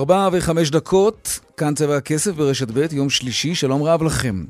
ארבע 0.00 0.28
וחמש 0.32 0.70
דקות, 0.70 1.40
כאן 1.56 1.74
צבע 1.74 1.96
הכסף 1.96 2.32
ברשת 2.32 2.70
ב', 2.70 2.92
יום 2.92 3.10
שלישי, 3.10 3.54
שלום 3.54 3.82
רב 3.82 4.02
לכם. 4.02 4.44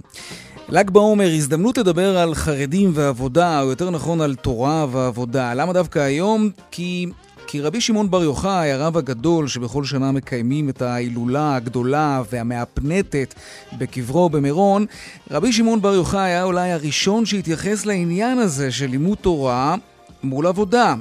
ל"ג 0.68 0.90
בעומר, 0.90 1.30
הזדמנות 1.34 1.78
לדבר 1.78 2.18
על 2.18 2.34
חרדים 2.34 2.90
ועבודה, 2.94 3.62
או 3.62 3.70
יותר 3.70 3.90
נכון 3.90 4.20
על 4.20 4.34
תורה 4.34 4.86
ועבודה. 4.90 5.54
למה 5.54 5.72
דווקא 5.72 5.98
היום? 5.98 6.50
כי 6.70 7.06
כי 7.46 7.60
רבי 7.60 7.80
שמעון 7.80 8.10
בר 8.10 8.22
יוחאי, 8.22 8.72
הרב 8.72 8.96
הגדול 8.96 9.48
שבכל 9.48 9.84
שנה 9.84 10.12
מקיימים 10.12 10.68
את 10.68 10.82
ההילולה 10.82 11.56
הגדולה 11.56 12.22
והמהפנטת 12.30 13.34
בקברו 13.78 14.30
במירון, 14.30 14.86
רבי 15.30 15.52
שמעון 15.52 15.82
בר 15.82 15.94
יוחאי 15.94 16.20
היה 16.20 16.44
אולי 16.44 16.72
הראשון 16.72 17.26
שהתייחס 17.26 17.86
לעניין 17.86 18.38
הזה 18.38 18.70
של 18.70 18.86
לימוד 18.86 19.18
תורה 19.18 19.74
מול 20.22 20.46
עבודה. 20.46 20.94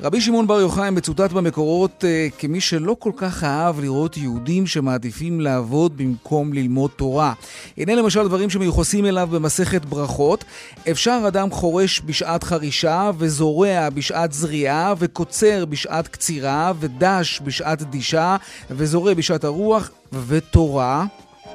רבי 0.00 0.20
שמעון 0.20 0.46
בר 0.46 0.60
יוחאי 0.60 0.90
מצוטט 0.90 1.32
במקורות 1.32 2.04
uh, 2.04 2.34
כמי 2.38 2.60
שלא 2.60 2.96
כל 2.98 3.12
כך 3.16 3.44
אהב 3.44 3.80
לראות 3.80 4.16
יהודים 4.16 4.66
שמעדיפים 4.66 5.40
לעבוד 5.40 5.96
במקום 5.96 6.52
ללמוד 6.52 6.90
תורה. 6.96 7.32
הנה 7.78 7.94
למשל 7.94 8.28
דברים 8.28 8.50
שמיוחסים 8.50 9.06
אליו 9.06 9.28
במסכת 9.32 9.84
ברכות. 9.84 10.44
אפשר 10.90 11.24
אדם 11.28 11.50
חורש 11.50 12.02
בשעת 12.06 12.44
חרישה, 12.44 13.10
וזורע 13.18 13.90
בשעת 13.90 14.32
זריעה, 14.32 14.94
וקוצר 14.98 15.64
בשעת 15.64 16.08
קצירה, 16.08 16.72
ודש 16.80 17.40
בשעת 17.44 17.82
דישה, 17.82 18.36
וזורע 18.70 19.14
בשעת 19.14 19.44
הרוח, 19.44 19.90
ותורה, 20.26 21.04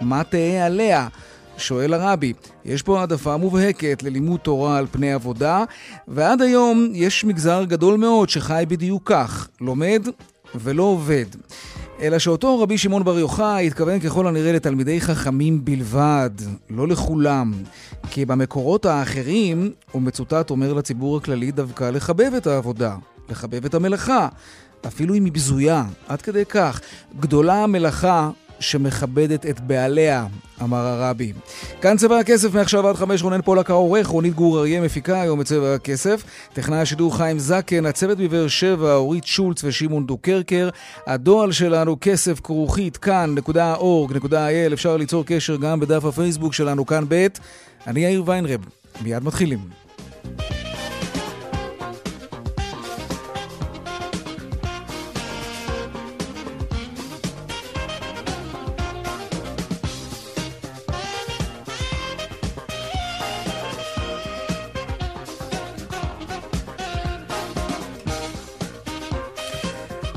מה 0.01 0.23
תהא 0.23 0.66
עליה? 0.66 1.07
שואל 1.59 1.93
הרבי, 1.93 2.33
יש 2.65 2.81
פה 2.81 2.99
העדפה 2.99 3.38
מובהקת 3.38 4.03
ללימוד 4.03 4.39
תורה 4.39 4.77
על 4.77 4.88
פני 4.91 5.13
עבודה, 5.13 5.63
ועד 6.07 6.41
היום 6.41 6.91
יש 6.93 7.23
מגזר 7.23 7.63
גדול 7.63 7.97
מאוד 7.97 8.29
שחי 8.29 8.63
בדיוק 8.67 9.01
כך, 9.05 9.47
לומד 9.61 10.07
ולא 10.55 10.83
עובד. 10.83 11.25
אלא 12.01 12.19
שאותו 12.19 12.59
רבי 12.59 12.77
שמעון 12.77 13.03
בר 13.03 13.19
יוחאי 13.19 13.67
התכוון 13.67 13.99
ככל 13.99 14.27
הנראה 14.27 14.51
לתלמידי 14.51 15.01
חכמים 15.01 15.66
בלבד, 15.66 16.29
לא 16.69 16.88
לכולם. 16.88 17.53
כי 18.11 18.25
במקורות 18.25 18.85
האחרים 18.85 19.71
הוא 19.91 20.01
מצוטט 20.01 20.49
אומר 20.49 20.73
לציבור 20.73 21.17
הכללי 21.17 21.51
דווקא 21.51 21.83
לחבב 21.83 22.31
את 22.38 22.47
העבודה, 22.47 22.95
לחבב 23.29 23.66
את 23.66 23.73
המלאכה, 23.73 24.27
אפילו 24.88 25.16
אם 25.16 25.25
היא 25.25 25.33
בזויה, 25.33 25.83
עד 26.07 26.21
כדי 26.21 26.45
כך. 26.45 26.81
גדולה 27.19 27.63
המלאכה 27.63 28.29
שמכבדת 28.59 29.45
את 29.45 29.59
בעליה, 29.59 30.25
אמר 30.61 30.77
הרבי. 30.77 31.33
כאן 31.81 31.97
צבע 31.97 32.19
הכסף 32.19 32.53
מעכשיו 32.53 32.88
עד 32.88 32.95
חמש, 32.95 33.23
רונן 33.23 33.41
פולק 33.41 33.69
העורך, 33.69 34.07
רונית 34.07 34.33
גור 34.33 34.59
אריה 34.59 34.81
מפיקה 34.81 35.21
היום 35.21 35.41
את 35.41 35.45
צבע 35.45 35.73
הכסף. 35.73 36.23
טכנאי 36.53 36.79
השידור 36.79 37.17
חיים 37.17 37.39
זקן, 37.39 37.85
הצוות 37.85 38.17
בבאר 38.17 38.47
שבע, 38.47 38.93
אורית 38.93 39.25
שולץ 39.25 39.63
ושמעון 39.63 40.05
דוקרקר. 40.05 40.69
הדואל 41.07 41.51
שלנו 41.51 41.97
כסף 42.01 42.39
כרוכית 42.39 42.97
כאן.org.il, 42.97 44.73
אפשר 44.73 44.97
ליצור 44.97 45.23
קשר 45.25 45.55
גם 45.55 45.79
בדף 45.79 46.05
הפייסבוק 46.05 46.53
שלנו 46.53 46.85
כאן 46.85 47.05
ב'. 47.07 47.28
אני 47.88 48.00
יאיר 48.00 48.23
ויינרב, 48.25 48.59
מיד 49.01 49.23
מתחילים. 49.23 49.59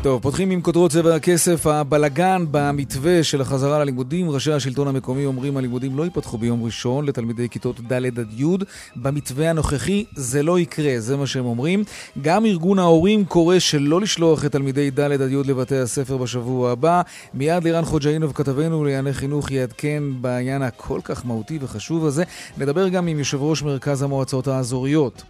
טוב, 0.02 0.22
פותחים 0.22 0.50
עם 0.50 0.60
כותרות 0.60 0.90
צבע 0.90 1.14
הכסף, 1.14 1.66
הבלגן 1.66 2.44
במתווה 2.50 3.24
של 3.24 3.40
החזרה 3.40 3.78
ללימודים. 3.78 4.30
ראשי 4.30 4.52
השלטון 4.52 4.88
המקומי 4.88 5.26
אומרים 5.26 5.56
הלימודים 5.56 5.98
לא 5.98 6.02
ייפתחו 6.02 6.38
ביום 6.38 6.64
ראשון 6.64 7.06
לתלמידי 7.06 7.48
כיתות 7.48 7.80
ד' 7.80 7.92
עד 7.92 8.32
י'. 8.36 8.44
במתווה 8.96 9.50
הנוכחי 9.50 10.04
זה 10.14 10.42
לא 10.42 10.58
יקרה, 10.58 11.00
זה 11.00 11.16
מה 11.16 11.26
שהם 11.26 11.44
אומרים. 11.44 11.84
גם 12.22 12.46
ארגון 12.46 12.78
ההורים 12.78 13.24
קורא 13.24 13.58
שלא 13.58 14.00
לשלוח 14.00 14.44
את 14.44 14.52
תלמידי 14.52 14.90
ד' 14.90 15.00
עד 15.00 15.30
י' 15.30 15.36
לבתי 15.44 15.76
הספר 15.76 16.16
בשבוע 16.16 16.70
הבא. 16.70 17.02
מיד 17.34 17.64
לירן 17.64 17.84
חוג'אינוב, 17.84 18.32
כתבנו 18.32 18.84
לענייני 18.84 19.12
חינוך, 19.12 19.50
יעדכן 19.50 20.02
בעניין 20.20 20.62
הכל 20.62 21.00
כך 21.04 21.26
מהותי 21.26 21.58
וחשוב 21.62 22.06
הזה. 22.06 22.24
נדבר 22.58 22.88
גם 22.88 23.06
עם 23.06 23.18
יושב 23.18 23.42
ראש 23.42 23.62
מרכז 23.62 24.02
המועצות 24.02 24.48
האזוריות. 24.48 25.22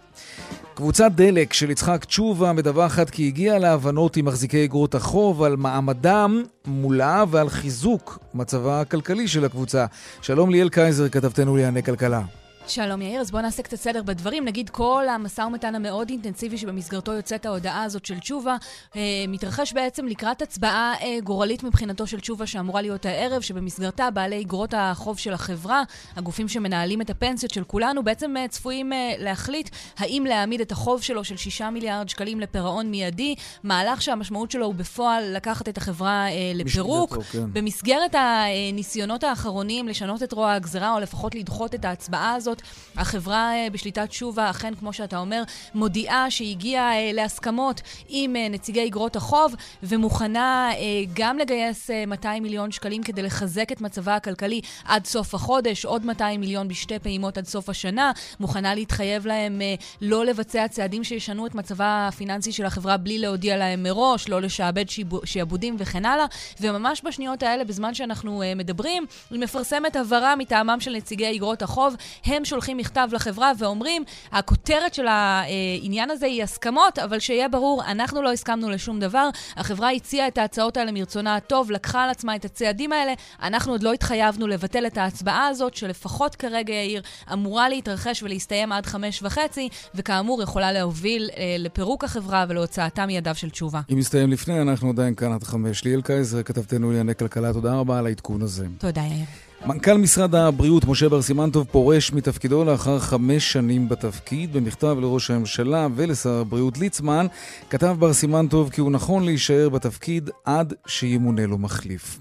קבוצת 0.73 1.11
דלק 1.11 1.53
של 1.53 1.71
יצחק 1.71 2.05
תשובה 2.05 2.53
מדווחת 2.53 3.09
כי 3.09 3.27
הגיעה 3.27 3.59
להבנות 3.59 4.17
עם 4.17 4.25
מחזיקי 4.25 4.65
אגרות 4.65 4.95
החוב 4.95 5.43
על 5.43 5.55
מעמדם 5.55 6.43
מולה 6.65 7.23
ועל 7.29 7.49
חיזוק 7.49 8.19
מצבה 8.33 8.81
הכלכלי 8.81 9.27
של 9.27 9.45
הקבוצה. 9.45 9.85
שלום 10.21 10.49
ליאל 10.49 10.69
קייזר, 10.69 11.09
כתבתנו 11.09 11.55
לענייני 11.55 11.83
כלכלה. 11.83 12.21
שלום 12.67 13.01
יאיר, 13.01 13.21
אז 13.21 13.31
בואו 13.31 13.41
נעשה 13.41 13.63
קצת 13.63 13.77
סדר 13.77 14.03
בדברים. 14.03 14.45
נגיד 14.45 14.69
כל 14.69 15.05
המשא 15.09 15.41
ומתן 15.41 15.75
המאוד 15.75 16.09
אינטנסיבי 16.09 16.57
שבמסגרתו 16.57 17.11
יוצאת 17.11 17.45
ההודעה 17.45 17.83
הזאת 17.83 18.05
של 18.05 18.19
תשובה, 18.19 18.55
אה, 18.95 19.01
מתרחש 19.27 19.73
בעצם 19.73 20.05
לקראת 20.05 20.41
הצבעה 20.41 20.93
אה, 21.01 21.17
גורלית 21.23 21.63
מבחינתו 21.63 22.07
של 22.07 22.19
תשובה 22.19 22.47
שאמורה 22.47 22.81
להיות 22.81 23.05
הערב, 23.05 23.41
שבמסגרתה 23.41 24.11
בעלי 24.11 24.41
אגרות 24.41 24.73
החוב 24.77 25.17
של 25.19 25.33
החברה, 25.33 25.83
הגופים 26.15 26.47
שמנהלים 26.47 27.01
את 27.01 27.09
הפנסיות 27.09 27.53
של 27.53 27.63
כולנו, 27.63 28.03
בעצם 28.03 28.37
אה, 28.37 28.47
צפויים 28.47 28.93
אה, 28.93 29.13
להחליט 29.17 29.69
האם 29.97 30.25
להעמיד 30.29 30.61
את 30.61 30.71
החוב 30.71 31.01
שלו 31.01 31.23
של 31.23 31.37
6 31.37 31.61
מיליארד 31.61 32.09
שקלים 32.09 32.39
לפירעון 32.39 32.91
מיידי, 32.91 33.35
מהלך 33.63 34.01
שהמשמעות 34.01 34.51
שלו 34.51 34.65
הוא 34.65 34.75
בפועל 34.75 35.35
לקחת 35.35 35.69
את 35.69 35.77
החברה 35.77 36.27
אה, 36.27 36.51
לפירוק. 36.55 37.17
כן. 37.31 37.53
במסגרת 37.53 38.15
הניסיונות 38.15 39.23
האחרונים 39.23 39.87
לשנות 39.87 40.23
את 40.23 40.31
רוע 40.31 40.51
הגזרה, 40.53 40.93
או 40.93 40.99
לפחות 40.99 41.35
לדחות 41.35 41.75
את 41.75 41.85
ההצבעה 41.85 42.33
הזאת, 42.35 42.52
הזאת. 42.53 42.61
החברה 42.97 43.53
אה, 43.55 43.67
בשליטת 43.71 44.09
תשובה, 44.09 44.49
אכן, 44.49 44.75
כמו 44.75 44.93
שאתה 44.93 45.17
אומר, 45.17 45.43
מודיעה 45.73 46.31
שהיא 46.31 46.51
הגיעה 46.51 46.93
אה, 46.93 47.11
להסכמות 47.13 47.81
עם 48.09 48.35
אה, 48.35 48.49
נציגי 48.49 48.87
אגרות 48.87 49.15
החוב, 49.15 49.55
ומוכנה 49.83 50.69
גם 51.13 51.37
לגייס 51.37 51.89
200 52.07 52.43
מיליון 52.43 52.71
שקלים 52.71 53.03
כדי 53.03 53.21
לחזק 53.21 53.71
את 53.71 53.81
מצבה 53.81 54.15
הכלכלי 54.15 54.61
עד 54.85 55.05
סוף 55.05 55.35
החודש, 55.35 55.85
עוד 55.85 56.05
200 56.05 56.39
מיליון 56.39 56.67
בשתי 56.67 56.99
פעימות 56.99 57.37
עד 57.37 57.45
סוף 57.45 57.69
השנה, 57.69 58.11
מוכנה 58.39 58.75
להתחייב 58.75 59.25
להם 59.25 59.61
לא 60.01 60.25
לבצע 60.25 60.67
צעדים 60.67 61.03
שישנו 61.03 61.47
את 61.47 61.55
מצבה 61.55 62.07
הפיננסי 62.07 62.51
של 62.51 62.65
החברה 62.65 62.97
בלי 62.97 63.19
להודיע 63.19 63.57
להם 63.57 63.83
מראש, 63.83 64.29
לא 64.29 64.41
לשעבד 64.41 64.85
שעבודים 65.25 65.75
וכן 65.79 66.05
הלאה. 66.05 66.25
וממש 66.61 67.01
בשניות 67.05 67.43
האלה, 67.43 67.63
בזמן 67.63 67.93
שאנחנו 67.93 68.43
מדברים, 68.55 69.05
היא 69.31 69.39
מפרסמת 69.39 69.95
הבהרה 69.95 70.35
מטעמם 70.35 70.79
של 70.79 70.91
נציגי 70.91 71.35
אגרות 71.35 71.61
החוב. 71.61 71.95
הם 72.25 72.42
הם 72.43 72.47
שולחים 72.47 72.77
מכתב 72.77 73.07
לחברה 73.11 73.51
ואומרים, 73.57 74.03
הכותרת 74.31 74.93
של 74.93 75.07
העניין 75.07 76.09
הזה 76.09 76.25
היא 76.25 76.43
הסכמות, 76.43 76.99
אבל 76.99 77.19
שיהיה 77.19 77.47
ברור, 77.47 77.83
אנחנו 77.87 78.21
לא 78.21 78.31
הסכמנו 78.31 78.69
לשום 78.69 78.99
דבר. 78.99 79.29
החברה 79.57 79.91
הציעה 79.91 80.27
את 80.27 80.37
ההצעות 80.37 80.77
האלה 80.77 80.91
מרצונה 80.91 81.35
הטוב, 81.35 81.71
לקחה 81.71 82.03
על 82.03 82.09
עצמה 82.09 82.35
את 82.35 82.45
הצעדים 82.45 82.91
האלה. 82.91 83.13
אנחנו 83.43 83.71
עוד 83.71 83.83
לא 83.83 83.93
התחייבנו 83.93 84.47
לבטל 84.47 84.87
את 84.87 84.97
ההצבעה 84.97 85.47
הזאת, 85.47 85.75
שלפחות 85.75 86.35
כרגע, 86.35 86.73
יאיר, 86.73 87.01
אמורה 87.33 87.69
להתרחש 87.69 88.23
ולהסתיים 88.23 88.71
עד 88.71 88.85
חמש 88.85 89.23
וחצי, 89.23 89.69
וכאמור, 89.95 90.41
יכולה 90.41 90.71
להוביל 90.71 91.29
אה, 91.37 91.55
לפירוק 91.59 92.03
החברה 92.03 92.45
ולהוצאתה 92.49 93.05
מידיו 93.05 93.35
של 93.35 93.49
תשובה. 93.49 93.81
אם 93.93 93.97
יסתיים 93.97 94.31
לפני, 94.31 94.61
אנחנו 94.61 94.89
עדיין 94.89 95.15
כאן 95.15 95.31
עד 95.31 95.43
חמש. 95.43 95.83
ליאל 95.83 96.01
קייזר, 96.01 96.43
כתבתנו 96.43 96.89
לענייני 96.89 97.15
כלכלה, 97.15 97.53
תודה 97.53 97.73
רבה 97.73 97.99
על 97.99 98.05
העדכון 98.05 98.41
הזה. 98.41 98.65
תודה, 98.77 99.01
יאיר. 99.01 99.25
מנכ"ל 99.65 99.97
משרד 99.97 100.35
הבריאות 100.35 100.85
משה 100.85 101.09
בר 101.09 101.21
סימנטוב 101.21 101.67
פורש 101.71 102.13
מתפקידו 102.13 102.63
לאחר 102.63 102.99
חמש 102.99 103.53
שנים 103.53 103.89
בתפקיד. 103.89 104.53
במכתב 104.53 104.97
לראש 105.01 105.31
הממשלה 105.31 105.87
ולשר 105.95 106.29
הבריאות 106.29 106.77
ליצמן 106.77 107.27
כתב 107.69 107.95
בר 107.99 108.13
סימנטוב 108.13 108.69
כי 108.69 108.81
הוא 108.81 108.91
נכון 108.91 109.25
להישאר 109.25 109.69
בתפקיד 109.69 110.29
עד 110.45 110.73
שימונה 110.87 111.45
לו 111.45 111.57
מחליף. 111.57 112.19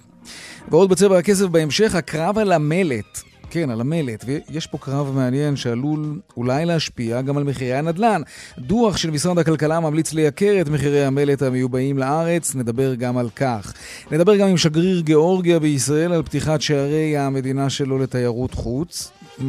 ועוד 0.70 0.90
בצבע 0.90 1.18
הכסף 1.18 1.46
בהמשך, 1.46 1.94
הקרב 1.94 2.38
על 2.38 2.52
המלט 2.52 3.31
כן, 3.54 3.70
על 3.70 3.80
המלט, 3.80 4.24
ויש 4.26 4.66
פה 4.66 4.78
קרב 4.78 5.14
מעניין 5.14 5.56
שעלול 5.56 6.20
אולי 6.36 6.64
להשפיע 6.64 7.22
גם 7.22 7.36
על 7.36 7.44
מחירי 7.44 7.74
הנדל"ן. 7.74 8.22
דוח 8.58 8.96
של 8.96 9.10
משרד 9.10 9.38
הכלכלה 9.38 9.80
ממליץ 9.80 10.12
לייקר 10.12 10.58
את 10.60 10.68
מחירי 10.68 11.04
המלט 11.04 11.42
המיובאים 11.42 11.98
לארץ, 11.98 12.54
נדבר 12.54 12.94
גם 12.94 13.18
על 13.18 13.30
כך. 13.36 13.72
נדבר 14.10 14.36
גם 14.36 14.48
עם 14.48 14.56
שגריר 14.56 15.00
גיאורגיה 15.00 15.58
בישראל 15.58 16.12
על 16.12 16.22
פתיחת 16.22 16.60
שערי 16.60 17.16
המדינה 17.16 17.70
שלו 17.70 17.98
לתיירות 17.98 18.54
חוץ. 18.54 19.12
Mm, 19.38 19.42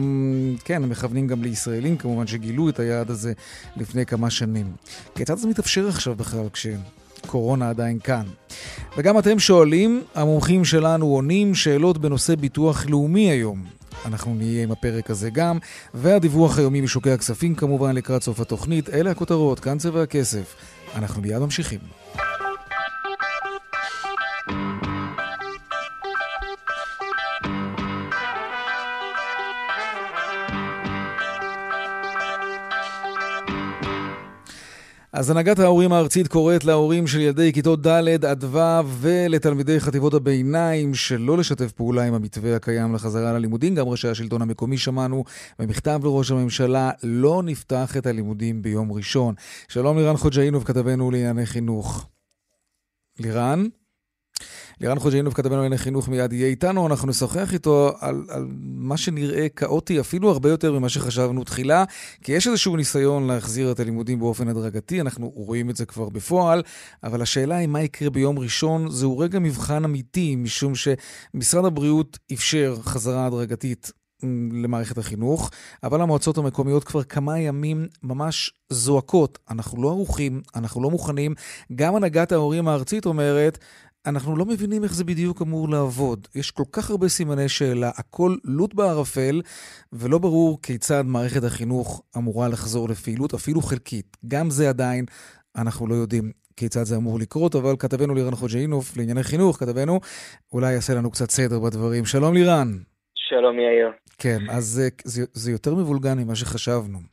כן, 0.65 0.83
הם 0.83 0.89
מכוונים 0.89 1.27
גם 1.27 1.43
לישראלים 1.43 1.97
כמובן 1.97 2.27
שגילו 2.27 2.69
את 2.69 2.79
היעד 2.79 3.09
הזה 3.11 3.33
לפני 3.77 4.05
כמה 4.05 4.29
שנים. 4.29 4.71
כיצד 5.15 5.37
זה 5.37 5.47
מתאפשר 5.47 5.87
עכשיו 5.87 6.15
בכלל 6.15 6.45
כשקורונה 6.53 7.69
עדיין 7.69 7.99
כאן? 7.99 8.25
וגם 8.97 9.19
אתם 9.19 9.39
שואלים, 9.39 10.03
המומחים 10.15 10.65
שלנו 10.65 11.05
עונים 11.05 11.55
שאלות 11.55 11.97
בנושא 11.97 12.35
ביטוח 12.35 12.85
לאומי 12.89 13.31
היום. 13.31 13.82
אנחנו 14.05 14.35
נהיה 14.35 14.63
עם 14.63 14.71
הפרק 14.71 15.09
הזה 15.09 15.29
גם, 15.29 15.57
והדיווח 15.93 16.57
היומי 16.57 16.81
משוקי 16.81 17.11
הכספים 17.11 17.55
כמובן 17.55 17.95
לקראת 17.95 18.23
סוף 18.23 18.39
התוכנית. 18.39 18.89
אלה 18.89 19.11
הכותרות, 19.11 19.59
כאן 19.59 19.77
צבע 19.77 20.03
הכסף. 20.03 20.55
אנחנו 20.95 21.21
מיד 21.21 21.39
ממשיכים. 21.39 21.79
אז 35.13 35.29
הנהגת 35.29 35.59
ההורים 35.59 35.93
הארצית 35.93 36.27
קוראת 36.27 36.65
להורים 36.65 37.07
של 37.07 37.19
ילדי 37.19 37.53
כיתות 37.53 37.87
ד' 37.87 38.25
עד 38.25 38.43
ו' 38.43 38.59
ולתלמידי 38.85 39.79
חטיבות 39.79 40.13
הביניים 40.13 40.93
שלא 40.93 41.37
לשתף 41.37 41.71
פעולה 41.71 42.03
עם 42.03 42.13
המתווה 42.13 42.55
הקיים 42.55 42.95
לחזרה 42.95 43.33
ללימודים. 43.33 43.75
גם 43.75 43.87
ראשי 43.87 44.07
השלטון 44.07 44.41
המקומי 44.41 44.77
שמענו 44.77 45.23
במכתב 45.59 45.99
לראש 46.03 46.31
הממשלה, 46.31 46.91
לא 47.03 47.43
נפתח 47.45 47.97
את 47.97 48.05
הלימודים 48.05 48.61
ביום 48.61 48.91
ראשון. 48.91 49.35
שלום 49.67 49.97
לירן 49.97 50.17
חוג'אינוב, 50.17 50.63
כתבנו 50.63 51.11
לענייני 51.11 51.45
חינוך. 51.45 52.09
לירן? 53.19 53.65
לירן 54.83 54.99
חוג'יינוב, 54.99 55.33
כתבנו 55.33 55.55
לענייני 55.55 55.77
חינוך, 55.77 56.07
מיד 56.07 56.33
יהיה 56.33 56.47
איתנו. 56.47 56.87
אנחנו 56.87 57.07
נשוחח 57.07 57.53
איתו 57.53 57.91
על, 57.99 58.25
על 58.29 58.47
מה 58.61 58.97
שנראה 58.97 59.49
כאוטי, 59.49 59.99
אפילו 59.99 60.31
הרבה 60.31 60.49
יותר 60.49 60.79
ממה 60.79 60.89
שחשבנו 60.89 61.43
תחילה, 61.43 61.83
כי 62.21 62.31
יש 62.31 62.47
איזשהו 62.47 62.75
ניסיון 62.75 63.27
להחזיר 63.27 63.71
את 63.71 63.79
הלימודים 63.79 64.19
באופן 64.19 64.47
הדרגתי, 64.47 65.01
אנחנו 65.01 65.31
רואים 65.35 65.69
את 65.69 65.75
זה 65.75 65.85
כבר 65.85 66.09
בפועל, 66.09 66.61
אבל 67.03 67.21
השאלה 67.21 67.55
היא 67.55 67.67
מה 67.67 67.81
יקרה 67.81 68.09
ביום 68.09 68.39
ראשון, 68.39 68.89
זהו 68.89 69.17
רגע 69.17 69.39
מבחן 69.39 69.83
אמיתי, 69.83 70.35
משום 70.35 70.73
שמשרד 70.75 71.65
הבריאות 71.65 72.19
אפשר 72.33 72.75
חזרה 72.81 73.25
הדרגתית 73.25 73.91
למערכת 74.51 74.97
החינוך, 74.97 75.51
אבל 75.83 76.01
המועצות 76.01 76.37
המקומיות 76.37 76.83
כבר 76.83 77.03
כמה 77.03 77.39
ימים 77.39 77.87
ממש 78.03 78.51
זועקות. 78.69 79.39
אנחנו 79.49 79.83
לא 79.83 79.89
ערוכים, 79.89 80.41
אנחנו 80.55 80.83
לא 80.83 80.89
מוכנים. 80.89 81.35
גם 81.75 81.95
הנהגת 81.95 82.31
ההורים 82.31 82.67
הארצית 82.67 83.05
אומרת, 83.05 83.57
אנחנו 84.05 84.35
לא 84.37 84.45
מבינים 84.45 84.83
איך 84.83 84.93
זה 84.93 85.03
בדיוק 85.03 85.41
אמור 85.41 85.69
לעבוד. 85.69 86.27
יש 86.35 86.51
כל 86.51 86.63
כך 86.71 86.89
הרבה 86.89 87.07
סימני 87.07 87.49
שאלה, 87.49 87.91
הכל 87.97 88.35
לוט 88.43 88.73
בערפל, 88.73 89.41
ולא 89.93 90.17
ברור 90.17 90.61
כיצד 90.61 91.03
מערכת 91.05 91.43
החינוך 91.43 92.03
אמורה 92.17 92.47
לחזור 92.47 92.89
לפעילות, 92.89 93.33
אפילו 93.33 93.61
חלקית. 93.61 94.17
גם 94.27 94.49
זה 94.49 94.69
עדיין, 94.69 95.05
אנחנו 95.55 95.87
לא 95.87 95.95
יודעים 95.95 96.31
כיצד 96.57 96.83
זה 96.83 96.95
אמור 96.95 97.19
לקרות, 97.19 97.55
אבל 97.55 97.75
כתבנו 97.79 98.15
לירן 98.15 98.35
חוג'אינוף, 98.35 98.97
לענייני 98.97 99.23
חינוך, 99.23 99.59
כתבנו, 99.59 99.99
אולי 100.53 100.73
יעשה 100.73 100.93
לנו 100.93 101.11
קצת 101.11 101.31
סדר 101.31 101.59
בדברים. 101.59 102.05
שלום 102.05 102.33
לירן. 102.33 102.71
שלום 103.15 103.59
יאיר. 103.59 103.91
כן, 104.17 104.39
אז 104.49 104.65
זה, 104.65 104.89
זה, 105.03 105.25
זה 105.33 105.51
יותר 105.51 105.75
מבולגן 105.75 106.19
ממה 106.19 106.35
שחשבנו. 106.35 107.12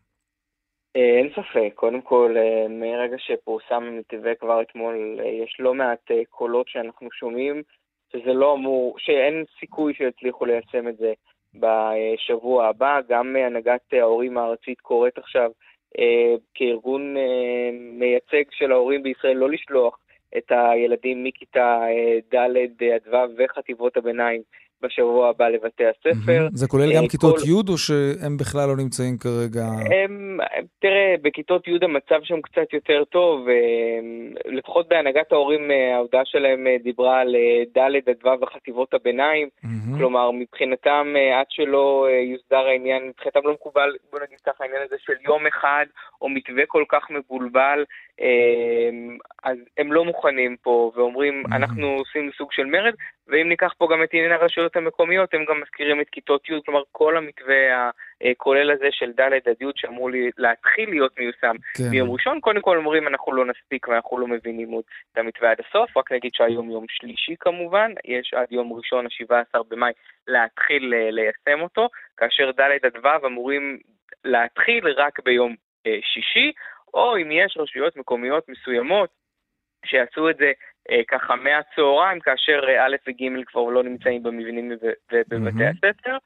אה, 0.96 1.18
אין 1.18 1.28
ספק, 1.32 1.72
קודם 1.74 2.00
כל, 2.00 2.34
אה, 2.36 2.66
מרגע 2.68 3.16
שפורסם 3.18 3.84
המתווה 3.84 4.34
כבר 4.34 4.62
אתמול, 4.62 5.20
אה, 5.20 5.28
יש 5.28 5.56
לא 5.58 5.74
מעט 5.74 6.10
קולות 6.30 6.68
שאנחנו 6.68 7.08
שומעים, 7.12 7.62
שזה 8.12 8.32
לא 8.32 8.54
אמור, 8.54 8.94
שאין 8.98 9.44
סיכוי 9.60 9.94
שיצליחו 9.94 10.44
ליישם 10.44 10.88
את 10.88 10.96
זה 10.96 11.12
בשבוע 11.54 12.66
הבא. 12.66 13.00
גם 13.08 13.36
הנהגת 13.36 13.92
ההורים 13.92 14.38
הארצית 14.38 14.80
קוראת 14.80 15.18
עכשיו 15.18 15.50
כארגון 16.54 17.16
מייצג 17.72 18.42
של 18.50 18.72
ההורים 18.72 19.02
בישראל 19.02 19.36
לא 19.36 19.50
לשלוח 19.50 19.98
את 20.36 20.44
הילדים 20.48 21.24
מכיתה 21.24 21.80
ד' 22.34 22.82
עד 22.82 23.14
ו' 23.14 23.34
וחטיבות 23.38 23.96
הביניים 23.96 24.42
בשבוע 24.82 25.28
הבא 25.28 25.48
לבתי 25.48 25.84
הספר. 25.86 26.48
זה 26.52 26.68
כולל 26.68 26.96
גם 26.96 27.02
אה, 27.02 27.08
כיתות 27.08 27.36
י' 27.46 27.52
או 27.68 27.78
שהם 27.78 28.36
בכלל 28.36 28.68
לא 28.68 28.76
נמצאים 28.76 29.18
כרגע? 29.18 29.64
הם, 29.64 30.38
תראה, 30.78 31.14
בכיתות 31.22 31.68
י' 31.68 31.78
המצב 31.82 32.20
שם 32.22 32.40
קצת 32.40 32.72
יותר 32.72 33.04
טוב, 33.04 33.46
לפחות 34.44 34.88
בהנהגת 34.88 35.32
ההורים 35.32 35.70
אה, 35.70 35.94
ההודעה 35.94 36.22
שלהם 36.24 36.66
אה, 36.66 36.76
דיברה 36.82 37.20
על 37.20 37.36
ד' 37.76 38.08
עד 38.08 38.26
ו' 38.26 38.42
וחטיבות 38.42 38.94
הביניים, 38.94 39.48
כלומר 39.98 40.30
מבחינתם 40.30 41.14
עד 41.40 41.46
שלא 41.48 42.06
יוסדר 42.32 42.66
העניין, 42.66 43.08
מבחינתם 43.08 43.40
לא 43.44 43.52
מקובל, 43.52 43.90
בוא 44.12 44.20
נגיד 44.26 44.38
ככה, 44.46 44.64
העניין 44.64 44.82
הזה 44.86 44.96
של 44.98 45.12
יום 45.24 45.46
אחד 45.46 45.86
או 46.22 46.28
מתווה 46.28 46.62
כל 46.66 46.84
כך 46.88 47.10
מבולבל, 47.10 47.84
אז 49.44 49.58
הם 49.78 49.92
לא 49.92 50.04
מוכנים 50.04 50.56
פה 50.62 50.92
ואומרים 50.94 51.42
אנחנו 51.52 51.86
עושים 51.86 52.30
סוג 52.38 52.52
של 52.52 52.64
מרד, 52.64 52.94
ואם 53.28 53.48
ניקח 53.48 53.72
פה 53.78 53.88
גם 53.92 54.02
את 54.02 54.08
עניין 54.12 54.32
הרשויות 54.32 54.76
המקומיות, 54.76 55.34
הם 55.34 55.44
גם 55.44 55.60
מזכירים 55.60 56.00
את 56.00 56.08
כיתות 56.08 56.48
י', 56.48 56.60
כלומר 56.64 56.82
כל 56.92 57.16
המתווה 57.16 57.90
הכולל 58.30 58.70
הזה 58.70 58.88
של 58.90 59.12
ד' 59.12 59.20
עד 59.20 59.60
י' 59.60 59.66
שאמור 59.76 60.10
להתחיל 60.38 60.90
להיות 60.90 61.18
מיושם 61.18 61.56
כן. 61.76 61.90
ביום 61.90 62.10
ראשון, 62.10 62.40
קודם 62.40 62.60
כל 62.60 62.76
אומרים 62.76 63.08
אנחנו 63.08 63.32
לא 63.32 63.44
נספיק 63.44 63.88
ואנחנו 63.88 64.18
לא 64.18 64.26
מבינים 64.26 64.70
עוד 64.70 64.84
את 65.12 65.18
המתווה 65.18 65.50
עד 65.50 65.56
הסוף, 65.60 65.96
רק 65.96 66.12
נגיד 66.12 66.30
שהיום 66.34 66.70
יום 66.70 66.84
שלישי 66.88 67.34
כמובן, 67.40 67.92
יש 68.04 68.34
עד 68.34 68.52
יום 68.52 68.72
ראשון, 68.72 69.06
ה-17 69.06 69.60
במאי, 69.68 69.92
להתחיל 70.28 70.94
אה, 70.94 71.10
ליישם 71.10 71.62
אותו, 71.62 71.88
כאשר 72.16 72.50
ד' 72.50 72.60
עד 72.60 72.96
ו' 73.04 73.26
אמורים 73.26 73.78
להתחיל 74.24 74.88
רק 74.88 75.20
ביום 75.24 75.54
אה, 75.86 75.98
שישי, 76.02 76.52
או 76.94 77.16
אם 77.16 77.30
יש 77.30 77.56
רשויות 77.56 77.96
מקומיות 77.96 78.48
מסוימות 78.48 79.10
שיעשו 79.86 80.30
את 80.30 80.36
זה 80.36 80.52
אה, 80.90 81.00
ככה 81.08 81.36
מהצהריים, 81.36 82.20
כאשר 82.20 82.60
אה, 82.68 82.86
א' 82.86 82.96
וג' 83.08 83.44
כבר 83.46 83.70
לא 83.70 83.82
נמצאים 83.82 84.22
במבנים 84.22 84.72
ובבתי 85.12 85.64
הספר. 85.66 86.16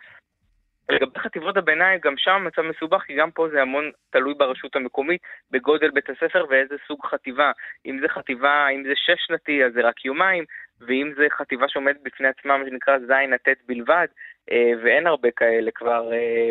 לגבי 0.88 1.18
חטיבות 1.18 1.56
הביניים, 1.56 2.00
גם 2.04 2.14
שם 2.16 2.30
המצב 2.30 2.62
מסובך, 2.62 3.02
כי 3.02 3.14
גם 3.16 3.30
פה 3.30 3.48
זה 3.48 3.62
המון 3.62 3.90
תלוי 4.10 4.34
ברשות 4.34 4.76
המקומית, 4.76 5.20
בגודל 5.50 5.90
בית 5.90 6.10
הספר 6.10 6.44
ואיזה 6.48 6.74
סוג 6.86 7.06
חטיבה. 7.06 7.52
אם 7.86 8.00
זה 8.00 8.08
חטיבה, 8.08 8.68
אם 8.68 8.82
זה 8.84 8.92
שש 8.94 9.26
שנתי, 9.26 9.64
אז 9.64 9.72
זה 9.72 9.80
רק 9.80 10.04
יומיים, 10.04 10.44
ואם 10.80 11.12
זה 11.16 11.26
חטיבה 11.30 11.68
שעומדת 11.68 12.00
בפני 12.02 12.28
עצמה, 12.28 12.58
מה 12.58 12.64
שנקרא 12.64 12.98
ז' 12.98 13.10
עד 13.10 13.54
ט' 13.54 13.66
בלבד, 13.66 14.06
אה, 14.50 14.72
ואין 14.82 15.06
הרבה 15.06 15.30
כאלה 15.30 15.70
כבר 15.74 16.10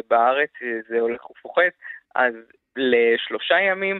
בארץ, 0.09 0.51
זה 0.87 0.99
הולך 0.99 1.29
ופוחת, 1.29 1.73
אז 2.15 2.33
לשלושה 2.75 3.59
ימים. 3.59 3.99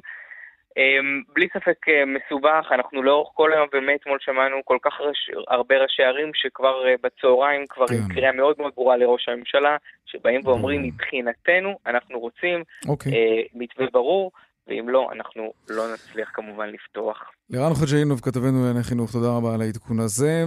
אמ, 0.77 1.21
בלי 1.33 1.47
ספק 1.53 1.77
אה, 1.89 2.03
מסובך, 2.05 2.67
אנחנו 2.71 3.03
לאורך 3.03 3.29
כל 3.33 3.53
היום 3.53 3.67
ומאתמול 3.73 4.17
שמענו 4.21 4.55
כל 4.65 4.77
כך 4.81 4.93
רש, 5.01 5.29
הרבה 5.47 5.75
ראשי 5.77 6.03
ערים 6.03 6.31
שכבר 6.33 6.87
אה, 6.87 6.95
בצהריים, 7.03 7.65
כבר 7.69 7.87
כן. 7.87 7.93
עם 7.95 8.13
קריאה 8.13 8.31
מאוד 8.31 8.55
מאוד 8.57 8.71
ברורה 8.75 8.97
לראש 8.97 9.29
הממשלה, 9.29 9.77
שבאים 10.05 10.41
ואומרים 10.43 10.83
מבחינתנו 10.83 11.77
אנחנו 11.85 12.19
רוצים 12.19 12.63
אוקיי. 12.87 13.13
אה, 13.13 13.41
מתווה 13.53 13.85
ברור. 13.93 14.31
ואם 14.67 14.89
לא, 14.89 15.09
אנחנו 15.11 15.53
לא 15.69 15.93
נצליח 15.93 16.29
כמובן 16.33 16.69
לפתוח. 16.69 17.31
לירן 17.49 17.73
חג'אינוב, 17.73 18.19
כתבנו 18.19 18.59
לענייני 18.59 18.83
חינוך, 18.83 19.11
תודה 19.11 19.27
רבה 19.37 19.53
על 19.53 19.61
העדכון 19.61 19.99
הזה. 19.99 20.43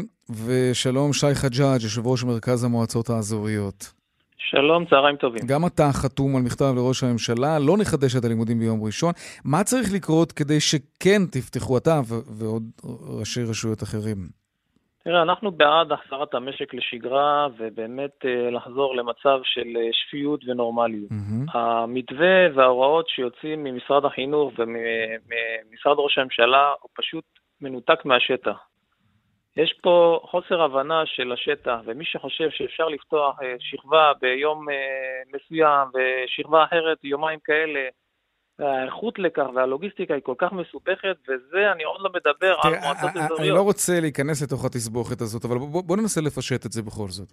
ושלום, 0.47 1.13
שי 1.13 1.35
חג'אג', 1.35 1.83
יושב 1.83 2.07
ראש 2.07 2.25
מרכז 2.25 2.65
המועצות 2.65 3.11
האזוריות. 3.11 3.93
שלום, 4.51 4.85
צהריים 4.91 5.17
טובים. 5.17 5.43
גם 5.47 5.67
אתה 5.67 5.89
חתום 5.93 6.37
על 6.37 6.43
מכתב 6.43 6.73
לראש 6.77 7.03
הממשלה, 7.05 7.59
לא 7.59 7.75
נחדש 7.81 8.17
את 8.17 8.25
הלימודים 8.25 8.59
ביום 8.59 8.85
ראשון. 8.85 9.13
מה 9.45 9.65
צריך 9.65 9.87
לקרות 9.95 10.33
כדי 10.33 10.61
שכן 10.61 11.21
תפתחו 11.33 11.79
אתה 11.79 12.01
ועוד 12.39 12.63
ראשי 13.19 13.41
רשויות 13.51 13.83
אחרים? 13.83 14.17
תראה, 15.05 15.23
אנחנו 15.23 15.51
בעד 15.51 15.93
החזרת 15.93 16.35
המשק 16.35 16.75
לשגרה 16.75 17.49
ובאמת 17.59 18.11
uh, 18.23 18.55
לחזור 18.57 18.97
למצב 18.97 19.39
של 19.45 19.69
uh, 19.75 19.81
שפיות 19.93 20.41
ונורמליות. 20.47 21.11
Mm-hmm. 21.11 21.59
המתווה 21.59 22.37
וההוראות 22.55 23.09
שיוצאים 23.09 23.65
ממשרד 23.65 24.05
החינוך 24.05 24.53
וממשרד 24.59 25.97
ראש 25.99 26.19
הממשלה 26.19 26.73
הוא 26.83 26.91
פשוט 26.97 27.25
מנותק 27.61 28.05
מהשטח. 28.05 28.59
יש 29.57 29.79
פה 29.83 30.21
חוסר 30.31 30.63
הבנה 30.63 31.03
של 31.07 31.33
השטח, 31.33 31.77
ומי 31.87 32.05
שחושב 32.05 32.49
שאפשר 32.51 32.89
לפתוח 32.89 33.37
אה, 33.43 33.55
שכבה 33.59 34.13
ביום 34.21 34.69
אה, 34.69 34.75
מסוים 35.35 35.89
ושכבה 35.95 36.65
אחרת 36.65 36.99
יומיים 37.05 37.39
כאלה, 37.45 37.81
והאיכות 38.59 39.19
לכך 39.19 39.47
והלוגיסטיקה 39.55 40.15
היא 40.15 40.23
כל 40.23 40.35
כך 40.39 40.53
מסובכת, 40.53 41.17
וזה 41.29 41.73
אני 41.73 41.85
עוד 41.85 42.01
לא 42.01 42.11
מדבר 42.15 42.55
על 42.63 42.73
מועצות 42.73 43.11
אזוריות. 43.11 43.41
אני 43.41 43.51
לא 43.51 43.63
רוצה 43.63 44.01
להיכנס 44.01 44.43
לתוך 44.43 44.65
התסבוכת 44.65 45.21
הזאת, 45.21 45.45
אבל 45.45 45.59
בוא, 45.59 45.83
בוא 45.83 45.97
ננסה 45.97 46.21
לפשט 46.21 46.67
את 46.67 46.73
זה 46.73 46.83
בכל 46.83 47.09
זאת. 47.09 47.29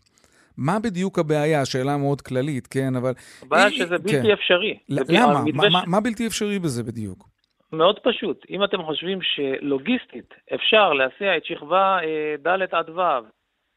מה 0.57 0.79
בדיוק 0.79 1.19
הבעיה? 1.19 1.65
שאלה 1.65 1.97
מאוד 1.97 2.21
כללית, 2.21 2.67
כן, 2.67 2.95
אבל... 2.95 3.13
הבעיה 3.41 3.71
שזה 3.71 3.97
בלתי 3.97 4.21
כן. 4.21 4.31
אפשרי. 4.31 4.77
למה? 4.89 5.43
מה 5.87 5.99
בלתי 6.01 6.27
אפשרי 6.27 6.59
בזה 6.59 6.83
בדיוק? 6.83 7.32
מאוד 7.73 7.99
פשוט. 7.99 8.45
אם 8.49 8.63
אתם 8.63 8.83
חושבים 8.83 9.19
שלוגיסטית 9.21 10.33
אפשר 10.55 10.93
להסיע 10.93 11.37
את 11.37 11.45
שכבה 11.45 11.99
אה, 12.03 12.35
ד' 12.47 12.73
עד 12.75 12.89
ו' 12.89 13.01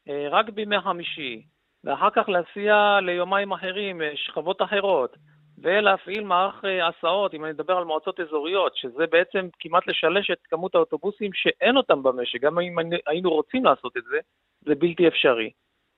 אה, 0.09 0.27
רק 0.29 0.49
בימי 0.49 0.81
חמישי, 0.81 1.41
ואחר 1.83 2.09
כך 2.09 2.29
להסיע 2.29 2.99
ליומיים 3.01 3.51
אחרים 3.51 4.01
אה, 4.01 4.11
שכבות 4.15 4.61
אחרות, 4.61 5.17
ולהפעיל 5.61 6.23
מערך 6.23 6.63
הסעות, 6.83 7.33
אם 7.33 7.45
אני 7.45 7.53
מדבר 7.53 7.77
על 7.77 7.83
מועצות 7.83 8.19
אזוריות, 8.19 8.75
שזה 8.75 9.07
בעצם 9.11 9.47
כמעט 9.59 9.87
לשלש 9.87 10.31
את 10.31 10.37
כמות 10.49 10.75
האוטובוסים 10.75 11.31
שאין 11.33 11.77
אותם 11.77 12.03
במשק, 12.03 12.41
גם 12.41 12.59
אם 12.59 12.75
היינו 13.07 13.29
רוצים 13.29 13.65
לעשות 13.65 13.97
את 13.97 14.03
זה, 14.03 14.17
זה 14.61 14.75
בלתי 14.75 15.07
אפשרי. 15.07 15.49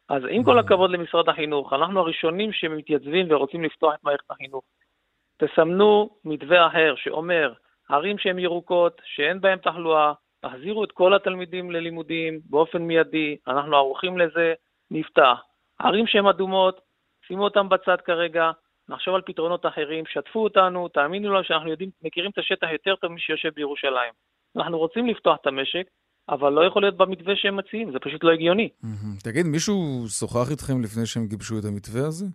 אז 0.09 0.23
עם 0.29 0.43
כל 0.43 0.59
הכבוד 0.59 0.91
למשרד 0.91 1.29
החינוך, 1.29 1.73
אנחנו 1.73 1.99
הראשונים 1.99 2.53
שמתייצבים 2.53 3.25
ורוצים 3.29 3.63
לפתוח 3.63 3.93
את 3.93 4.03
מערכת 4.03 4.31
החינוך. 4.31 4.63
תסמנו 5.37 6.09
מתווה 6.25 6.67
אחר 6.67 6.93
שאומר, 6.97 7.53
ערים 7.89 8.17
שהן 8.17 8.39
ירוקות, 8.39 9.01
שאין 9.05 9.41
בהן 9.41 9.57
תחלואה, 9.57 10.13
תחזירו 10.41 10.83
את 10.83 10.91
כל 10.91 11.13
התלמידים 11.13 11.71
ללימודים 11.71 12.39
באופן 12.49 12.81
מיידי, 12.81 13.37
אנחנו 13.47 13.75
ערוכים 13.75 14.17
לזה, 14.17 14.53
נפתח. 14.91 15.37
ערים 15.79 16.07
שהן 16.07 16.25
אדומות, 16.25 16.81
שימו 17.27 17.43
אותן 17.43 17.69
בצד 17.69 17.97
כרגע, 18.05 18.51
נחשוב 18.89 19.15
על 19.15 19.21
פתרונות 19.21 19.65
אחרים, 19.65 20.03
שתפו 20.07 20.43
אותנו, 20.43 20.87
תאמינו 20.87 21.33
לנו 21.33 21.43
שאנחנו 21.43 21.69
יודעים, 21.69 21.89
מכירים 22.01 22.31
את 22.31 22.37
השטח 22.37 22.67
יותר 22.71 22.95
טוב 22.95 23.11
ממי 23.11 23.19
שיושב 23.19 23.49
בירושלים. 23.55 24.13
אנחנו 24.55 24.77
רוצים 24.77 25.07
לפתוח 25.07 25.37
את 25.41 25.47
המשק, 25.47 25.87
אבל 26.29 26.53
לא 26.53 26.65
יכול 26.65 26.81
להיות 26.81 26.97
במתווה 26.97 27.35
שהם 27.35 27.55
מציעים, 27.55 27.91
זה 27.91 27.99
פשוט 27.99 28.23
לא 28.23 28.31
הגיוני. 28.31 28.69
תגיד, 29.23 29.45
מישהו 29.45 30.05
שוחח 30.19 30.51
איתכם 30.51 30.81
לפני 30.81 31.05
שהם 31.05 31.27
גיבשו 31.27 31.59
את 31.59 31.65
המתווה 31.65 32.07
הזה? 32.07 32.25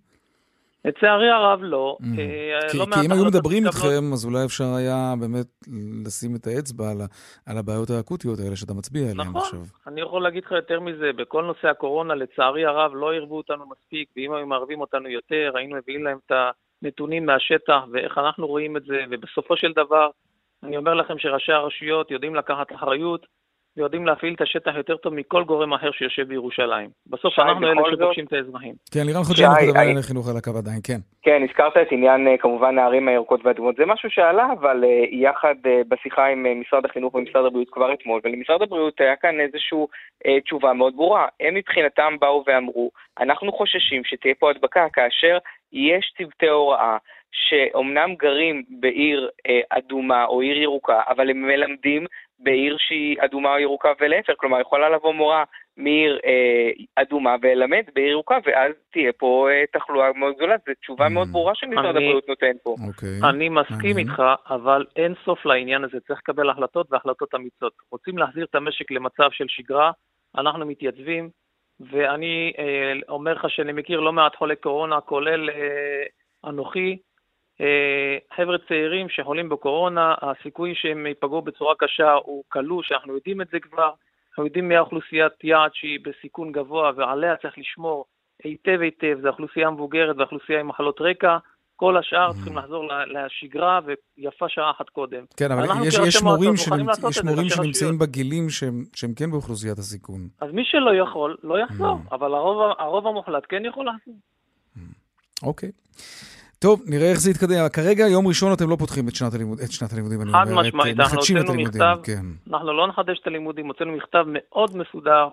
לצערי 0.85 1.31
הרב 1.31 1.61
לא. 1.63 1.97
Mm. 2.01 2.05
אה, 2.19 2.71
כי, 2.71 2.79
לא 2.79 2.85
כי 2.95 3.07
אם 3.07 3.13
היו 3.13 3.25
מדברים 3.25 3.67
איתכם, 3.67 4.13
אז 4.13 4.27
אולי 4.27 4.45
אפשר 4.45 4.75
היה 4.79 5.15
באמת 5.21 5.47
לשים 6.07 6.37
את 6.37 6.47
האצבע 6.47 6.91
על, 6.91 6.99
על 7.47 7.59
הבעיות 7.59 7.91
האקוטיות 7.91 8.39
האלה 8.39 8.57
שאתה 8.57 8.75
מצביע 8.75 9.03
עליהן 9.03 9.29
נכון. 9.29 9.41
עכשיו. 9.41 9.61
נכון, 9.61 9.93
אני 9.93 10.01
יכול 10.01 10.23
להגיד 10.23 10.45
לך 10.45 10.53
יותר 10.53 10.81
מזה, 10.81 11.11
בכל 11.17 11.45
נושא 11.45 11.69
הקורונה, 11.69 12.15
לצערי 12.15 12.65
הרב, 12.65 12.93
לא 12.95 13.15
ערבו 13.15 13.37
אותנו 13.37 13.65
מספיק, 13.71 14.09
ואם 14.17 14.33
היו 14.33 14.47
מערבים 14.47 14.81
אותנו 14.81 15.09
יותר, 15.09 15.53
היינו 15.55 15.77
מביאים 15.77 16.05
להם 16.05 16.19
את 16.27 16.33
הנתונים 16.83 17.27
מהשטח 17.27 17.81
ואיך 17.93 18.19
אנחנו 18.19 18.47
רואים 18.47 18.77
את 18.77 18.83
זה, 18.83 19.05
ובסופו 19.11 19.57
של 19.57 19.73
דבר, 19.73 20.11
אני 20.63 20.77
אומר 20.77 20.95
לכם 20.95 21.19
שראשי 21.19 21.53
הרשויות 21.53 22.11
יודעים 22.11 22.35
לקחת 22.35 22.73
אחריות, 22.75 23.27
ויודעים 23.77 24.07
להפעיל 24.07 24.35
את 24.35 24.41
השטח 24.41 24.73
יותר 24.77 24.97
טוב 24.97 25.15
מכל 25.15 25.45
גורם 25.45 25.73
אחר 25.73 25.91
שיושב 25.93 26.29
בירושלים. 26.29 26.91
בסוף 27.07 27.39
אנחנו 27.39 27.67
אלה 27.67 27.83
שפוגשים 27.93 28.25
את 28.25 28.33
האזרחים. 28.33 28.75
כן, 28.93 29.07
לירן 29.07 29.23
חוג'אן 29.23 29.49
מדבר 29.63 29.81
על 29.81 30.03
חינוך 30.03 30.29
על 30.31 30.37
הקו 30.37 30.51
עדיין, 30.59 30.81
כן. 30.85 30.99
כן, 31.23 31.43
הזכרת 31.49 31.77
את 31.83 31.87
עניין 31.91 32.29
אה, 32.29 32.39
כמובן 32.39 32.79
הערים 32.79 33.09
הירוקות 33.09 33.41
והאדומות. 33.45 33.77
זה 33.77 33.87
משהו 33.87 34.11
שעלה, 34.11 34.47
אבל 34.53 34.85
אה, 34.85 35.05
יחד 35.11 35.55
אה, 35.67 35.81
בשיחה 35.89 36.27
עם 36.27 36.61
משרד 36.61 36.85
החינוך 36.85 37.15
ומשרד 37.15 37.45
הבריאות 37.47 37.71
כבר 37.71 37.93
אתמול, 37.93 38.21
ולמשרד 38.25 38.63
הבריאות 38.63 39.01
היה 39.01 39.17
כאן 39.17 39.41
איזושהי 39.41 40.41
תשובה 40.45 40.73
מאוד 40.73 40.97
ברורה. 40.97 41.27
הם 41.41 41.55
מבחינתם 41.55 42.17
באו 42.21 42.45
ואמרו, 42.47 42.91
אנחנו 43.21 43.53
חוששים 43.53 44.05
שתהיה 44.05 44.35
פה 44.39 44.51
הדבקה 44.51 44.87
כאשר 44.93 45.39
יש 45.73 46.13
צוותי 46.19 46.49
הוראה 46.49 46.97
שאומנם 47.35 48.15
גרים 48.15 48.65
בעיר 48.81 49.31
אדומה 49.71 50.25
או 50.25 50.41
עיר 50.41 50.63
ירוקה, 50.63 51.01
אבל 51.09 51.31
הם 51.31 51.43
מלמדים 51.43 52.07
בעיר 52.39 52.77
שהיא 52.79 53.17
אדומה 53.21 53.55
או 53.55 53.59
ירוקה 53.59 53.93
ולהפך, 54.01 54.33
כלומר 54.37 54.61
יכולה 54.61 54.89
לבוא 54.89 55.15
מורה 55.15 55.45
מעיר 55.77 56.21
אה, 56.25 56.71
אדומה 56.97 57.37
וללמד 57.43 57.83
בעיר 57.95 58.09
ירוקה, 58.09 58.39
ואז 58.47 58.73
תהיה 58.93 59.13
פה 59.13 59.49
אה, 59.51 59.65
תחלואה 59.73 60.13
מאוד 60.13 60.35
גדולה. 60.37 60.57
זו 60.67 60.73
תשובה 60.81 61.09
מאוד 61.09 61.29
mm. 61.29 61.33
ברורה 61.33 61.55
שמשרד 61.55 61.97
הבריאות 61.97 62.29
נותן 62.29 62.53
פה. 62.63 62.75
Okay. 62.79 62.89
אוקיי. 62.89 63.31
אני 63.31 63.49
מסכים 63.49 63.99
איתך, 63.99 64.23
אבל 64.49 64.85
אין 64.97 65.15
סוף 65.25 65.47
לעניין 65.47 65.85
הזה, 65.85 66.01
צריך 66.01 66.21
לקבל 66.23 66.51
החלטות 66.51 66.87
והחלטות 66.91 67.35
אמיצות. 67.35 67.73
רוצים 67.93 68.19
להחזיר 68.19 68.45
את 68.45 68.55
המשק 68.55 68.91
למצב 68.91 69.29
של 69.31 69.45
שגרה, 69.49 69.91
אנחנו 70.39 70.67
מתייצבים, 70.67 71.31
ואני 71.81 72.53
אה, 72.59 72.93
אומר 73.09 73.33
לך 73.33 73.45
שאני 73.49 73.73
מכיר 73.73 74.01
לא 74.01 74.13
מעט 74.13 74.37
חולי 74.37 74.57
קורונה, 74.57 75.01
כולל 75.01 75.51
אה, 75.51 76.05
אנוכי, 76.49 76.91
אה, 76.91 77.14
חבר'ה 78.37 78.57
צעירים 78.69 79.09
שחולים 79.09 79.49
בקורונה, 79.49 80.15
הסיכוי 80.23 80.75
שהם 80.75 81.07
ייפגעו 81.07 81.43
בצורה 81.43 81.75
קשה 81.79 82.13
הוא 82.13 82.45
קלוש, 82.49 82.93
אנחנו 82.93 83.15
יודעים 83.15 83.41
את 83.41 83.47
זה 83.53 83.61
כבר, 83.61 83.91
אנחנו 84.31 84.45
יודעים 84.45 84.69
מי 84.69 84.77
האוכלוסיית 84.77 85.45
יעד 85.45 85.71
שהיא 85.75 85.99
בסיכון 86.05 86.53
גבוה 86.53 86.91
ועליה 86.97 87.37
צריך 87.37 87.59
לשמור 87.59 88.05
היטב 88.45 88.79
היטב, 88.81 89.19
זה 89.23 89.29
האוכלוסייה 89.29 89.69
המבוגרת 89.69 90.17
והאוכלוסייה 90.17 90.61
עם 90.61 90.69
מחלות 90.69 91.01
רקע, 91.01 91.39
כל 91.77 91.97
השאר 91.97 92.31
mm. 92.31 92.33
צריכים 92.33 92.59
לחזור 92.59 92.89
לשגרה 93.07 93.81
ויפה 94.17 94.49
שעה 94.49 94.71
אחת 94.71 94.89
קודם. 94.89 95.25
כן, 95.37 95.53
אבל 95.53 95.65
יש, 95.87 95.99
יש 96.07 96.23
מורים, 96.23 96.57
שנמצ... 96.57 96.99
יש 97.11 97.25
מורים 97.25 97.49
שנמצאים 97.49 97.99
בגילים 97.99 98.51
שהם, 98.51 98.85
שהם 98.95 99.15
כן 99.15 99.31
באוכלוסיית 99.31 99.79
הסיכון. 99.79 100.29
אז 100.41 100.51
מי 100.53 100.63
שלא 100.65 100.95
יכול, 100.95 101.37
לא 101.43 101.59
יחזור, 101.59 101.99
mm. 102.05 102.15
אבל 102.15 102.35
הרוב, 102.35 102.73
הרוב 102.79 103.07
המוחלט 103.07 103.43
כן 103.49 103.65
יכול 103.65 103.89
לחזור. 103.89 104.15
אוקיי. 105.43 105.69
Okay. 105.69 106.34
טוב, 106.65 106.83
נראה 106.87 107.11
איך 107.11 107.21
זה 107.21 107.31
יתקדם. 107.31 107.69
כרגע, 107.73 108.05
יום 108.09 108.27
ראשון 108.27 108.53
אתם 108.53 108.71
לא 108.71 108.77
פותחים 108.77 109.09
את 109.09 109.15
שנת, 109.15 109.35
הלימוד, 109.35 109.59
את 109.61 109.73
שנת 109.73 109.93
הלימודים, 109.93 110.21
אני 110.21 110.29
אומר. 110.29 110.45
חד 110.45 110.53
משמעית, 110.53 111.01
אנחנו 111.01 111.19
הוצאנו 111.19 111.55
מכתב, 111.55 111.97
כן. 112.03 112.27
אנחנו 112.51 112.73
לא 112.73 112.87
נחדש 112.87 113.19
את 113.23 113.27
הלימודים, 113.27 113.67
הוצאנו 113.67 113.93
מכתב 113.93 114.25
מאוד 114.29 114.77
מסודר 114.77 115.29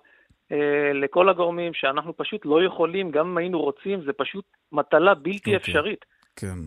אה, 0.52 0.58
לכל 0.94 1.30
הגורמים, 1.30 1.74
שאנחנו 1.74 2.18
פשוט 2.18 2.42
לא 2.46 2.64
יכולים, 2.64 3.12
גם 3.12 3.28
אם 3.28 3.38
היינו 3.38 3.62
רוצים, 3.62 4.02
זה 4.06 4.12
פשוט 4.18 4.46
מטלה 4.72 5.14
בלתי 5.14 5.38
okay. 5.38 5.40
אוקיי. 5.40 5.56
אפשרית. 5.56 6.06
כן. 6.36 6.58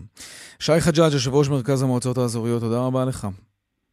שי 0.58 0.80
חג'אג', 0.80 1.12
יושב 1.12 1.34
ראש 1.34 1.48
מרכז 1.48 1.82
המועצות 1.82 2.18
האזוריות, 2.18 2.60
תודה 2.60 2.86
רבה 2.86 3.04
לך. 3.04 3.26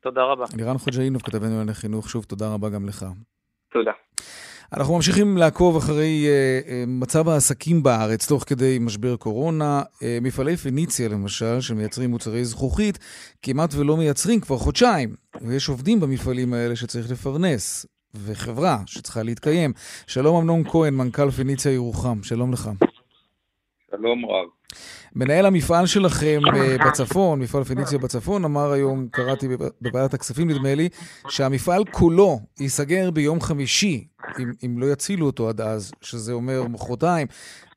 תודה 0.02 0.24
רבה. 0.24 0.46
לירן 0.58 0.78
חוג'אינוב, 0.78 1.22
כתבנו 1.22 1.50
לענייני 1.50 1.74
חינוך, 1.74 2.10
שוב, 2.10 2.24
תודה 2.24 2.54
רבה 2.54 2.70
גם 2.70 2.86
לך. 2.86 3.06
תודה. 3.74 3.92
אנחנו 4.78 4.96
ממשיכים 4.96 5.38
לעקוב 5.38 5.78
אחרי 5.78 6.26
uh, 6.26 6.74
מצב 6.88 7.30
העסקים 7.30 7.84
בארץ 7.84 8.28
תוך 8.28 8.44
כדי 8.48 8.78
משבר 8.82 9.16
קורונה. 9.16 9.82
Uh, 9.94 10.02
מפעלי 10.22 10.58
פניציה 10.58 11.10
למשל, 11.10 11.62
שמייצרים 11.62 12.10
מוצרי 12.10 12.46
זכוכית, 12.46 13.00
כמעט 13.42 13.74
ולא 13.74 13.98
מייצרים 13.98 14.40
כבר 14.40 14.58
חודשיים. 14.58 15.16
ויש 15.42 15.70
עובדים 15.70 16.00
במפעלים 16.00 16.54
האלה 16.54 16.76
שצריך 16.76 17.12
לפרנס, 17.12 17.86
וחברה 18.16 18.78
שצריכה 18.86 19.24
להתקיים. 19.24 19.74
שלום 20.08 20.36
אמנון 20.36 20.64
כהן, 20.70 20.94
מנכ"ל 20.94 21.32
פניציה 21.32 21.72
ירוחם, 21.72 22.24
שלום 22.24 22.54
לך. 22.54 22.70
שלום 23.92 24.26
רב. 24.26 24.48
מנהל 25.16 25.46
המפעל 25.46 25.86
שלכם 25.86 26.40
אה, 26.56 26.78
בצפון, 26.88 27.40
מפעל 27.40 27.64
פניציה 27.64 27.98
בצפון, 28.00 28.46
אמר 28.46 28.72
היום, 28.72 29.08
קראתי 29.12 29.46
בוועדת 29.82 30.14
הכספים 30.14 30.50
נדמה 30.50 30.76
לי, 30.76 30.90
שהמפעל 31.30 31.84
כולו 31.92 32.40
ייסגר 32.60 33.12
ביום 33.12 33.42
חמישי, 33.42 34.08
אם, 34.40 34.52
אם 34.66 34.80
לא 34.80 34.86
יצילו 34.94 35.26
אותו 35.26 35.50
עד 35.50 35.62
אז, 35.62 35.92
שזה 36.02 36.34
אומר 36.34 36.64
מחרתיים. 36.70 37.28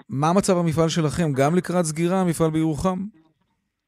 מה 0.08 0.32
מצב 0.36 0.56
המפעל 0.56 0.88
שלכם? 0.88 1.32
גם 1.32 1.56
לקראת 1.56 1.84
סגירה, 1.84 2.20
המפעל 2.20 2.50
בירוחם? 2.50 2.98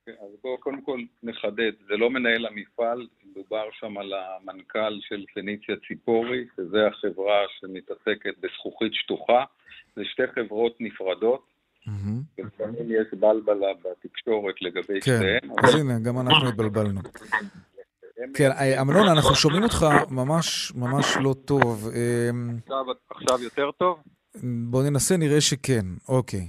אז 0.08 0.30
בואו 0.42 0.58
קודם 0.58 0.82
כל 0.82 1.00
נחדד, 1.22 1.72
זה 1.88 1.96
לא 1.96 2.10
מנהל 2.10 2.46
המפעל, 2.46 3.06
מדובר 3.24 3.64
שם 3.80 3.98
על 3.98 4.12
המנכ"ל 4.12 4.98
של 5.08 5.24
פניציה 5.34 5.74
ציפורי, 5.88 6.44
שזה 6.56 6.86
החברה 6.86 7.40
שמתעסקת 7.60 8.34
בזכוכית 8.40 8.94
שטוחה. 8.94 9.44
זה 9.96 10.02
שתי 10.04 10.22
חברות 10.34 10.76
נפרדות. 10.80 11.55
לפעמים 12.38 12.90
יש 12.90 13.06
בלבלה 13.12 13.72
בתקשורת 13.84 14.54
לגבי 14.60 15.00
כן. 15.00 15.16
שתיהן. 15.16 15.52
אז 15.64 15.74
הנה, 15.74 15.98
גם 15.98 16.18
אנחנו 16.18 16.48
התבלבלנו. 16.48 17.00
כן, 18.34 18.50
אה, 18.50 18.80
אמנון, 18.80 19.08
אנחנו 19.08 19.34
שומעים 19.34 19.62
אותך 19.62 19.86
ממש 20.10 20.72
ממש 20.74 21.16
לא 21.22 21.34
טוב. 21.44 21.90
אמ, 21.94 22.58
עכשיו 23.10 23.42
יותר 23.42 23.70
טוב? 23.70 23.98
בוא 24.70 24.82
ננסה, 24.82 25.16
נראה 25.16 25.40
שכן. 25.40 25.84
אוקיי. 26.08 26.48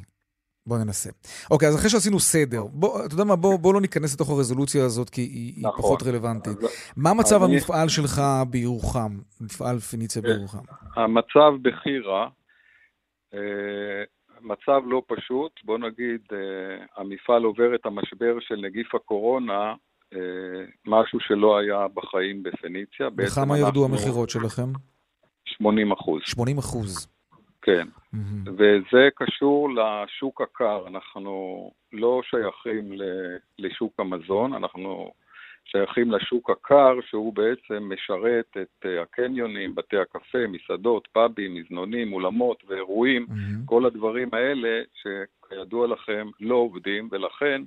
בוא 0.67 0.77
ננסה. 0.77 1.09
אוקיי, 1.51 1.67
אז 1.67 1.75
אחרי 1.75 1.89
שעשינו 1.89 2.19
סדר, 2.19 2.63
בוא, 2.63 3.05
אתה 3.05 3.13
יודע 3.13 3.23
מה, 3.23 3.35
בוא, 3.35 3.59
בוא 3.59 3.73
לא 3.73 3.81
ניכנס 3.81 4.15
לתוך 4.15 4.29
הרזולוציה 4.29 4.85
הזאת, 4.85 5.09
כי 5.09 5.21
היא, 5.21 5.53
נכון. 5.57 5.75
היא 5.75 5.83
פחות 5.83 6.03
רלוונטית. 6.03 6.57
מה 6.97 7.13
מצב 7.13 7.43
המפעל 7.43 7.79
אני... 7.79 7.89
שלך 7.89 8.21
בירוחם, 8.49 9.17
מפעל 9.41 9.79
פניציה 9.79 10.21
אה, 10.25 10.33
בירוחם? 10.33 10.63
המצב 10.95 11.51
בחירה, 11.61 12.29
מצב 14.41 14.81
לא 14.85 15.01
פשוט, 15.07 15.51
בוא 15.63 15.77
נגיד, 15.77 16.21
אה, 16.31 16.85
המפעל 16.97 17.43
עובר 17.43 17.75
את 17.75 17.85
המשבר 17.85 18.39
של 18.39 18.55
נגיף 18.55 18.95
הקורונה, 18.95 19.73
אה, 20.13 20.19
משהו 20.85 21.19
שלא 21.19 21.57
היה 21.57 21.87
בחיים 21.93 22.43
בפניציה. 22.43 23.09
בכמה 23.09 23.57
ירדו 23.57 23.85
המכירות 23.85 24.29
שלכם? 24.29 24.69
80 25.45 25.91
אחוז. 25.91 26.21
80 26.25 26.57
אחוז. 26.57 27.07
כן, 27.61 27.87
mm-hmm. 28.15 28.49
וזה 28.53 29.07
קשור 29.15 29.69
לשוק 29.69 30.41
הקר, 30.41 30.87
אנחנו 30.87 31.71
לא 31.93 32.21
שייכים 32.23 32.91
לשוק 33.59 33.99
המזון, 33.99 34.53
אנחנו 34.53 35.11
שייכים 35.71 36.11
לשוק 36.11 36.49
הקר, 36.49 36.99
שהוא 37.09 37.33
בעצם 37.33 37.91
משרת 37.93 38.57
את 38.61 38.85
אה, 38.85 39.01
הקניונים, 39.01 39.75
בתי 39.75 39.97
הקפה, 39.97 40.47
מסעדות, 40.47 41.07
פאבים, 41.11 41.55
מזנונים, 41.55 42.13
אולמות 42.13 42.63
ואירועים, 42.67 43.25
mm-hmm. 43.29 43.65
כל 43.65 43.85
הדברים 43.85 44.29
האלה 44.33 44.81
שכידוע 44.93 45.87
לכם 45.87 46.27
לא 46.39 46.55
עובדים, 46.55 47.09
ולכן 47.11 47.61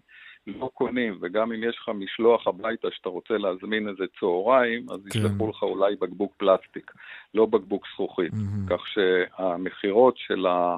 לא 0.47 0.71
קונים, 0.75 1.19
וגם 1.21 1.53
אם 1.53 1.65
יש 1.65 1.79
לך 1.79 1.89
משלוח 1.89 2.47
הביתה 2.47 2.89
שאתה 2.91 3.09
רוצה 3.09 3.39
להזמין 3.39 3.89
איזה 3.89 4.05
צהריים, 4.21 4.87
אז 4.91 5.01
כן. 5.11 5.19
ישלחו 5.19 5.49
לך 5.51 5.63
אולי 5.63 5.97
בקבוק 5.97 6.35
פלסטיק, 6.37 6.93
לא 7.35 7.47
בקבוק 7.47 7.87
זכוכית. 7.95 8.33
Mm-hmm. 8.33 8.71
כך 8.77 8.87
שהמכירות 8.87 10.19
של 10.19 10.47
ה... 10.47 10.77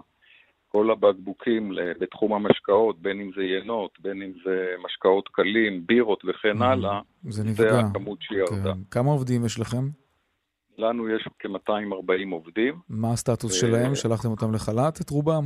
כל 0.73 0.91
הבקבוקים 0.91 1.73
בתחום 2.01 2.33
המשקאות, 2.33 3.03
בין 3.03 3.21
אם 3.21 3.31
זה 3.37 3.43
ינות, 3.43 3.91
בין 4.01 4.23
אם 4.23 4.33
זה 4.45 4.75
משקאות 4.85 5.29
קלים, 5.29 5.87
בירות 5.87 6.23
וכן. 6.25 6.63
הלאה, 6.63 7.01
זה, 7.29 7.45
נפגע. 7.45 7.73
זה 7.73 7.81
הכמות 7.81 8.19
שירדה. 8.23 8.73
כן. 8.75 8.79
כמה 8.91 9.11
עובדים 9.11 9.45
יש 9.45 9.61
לכם? 9.61 9.89
לנו 10.79 11.09
יש 11.09 11.29
כ-240 11.39 12.33
עובדים. 12.33 12.75
מה 12.89 13.13
הסטטוס 13.13 13.61
שלהם? 13.61 13.95
שלחתם 13.95 14.29
אותם 14.29 14.55
לחל"ת, 14.55 15.01
את 15.01 15.11
רובם? 15.11 15.45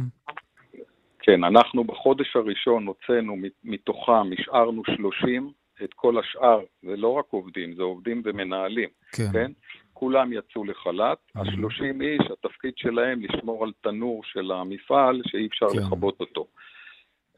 כן, 1.18 1.44
אנחנו 1.44 1.84
בחודש 1.84 2.36
הראשון 2.36 2.86
הוצאנו 2.86 3.36
מתוכם, 3.64 4.32
השארנו 4.38 4.82
30, 4.96 5.50
את 5.84 5.94
כל 5.94 6.18
השאר, 6.18 6.60
זה 6.82 6.96
לא 6.96 7.08
רק 7.08 7.24
עובדים, 7.30 7.74
זה 7.76 7.82
עובדים 7.82 8.22
ומנהלים, 8.24 8.88
כן? 9.12 9.32
כן? 9.32 9.52
כולם 9.98 10.32
יצאו 10.32 10.64
לחל"ת, 10.64 11.18
mm-hmm. 11.18 11.40
ה-30 11.40 12.02
איש, 12.02 12.30
התפקיד 12.32 12.72
שלהם 12.76 13.22
לשמור 13.22 13.64
על 13.64 13.72
תנור 13.80 14.20
של 14.24 14.52
המפעל 14.52 15.22
שאי 15.26 15.46
אפשר 15.46 15.68
כן. 15.68 15.78
לכבות 15.78 16.20
אותו. 16.20 16.46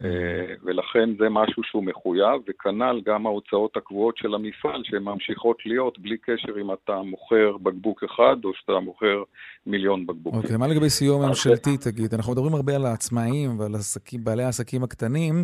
אה, 0.05 0.55
ולכן 0.65 1.09
זה 1.19 1.29
משהו 1.31 1.63
שהוא 1.63 1.85
מחויב, 1.85 2.41
וכנ"ל 2.49 3.01
גם 3.07 3.27
ההוצאות 3.27 3.77
הקבועות 3.77 4.17
של 4.17 4.35
המפעל, 4.35 4.83
שהן 4.85 5.03
ממשיכות 5.03 5.57
להיות 5.67 5.99
בלי 5.99 6.17
קשר 6.19 6.61
אם 6.61 6.73
אתה 6.73 7.03
מוכר 7.03 7.57
בקבוק 7.63 8.05
אחד 8.05 8.37
או 8.45 8.51
שאתה 8.55 8.81
מוכר 8.81 9.23
מיליון 9.67 10.07
בקבוקים. 10.07 10.41
אוקיי, 10.41 10.57
okay, 10.57 10.59
מה 10.59 10.67
לגבי 10.67 10.91
סיוע 10.91 11.29
ממשלתי, 11.29 11.77
תגיד? 11.77 12.15
אנחנו 12.15 12.33
מדברים 12.33 12.55
הרבה 12.55 12.77
על 12.77 12.87
העצמאים 12.87 13.61
ועל 13.61 13.75
עסקים, 13.75 14.25
בעלי 14.25 14.43
העסקים 14.43 14.83
הקטנים. 14.83 15.35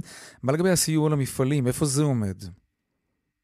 מה 0.43 0.53
לגבי 0.53 0.71
הסיוע 0.71 1.11
למפעלים? 1.11 1.67
איפה 1.67 1.85
זה 1.85 2.03
עומד? 2.03 2.64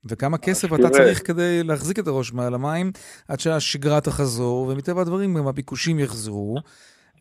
וכמה 0.04 0.38
כסף 0.38 0.68
אתה 0.74 0.90
צריך 0.90 1.26
כדי 1.26 1.62
להחזיק 1.64 1.98
את 1.98 2.06
הראש 2.06 2.32
מעל 2.32 2.54
המים 2.54 2.90
עד 3.28 3.40
שהשגרה 3.40 4.00
תחזור, 4.00 4.68
ומטבע 4.68 5.00
הדברים 5.00 5.34
גם 5.34 5.46
הביקושים 5.46 5.98
יחזרו. 5.98 6.56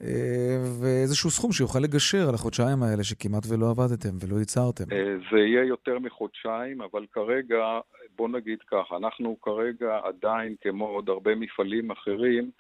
אה, 0.04 0.58
ואיזשהו 0.82 1.30
סכום 1.30 1.52
שיוכל 1.52 1.80
לגשר 1.80 2.30
על 2.30 2.36
החודשיים 2.36 2.84
האלה 2.84 3.04
שכמעט 3.04 3.44
ולא 3.50 3.70
עבדתם 3.70 4.16
ולא 4.22 4.40
ייצרתם. 4.40 4.84
אה, 4.92 5.16
זה 5.32 5.40
יהיה 5.40 5.64
יותר 5.64 6.00
מחודשיים, 6.00 6.82
אבל 6.82 7.06
כרגע, 7.14 7.80
בוא 8.16 8.30
נגיד 8.30 8.60
ככה, 8.68 8.98
אנחנו 8.98 9.38
כרגע 9.42 10.00
עדיין, 10.04 10.56
כמו 10.62 10.88
עוד 10.88 11.10
הרבה 11.10 11.36
מפעלים 11.36 11.92
אחרים, 11.92 12.52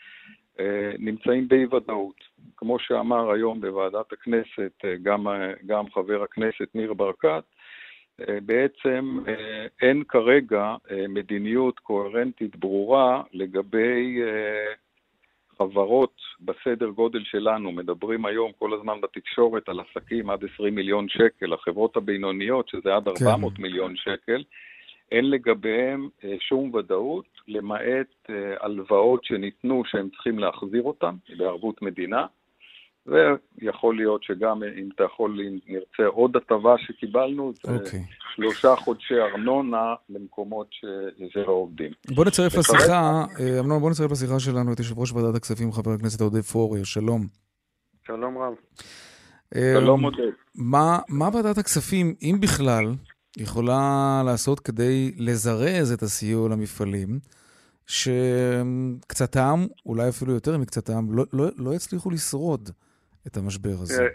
אה, 0.59 0.91
נמצאים 0.99 1.47
באי 1.47 1.65
ודאות. 1.65 2.23
כמו 2.57 2.79
שאמר 2.79 3.31
היום 3.31 3.61
בוועדת 3.61 4.13
הכנסת 4.13 4.85
גם, 5.03 5.27
גם 5.65 5.85
חבר 5.93 6.23
הכנסת 6.23 6.75
ניר 6.75 6.93
ברקת, 6.93 7.43
בעצם 8.45 9.19
אין 9.81 10.03
כרגע 10.03 10.75
מדיניות 11.09 11.79
קוהרנטית 11.79 12.55
ברורה 12.55 13.23
לגבי 13.33 14.21
חברות 15.57 16.13
בסדר 16.41 16.89
גודל 16.89 17.23
שלנו, 17.23 17.71
מדברים 17.71 18.25
היום 18.25 18.51
כל 18.59 18.73
הזמן 18.73 19.01
בתקשורת 19.01 19.69
על 19.69 19.79
עסקים 19.79 20.29
עד 20.29 20.39
20 20.53 20.75
מיליון 20.75 21.09
שקל, 21.09 21.53
החברות 21.53 21.97
הבינוניות, 21.97 22.69
שזה 22.69 22.95
עד 22.95 23.07
400 23.07 23.55
כן. 23.55 23.61
מיליון 23.61 23.95
שקל, 23.95 24.43
אין 25.11 25.29
לגביהם 25.29 26.09
אה, 26.23 26.35
שום 26.39 26.73
ודאות, 26.73 27.25
למעט 27.47 28.29
אה, 28.29 28.53
הלוואות 28.61 29.23
שניתנו 29.23 29.83
שהם 29.85 30.09
צריכים 30.09 30.39
להחזיר 30.39 30.83
אותן 30.83 31.15
בערבות 31.38 31.81
מדינה. 31.81 32.25
ויכול 33.08 33.96
להיות 33.96 34.24
שגם 34.24 34.63
אם 34.63 34.89
אתה 34.96 35.03
יכול, 35.03 35.39
אם 35.48 35.60
נרצה 35.68 36.06
עוד 36.06 36.36
הטבה 36.36 36.75
שקיבלנו, 36.77 37.53
זה 37.53 37.72
okay. 37.72 37.79
אוקיי. 37.79 38.03
שלושה 38.36 38.75
חודשי 38.75 39.13
ארנונה 39.13 39.94
למקומות 40.10 40.68
שזה 40.72 41.41
לא 41.48 41.51
עובדים. 41.51 41.91
בוא 42.15 42.25
נצרף 42.25 42.58
לשיחה, 42.58 43.24
אה, 43.39 43.60
אמנון, 43.60 43.79
בוא 43.79 43.89
נצרף 43.89 44.12
לשיחה 44.12 44.40
שלנו 44.40 44.74
את 44.74 44.79
יושב 44.79 45.00
ראש 45.00 45.12
ועדת 45.12 45.35
הכספים, 45.35 45.72
חבר 45.72 45.92
הכנסת 45.92 46.22
עודד 46.22 46.42
פורר, 46.42 46.83
שלום. 46.83 47.22
שלום 48.07 48.38
רב. 48.38 48.53
אה, 49.55 49.74
שלום 49.79 50.03
עודד. 50.03 50.31
מה, 50.55 51.00
מה 51.09 51.29
ועדת 51.33 51.57
הכספים, 51.57 52.14
אם 52.22 52.35
בכלל, 52.42 52.85
יכולה 53.38 54.22
לעשות 54.25 54.59
כדי 54.59 55.12
לזרז 55.18 55.92
את 55.92 56.01
הסיוע 56.01 56.50
למפעלים? 56.50 57.20
שקצתם, 57.90 59.66
אולי 59.85 60.09
אפילו 60.09 60.33
יותר 60.33 60.57
מקצתם, 60.57 61.05
לא, 61.12 61.25
לא, 61.33 61.46
לא 61.57 61.75
יצליחו 61.75 62.09
לשרוד. 62.09 62.70
את 63.27 63.38
המשבר 63.38 63.70
הזה? 63.70 64.08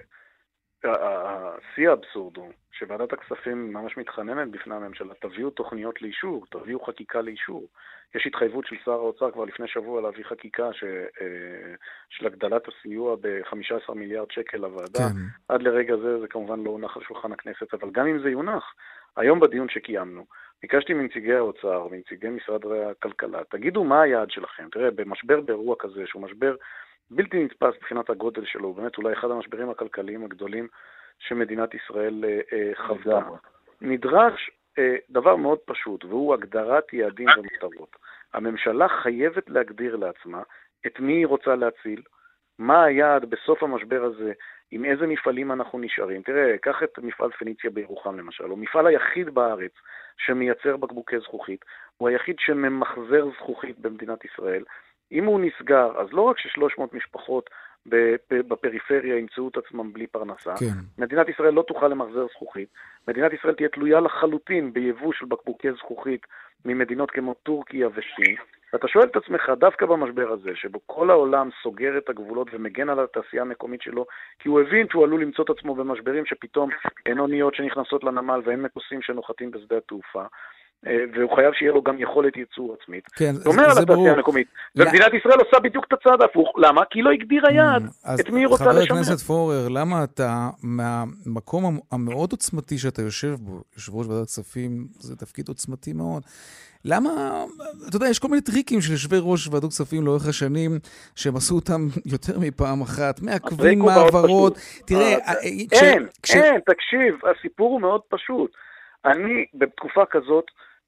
שיא 1.75 1.89
האבסורד 1.91 2.37
הוא 2.37 2.53
שוועדת 2.73 3.13
הכספים 3.13 3.73
ממש 3.73 3.97
מתחננת 3.97 4.51
בפני 4.51 4.75
הממשלה, 4.75 5.15
תביאו 5.15 5.51
תוכניות 5.51 6.03
לאישור, 6.03 6.47
תביאו 6.51 6.81
חקיקה 6.85 7.21
לאישור. 7.21 7.69
יש 8.15 8.27
התחייבות 8.27 8.67
של 8.67 8.77
שר 8.85 8.93
האוצר 8.93 9.31
כבר 9.31 9.45
לפני 9.45 9.69
שבוע 9.69 10.03
להביא 10.03 10.25
חקיקה 10.25 10.73
ש... 10.73 10.85
אה, 10.85 11.75
של 12.09 12.27
הגדלת 12.27 12.63
הסיוע 12.69 13.17
ב-15 13.21 13.95
מיליארד 13.95 14.31
שקל 14.31 14.59
לוועדה. 14.59 14.99
כן. 14.99 15.17
עד 15.49 15.63
לרגע 15.63 15.97
זה 15.97 16.21
זה 16.21 16.29
כמובן 16.29 16.61
לא 16.61 16.71
הונח 16.71 16.97
על 16.97 17.03
שולחן 17.03 17.33
הכנסת, 17.33 17.75
אבל 17.75 17.91
גם 17.93 18.07
אם 18.07 18.23
זה 18.23 18.31
יונח, 18.31 18.75
היום 19.17 19.41
בדיון 19.41 19.69
שקיימנו, 19.69 20.27
ביקשתי 20.63 20.95
מנציגי 20.95 21.35
האוצר 21.35 21.87
ומנציגי 21.87 22.29
משרד 22.29 22.61
הכלכלה, 22.91 23.45
תגידו 23.51 23.85
מה 23.85 24.03
היעד 24.03 24.31
שלכם. 24.31 24.69
תראה, 24.73 24.91
במשבר 24.91 25.41
באירוע 25.41 25.77
כזה, 25.79 26.03
שהוא 26.07 26.23
משבר 26.23 26.57
בלתי 27.11 27.45
נתפס 27.45 27.75
מבחינת 27.77 28.11
הגודל 28.11 28.45
שלו, 28.45 28.69
הוא 28.69 28.77
באמת 28.77 28.99
אולי 28.99 29.13
אחד 29.13 29.31
המשברים 29.31 29.71
הכלכליים 29.71 30.25
הגדולים 30.25 30.69
שמדינת 31.19 31.75
ישראל 31.75 32.25
אה, 32.25 32.41
אה, 32.53 32.71
חוותה. 32.87 33.21
נדרש 33.81 34.51
אה, 34.79 34.97
דבר 35.11 35.37
מאוד 35.37 35.59
פשוט, 35.59 36.05
והוא 36.05 36.35
הגדרת 36.35 36.93
יעדים 36.93 37.29
ומטרות. 37.39 37.97
הממשלה 38.35 38.89
חייבת 38.89 39.51
להגדיר 39.51 39.97
לעצמה 39.97 40.43
את 40.87 41.01
מי 41.01 41.13
היא 41.13 41.27
רוצה 41.27 41.55
להציל, 41.55 42.03
מה 42.59 42.85
היעד 42.85 43.25
בסוף 43.25 43.63
המשבר 43.63 44.05
הזה, 44.05 44.33
עם 44.71 44.85
איזה 44.85 45.07
מפעלים 45.07 45.53
אנחנו 45.53 45.79
נשארים. 45.79 46.23
תראה, 46.23 46.59
קח 46.59 46.83
את 46.83 46.99
מפעל 46.99 47.31
פניציה 47.31 47.71
בירוחם 47.71 48.19
למשל, 48.19 48.45
הוא 48.45 48.59
מפעל 48.59 48.87
היחיד 48.87 49.35
בארץ 49.35 49.73
שמייצר 50.19 50.77
בקבוקי 50.77 51.19
זכוכית, 51.19 51.65
הוא 51.97 52.09
היחיד 52.09 52.37
שממחזר 52.39 53.27
זכוכית 53.37 53.79
במדינת 53.79 54.25
ישראל, 54.25 54.65
אם 55.13 55.25
הוא 55.25 55.41
נסגר, 55.41 55.93
אז 56.01 56.13
לא 56.13 56.23
רק 56.23 56.39
ש-300 56.39 56.83
משפחות 56.93 57.51
בפריפריה 58.31 59.19
ימצאו 59.19 59.49
את 59.49 59.57
עצמם 59.57 59.93
בלי 59.93 60.07
פרנסה, 60.07 60.55
כן. 60.57 61.03
מדינת 61.03 61.29
ישראל 61.29 61.55
לא 61.55 61.63
תוכל 61.63 61.89
למחזר 61.89 62.27
זכוכית, 62.27 62.69
מדינת 63.09 63.33
ישראל 63.33 63.55
תהיה 63.55 63.69
תלויה 63.69 64.01
לחלוטין 64.01 64.73
ביבוא 64.73 65.13
של 65.13 65.27
בקבוקי 65.27 65.73
זכוכית 65.73 66.27
ממדינות 66.65 67.11
כמו 67.11 67.35
טורקיה 67.35 67.89
וסין, 67.89 68.37
ואתה 68.73 68.89
שואל 68.89 69.05
את 69.05 69.17
עצמך, 69.17 69.53
דווקא 69.59 69.87
במשבר 69.87 70.33
הזה, 70.33 70.51
שבו 70.55 70.81
כל 70.87 71.11
העולם 71.11 71.49
סוגר 71.63 71.99
את 71.99 72.09
הגבולות 72.09 72.49
ומגן 72.53 72.89
על 72.89 73.01
התעשייה 73.01 73.43
המקומית 73.43 73.83
שלו, 73.83 74.07
כי 74.39 74.49
הוא 74.49 74.61
הבין 74.61 74.87
שהוא 74.91 75.05
עלול 75.05 75.23
למצוא 75.23 75.45
את 75.45 75.51
עצמו 75.51 75.75
במשברים 75.75 76.27
שפתאום 76.27 76.71
אין 77.07 77.19
אוניות 77.19 77.55
שנכנסות 77.55 78.05
לנמל 78.05 78.41
ואין 78.45 78.63
מטוסים 78.63 79.03
שנוחתים 79.03 79.51
בשדה 79.51 79.77
התעופה, 79.77 80.25
והוא 81.15 81.37
חייב 81.37 81.53
שיהיה 81.55 81.73
לו 81.73 81.83
גם 81.83 81.99
יכולת 81.99 82.37
ייצור 82.37 82.77
עצמית. 82.81 83.05
כן, 83.17 83.33
זה 83.33 83.49
אומר 83.49 83.65
על 83.65 83.83
התעשייה 83.83 84.13
המקומית. 84.13 84.47
ומדינת 84.77 85.15
ישראל 85.15 85.39
עושה 85.39 85.61
בדיוק 85.61 85.85
את 85.89 85.93
הצעד 85.93 86.23
ההפוך. 86.23 86.53
למה? 86.57 86.83
כי 86.91 86.99
היא 86.99 87.05
לא 87.05 87.11
הגדירה 87.11 87.49
mm, 87.49 87.53
יעד 87.53 87.83
את 88.21 88.31
מי 88.31 88.41
היא 88.41 88.47
רוצה 88.47 88.65
לשמר. 88.65 88.85
חבר 88.85 88.95
הכנסת 88.95 89.27
פורר, 89.27 89.69
למה 89.69 90.05
אתה, 90.05 90.49
מהמקום 90.63 91.81
המאוד 91.93 92.33
עוצמתי 92.33 92.79
שאתה 92.79 93.03
יושב 93.03 93.35
בו, 93.41 93.61
יושב 93.77 93.95
ראש 93.95 94.07
ועדת 94.07 94.27
כספים, 94.27 94.87
זה 94.99 95.17
תפקיד 95.17 95.49
עוצמתי 95.49 95.93
מאוד, 95.93 96.23
למה, 96.85 97.11
אתה 97.89 97.97
יודע, 97.97 98.07
יש 98.07 98.19
כל 98.19 98.29
מיני 98.29 98.43
טריקים 98.43 98.81
של 98.81 98.93
יושבי 98.93 99.17
ראש 99.21 99.49
ועדות 99.49 99.71
כספים 99.71 100.05
לאורך 100.05 100.29
השנים, 100.29 100.71
שהם 101.17 101.37
עשו 101.37 101.55
אותם 101.55 101.81
יותר 102.15 102.39
מפעם 102.41 102.83
אחת, 102.83 103.21
מעכבים 103.23 103.79
מעברות. 103.79 104.59
תראה, 104.87 105.15
אה, 105.15 105.33
אין, 105.43 106.07
אין, 106.33 106.61
תקשיב, 106.67 107.15
הסיפור 107.31 107.73
הוא 107.73 107.81
מאוד 107.81 108.01
פשוט. 108.09 108.51
אני, 109.05 109.47
בתקופה 109.55 110.03
כזאת, 110.11 110.45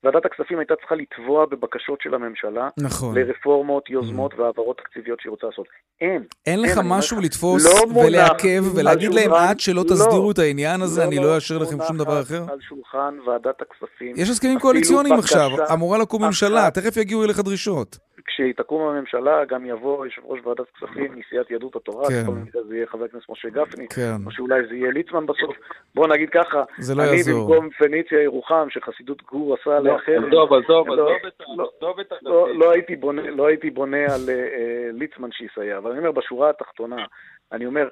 ועדת 0.07 0.25
הכספים 0.25 0.59
הייתה 0.59 0.75
צריכה 0.77 0.95
לתבוע 0.95 1.47
בבקשות 1.47 2.01
של 2.01 2.14
הממשלה, 2.14 2.69
נכון. 2.79 3.19
לרפורמות, 3.19 3.90
יוזמות 3.90 4.33
mm. 4.33 4.40
והעברות 4.40 4.77
תקציביות 4.77 5.21
שהיא 5.21 5.31
רוצה 5.31 5.47
לעשות. 5.47 5.66
אין. 6.01 6.25
אין 6.47 6.62
לך 6.62 6.81
משהו 6.85 7.21
לתפוס 7.21 7.64
לא 7.64 7.99
ולעכב 8.01 8.64
ולהגיד 8.77 9.14
להם 9.14 9.33
עד 9.33 9.61
שלא 9.61 9.75
לא, 9.77 9.83
תסדירו 9.88 10.31
את 10.31 10.38
העניין 10.38 10.83
הזה, 10.83 11.01
לא, 11.01 11.07
אני 11.07 11.16
לא 11.16 11.35
אאשר 11.35 11.59
לכם 11.59 11.77
שום 11.88 11.99
דבר 11.99 12.21
אחר? 12.23 12.42
על 12.53 12.59
שולחן 12.69 13.14
ועדת 13.27 13.62
הכספים. 13.62 14.12
יש 14.16 14.31
הסכמים 14.31 14.59
קואליציוניים 14.59 15.14
עכשיו, 15.14 15.51
אמורה 15.73 15.99
לקום 15.99 16.25
ממשלה, 16.25 16.71
תכף 16.71 16.97
יגיעו 16.97 17.25
אליך 17.25 17.40
דרישות. 17.40 17.99
כשתקום 18.27 18.83
הממשלה 18.89 19.45
גם 19.45 19.67
יבוא 19.67 20.07
יושב 20.07 20.23
ראש 20.25 20.41
ועדת 20.45 20.67
כספים 20.71 21.15
מסיעת 21.19 21.51
יהדות 21.51 21.77
התורה, 21.77 22.09
כן. 22.09 22.23
כל 22.27 22.33
מקרה 22.33 22.62
זה 22.62 22.77
יהיה 22.77 22.87
חבר 22.87 23.05
הכנסת 23.05 23.29
משה 23.29 23.49
גפני, 23.49 23.87
כן. 23.89 24.17
או 24.27 24.31
שאולי 24.31 24.67
זה 24.69 24.75
יהיה 24.75 24.91
ליצמן 24.91 25.27
בסוף. 25.27 25.57
בוא 25.95 26.07
נגיד 26.09 26.31
ככה, 26.31 26.65
זה 26.79 26.95
לא 26.95 27.03
אני 27.03 27.11
יעזור. 27.17 27.49
במקום 27.55 27.71
פניציה 27.71 28.23
ירוחם, 28.23 28.67
שחסידות 28.71 29.23
גור 29.23 29.55
עשה 29.61 29.77
עליה 29.77 29.99
חרם, 29.99 30.25
עזוב, 30.25 30.53
עזוב, 30.53 30.89
לא, 30.89 30.93
עזוב 30.93 31.27
את 31.27 31.41
ה- 31.41 31.45
לא, 31.57 31.71
עזוב 31.77 32.01
את 32.01 32.12
לא, 32.23 32.43
הדתיים. 32.43 32.61
לא, 32.61 32.71
הייתי 32.71 32.97
בונה, 32.97 33.23
לא 33.31 33.47
הייתי 33.47 33.71
בונה 33.71 34.05
על 34.15 34.21
אה, 34.29 34.35
אה, 34.35 34.89
ליצמן 34.93 35.33
שיסייע, 35.33 35.79
אבל 35.79 35.91
אני 35.91 35.99
אומר, 35.99 36.12
בשורה 36.12 36.51
התחתונה, 36.51 37.05
אני 37.53 37.67
אומר, 37.67 37.89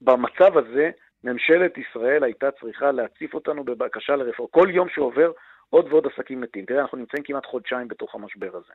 במצב 0.00 0.58
הזה, 0.58 0.90
ממשלת 1.24 1.78
ישראל 1.78 2.24
הייתה 2.24 2.50
צריכה 2.50 2.92
להציף 2.92 3.34
אותנו 3.34 3.64
בבקשה 3.64 4.16
לרפורמה. 4.16 4.50
כל 4.52 4.66
יום 4.70 4.88
שעובר, 4.88 5.30
עוד 5.70 5.86
ועוד 5.92 6.06
עסקים 6.06 6.40
מתים. 6.40 6.64
תראה, 6.64 6.80
אנחנו 6.80 6.98
נמצאים 6.98 7.22
כמעט 7.22 7.46
חודשיים 7.46 7.88
בתוך 7.88 8.14
המשבר 8.14 8.50
הזה. 8.52 8.72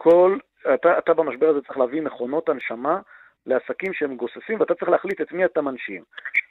כל, 0.00 0.38
אתה, 0.74 0.98
אתה 0.98 1.14
במשבר 1.14 1.48
הזה 1.48 1.60
צריך 1.60 1.78
להביא 1.78 2.02
מכונות 2.02 2.48
הנשמה 2.48 3.00
לעסקים 3.46 3.92
שהם 3.92 4.16
גוססים, 4.16 4.60
ואתה 4.60 4.74
צריך 4.74 4.90
להחליט 4.90 5.20
את 5.20 5.32
מי 5.32 5.44
אתה 5.44 5.62
מנשים. 5.62 6.02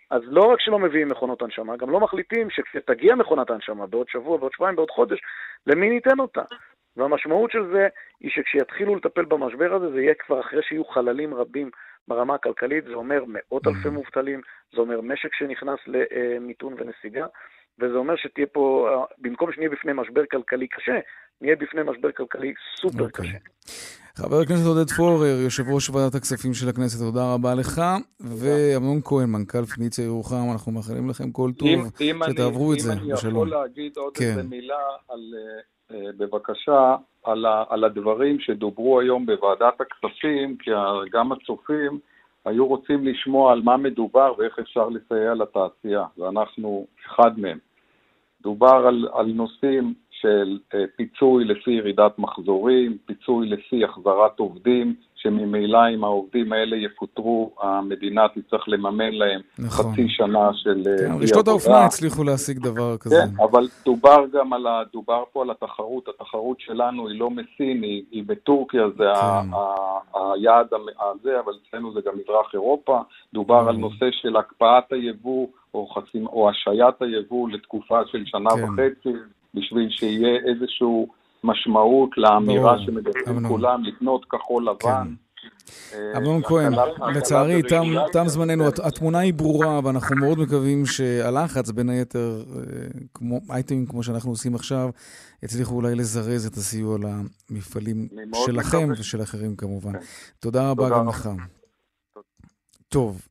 אז 0.10 0.22
לא 0.26 0.44
רק 0.44 0.60
שלא 0.60 0.80
מביאים 0.80 1.08
מכונות 1.08 1.42
הנשמה, 1.42 1.78
גם 1.78 1.90
לא 1.90 2.00
מחליטים 2.00 2.50
שכשתגיע 2.50 3.16
מכונת 3.16 3.50
ההנשמה 3.50 3.88
בעוד 3.88 4.10
שבוע, 4.10 4.38
בעוד 4.38 4.52
שבועיים, 4.52 4.76
בעוד 4.76 4.92
חודש, 4.92 5.20
למי 5.68 5.90
ניתן 5.90 6.20
אותה? 6.20 6.42
והמשמעות 6.98 7.52
של 7.52 7.72
זה 7.72 7.88
היא 8.20 8.32
שכשיתחילו 8.32 8.96
לטפל 8.96 9.26
במשבר 9.26 9.74
הזה, 9.74 9.92
זה 9.92 10.02
יהיה 10.02 10.14
כבר 10.14 10.40
אחרי 10.40 10.64
שיהיו 10.64 10.86
חללים 10.86 11.34
רבים 11.34 11.70
ברמה 12.08 12.36
הכלכלית, 12.36 12.84
זה 12.84 12.94
אומר 12.94 13.24
מאות 13.28 13.68
אלפי 13.68 13.90
מובטלים, 13.90 14.42
זה 14.72 14.82
אומר 14.82 15.02
משק 15.02 15.34
שנכנס 15.34 15.80
למיתון 15.88 16.74
ונסיגה, 16.78 17.26
וזה 17.80 17.98
אומר 17.98 18.16
שתהיה 18.16 18.48
פה, 18.48 18.90
במקום 19.18 19.52
שנהיה 19.52 19.70
בפני 19.70 19.94
משבר 19.94 20.26
כלכלי 20.26 20.68
קשה, 20.68 21.00
נהיה 21.42 21.56
בפני 21.56 21.82
משבר 21.84 22.12
כלכלי 22.12 22.54
סופר 22.82 23.04
אוקיי. 23.04 23.26
קשה. 23.26 23.38
חבר 24.16 24.40
הכנסת 24.42 24.66
עודד 24.68 24.90
פורר, 24.90 25.26
יושב 25.44 25.64
ראש 25.70 25.90
ועדת 25.90 26.16
הכספים 26.16 26.54
של 26.54 26.70
הכנסת, 26.70 27.00
תודה 27.00 27.34
רבה 27.34 27.56
לך. 27.56 27.82
ואמנון 28.20 29.02
כהן, 29.04 29.30
מנכ"ל 29.30 29.66
פניציה 29.66 30.06
ירוחם, 30.06 30.52
אנחנו 30.52 30.72
מאחלים 30.72 31.10
לכם 31.10 31.32
כל 31.32 31.52
טוב, 31.58 31.70
שתעברו 32.30 32.74
את 32.74 32.80
זה 32.80 32.94
אם 32.94 32.98
אני. 32.98 33.12
יכול 33.14 33.50
להגיד 33.50 33.98
עוד 33.98 34.18
כן. 34.18 34.24
איזה 34.26 34.44
מילה 34.44 34.86
על, 35.10 35.20
אה, 35.38 35.96
אה, 35.96 36.12
בבקשה, 36.18 36.96
על, 37.70 37.84
הדברים 37.84 38.40
שדוברו 38.40 39.00
היום 39.00 39.26
בוועדת 39.26 39.82
הכספים, 39.82 40.58
כי 40.58 40.72
גם 41.12 41.32
הצופים 41.32 42.00
היו 42.46 42.68
רוצים 42.68 43.08
לשמוע 43.08 43.52
על 43.52 43.62
מה 43.62 43.78
מדובר 43.78 44.34
ואיך 44.38 44.60
אפשר 44.60 44.90
לסייע 44.90 45.34
לתעשייה, 45.34 46.04
ואנחנו 46.18 46.88
אחד 47.06 47.40
מהם. 47.40 47.58
דובר 48.42 48.84
על, 48.88 49.08
על 49.14 49.26
נושאים 49.26 49.94
של 50.22 50.58
אה, 50.74 50.84
פיצוי 50.96 51.46
לפי 51.46 51.72
ירידת 51.72 52.20
מחזורים, 52.20 52.98
פיצוי 53.06 53.48
לפי 53.50 53.84
החזרת 53.84 54.40
עובדים, 54.40 54.96
שממילא 55.16 55.80
אם 55.96 56.04
העובדים 56.04 56.54
האלה 56.54 56.76
יפוטרו, 56.76 57.52
המדינה 57.62 58.22
תצטרך 58.36 58.64
לממן 58.70 59.12
להם 59.12 59.42
נכון. 59.60 59.92
חצי 59.94 60.10
שנה 60.10 60.50
של 60.54 60.84
אה, 60.88 60.98
כן, 60.98 61.24
רשתות. 61.24 61.48
האופנה 61.48 61.86
הצליחו 61.86 62.24
להשיג 62.24 62.60
דבר 62.60 62.98
כזה. 62.98 63.16
כן, 63.16 63.44
אבל 63.44 63.68
דובר 63.86 64.26
גם 64.34 64.54
על 64.54 64.68
ה... 64.68 64.82
דובר 64.94 65.24
פה 65.34 65.42
על 65.42 65.52
התחרות, 65.52 66.08
התחרות 66.08 66.60
שלנו 66.60 67.08
היא 67.08 67.20
לא 67.20 67.30
מסין, 67.30 67.84
היא, 67.84 68.04
היא 68.12 68.24
בטורקיה, 68.28 68.82
זה 68.98 69.12
ה, 69.12 69.42
כן. 69.44 69.54
ה, 69.54 70.34
היעד 70.34 70.74
המ- 70.74 71.12
הזה, 71.12 71.40
אבל 71.40 71.54
אצלנו 71.70 71.94
זה 71.94 72.00
גם 72.06 72.14
מזרח 72.20 72.54
אירופה, 72.54 73.00
דובר 73.34 73.56
על 73.56 73.64
ברור. 73.66 73.78
נושא 73.78 74.06
של 74.12 74.36
הקפאת 74.36 74.92
היבוא 74.92 75.48
או, 75.78 75.88
חסים, 75.88 76.28
או 76.28 76.50
השעיית 76.50 76.96
היבוא 77.02 77.50
לתקופה 77.50 78.00
של 78.12 78.24
שנה 78.26 78.50
כן. 78.50 78.64
וחצי, 78.64 79.10
בשביל 79.54 79.90
שיהיה 79.90 80.38
איזושהי 80.46 81.06
משמעות 81.44 82.10
לאמירה. 82.18 82.80
שמדברים. 82.80 83.48
כולם 83.48 83.84
לקנות 83.84 84.26
כחול 84.30 84.68
לבן. 84.70 85.14
אה, 85.94 86.18
אמנון 86.18 86.42
כהן, 86.44 86.74
לצערי, 87.16 87.62
תם, 88.14 88.28
זמננו. 88.28 88.68
הת- 88.68 88.80
התמונה 88.80 89.20
היא 89.20 89.34
ברורה, 89.34 89.80
ואנחנו 89.84 90.16
מאוד 90.16 90.40
מקווים 90.40 90.86
שהלחץ, 90.86 91.72
בין 91.72 91.90
היתר, 91.90 92.44
אה, 92.56 92.62
כמו 93.14 93.40
אייטמים 93.50 93.86
כמו 93.86 94.04
שאנחנו 94.04 94.32
עושים 94.32 94.56
עכשיו, 94.56 94.90
יצליחו 95.44 95.76
אולי 95.76 95.96
לזרז 95.96 96.46
את 96.46 96.54
הסיוע 96.54 96.98
למפעלים 97.52 98.08
שלכם. 98.46 98.90
ושל 99.00 99.22
אחרים 99.22 99.56
כמובן. 99.56 99.92
כן. 99.94 100.00
תודה 100.40 100.70
רבה 100.70 100.90
גם. 100.90 101.08
לך. 101.10 101.30
טוב, 102.90 103.22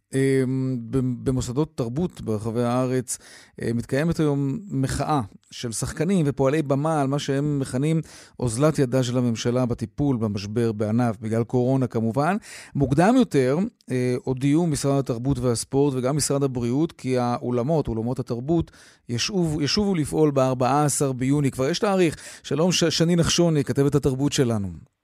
ב- 0.90 1.24
במוסדות 1.24 1.76
תרבות 1.76 2.20
ברחבי 2.20 2.62
הארץ 2.62 3.18
אה, 3.62 3.70
מתקיימת 3.74 4.20
היום 4.20 4.58
מחאה 4.70 5.20
של 5.50 5.72
שחקנים 5.72 6.26
ופועלי 6.28 6.62
במה 6.62 7.00
על 7.00 7.06
מה 7.06 7.18
שהם 7.18 7.58
מכנים 7.58 8.00
אוזלת 8.40 8.78
ידה 8.78 9.02
של 9.02 9.18
הממשלה 9.18 9.66
בטיפול 9.66 10.16
במשבר 10.16 10.72
בענף, 10.72 11.16
בגלל 11.20 11.44
קורונה 11.44 11.86
כמובן. 11.86 12.36
מוקדם 12.74 13.14
יותר 13.16 13.58
אה, 13.90 14.14
הודיעו 14.24 14.66
משרד 14.66 14.98
התרבות 14.98 15.38
והספורט 15.38 15.94
וגם 15.96 16.16
משרד 16.16 16.42
הבריאות 16.42 16.92
כי 16.92 17.18
האולמות, 17.18 17.88
אולמות 17.88 18.18
התרבות, 18.18 18.70
ישוב, 19.08 19.60
ישובו 19.60 19.94
לפעול 19.94 20.30
ב-14 20.34 21.12
ביוני. 21.16 21.50
כבר 21.50 21.68
יש 21.68 21.78
תאריך. 21.78 22.16
שלום 22.42 22.72
ש- 22.72 22.84
שני 22.84 23.16
נחשוני, 23.16 23.64
כתבת 23.64 23.94
התרבות 23.94 24.32
שלנו. 24.32 24.95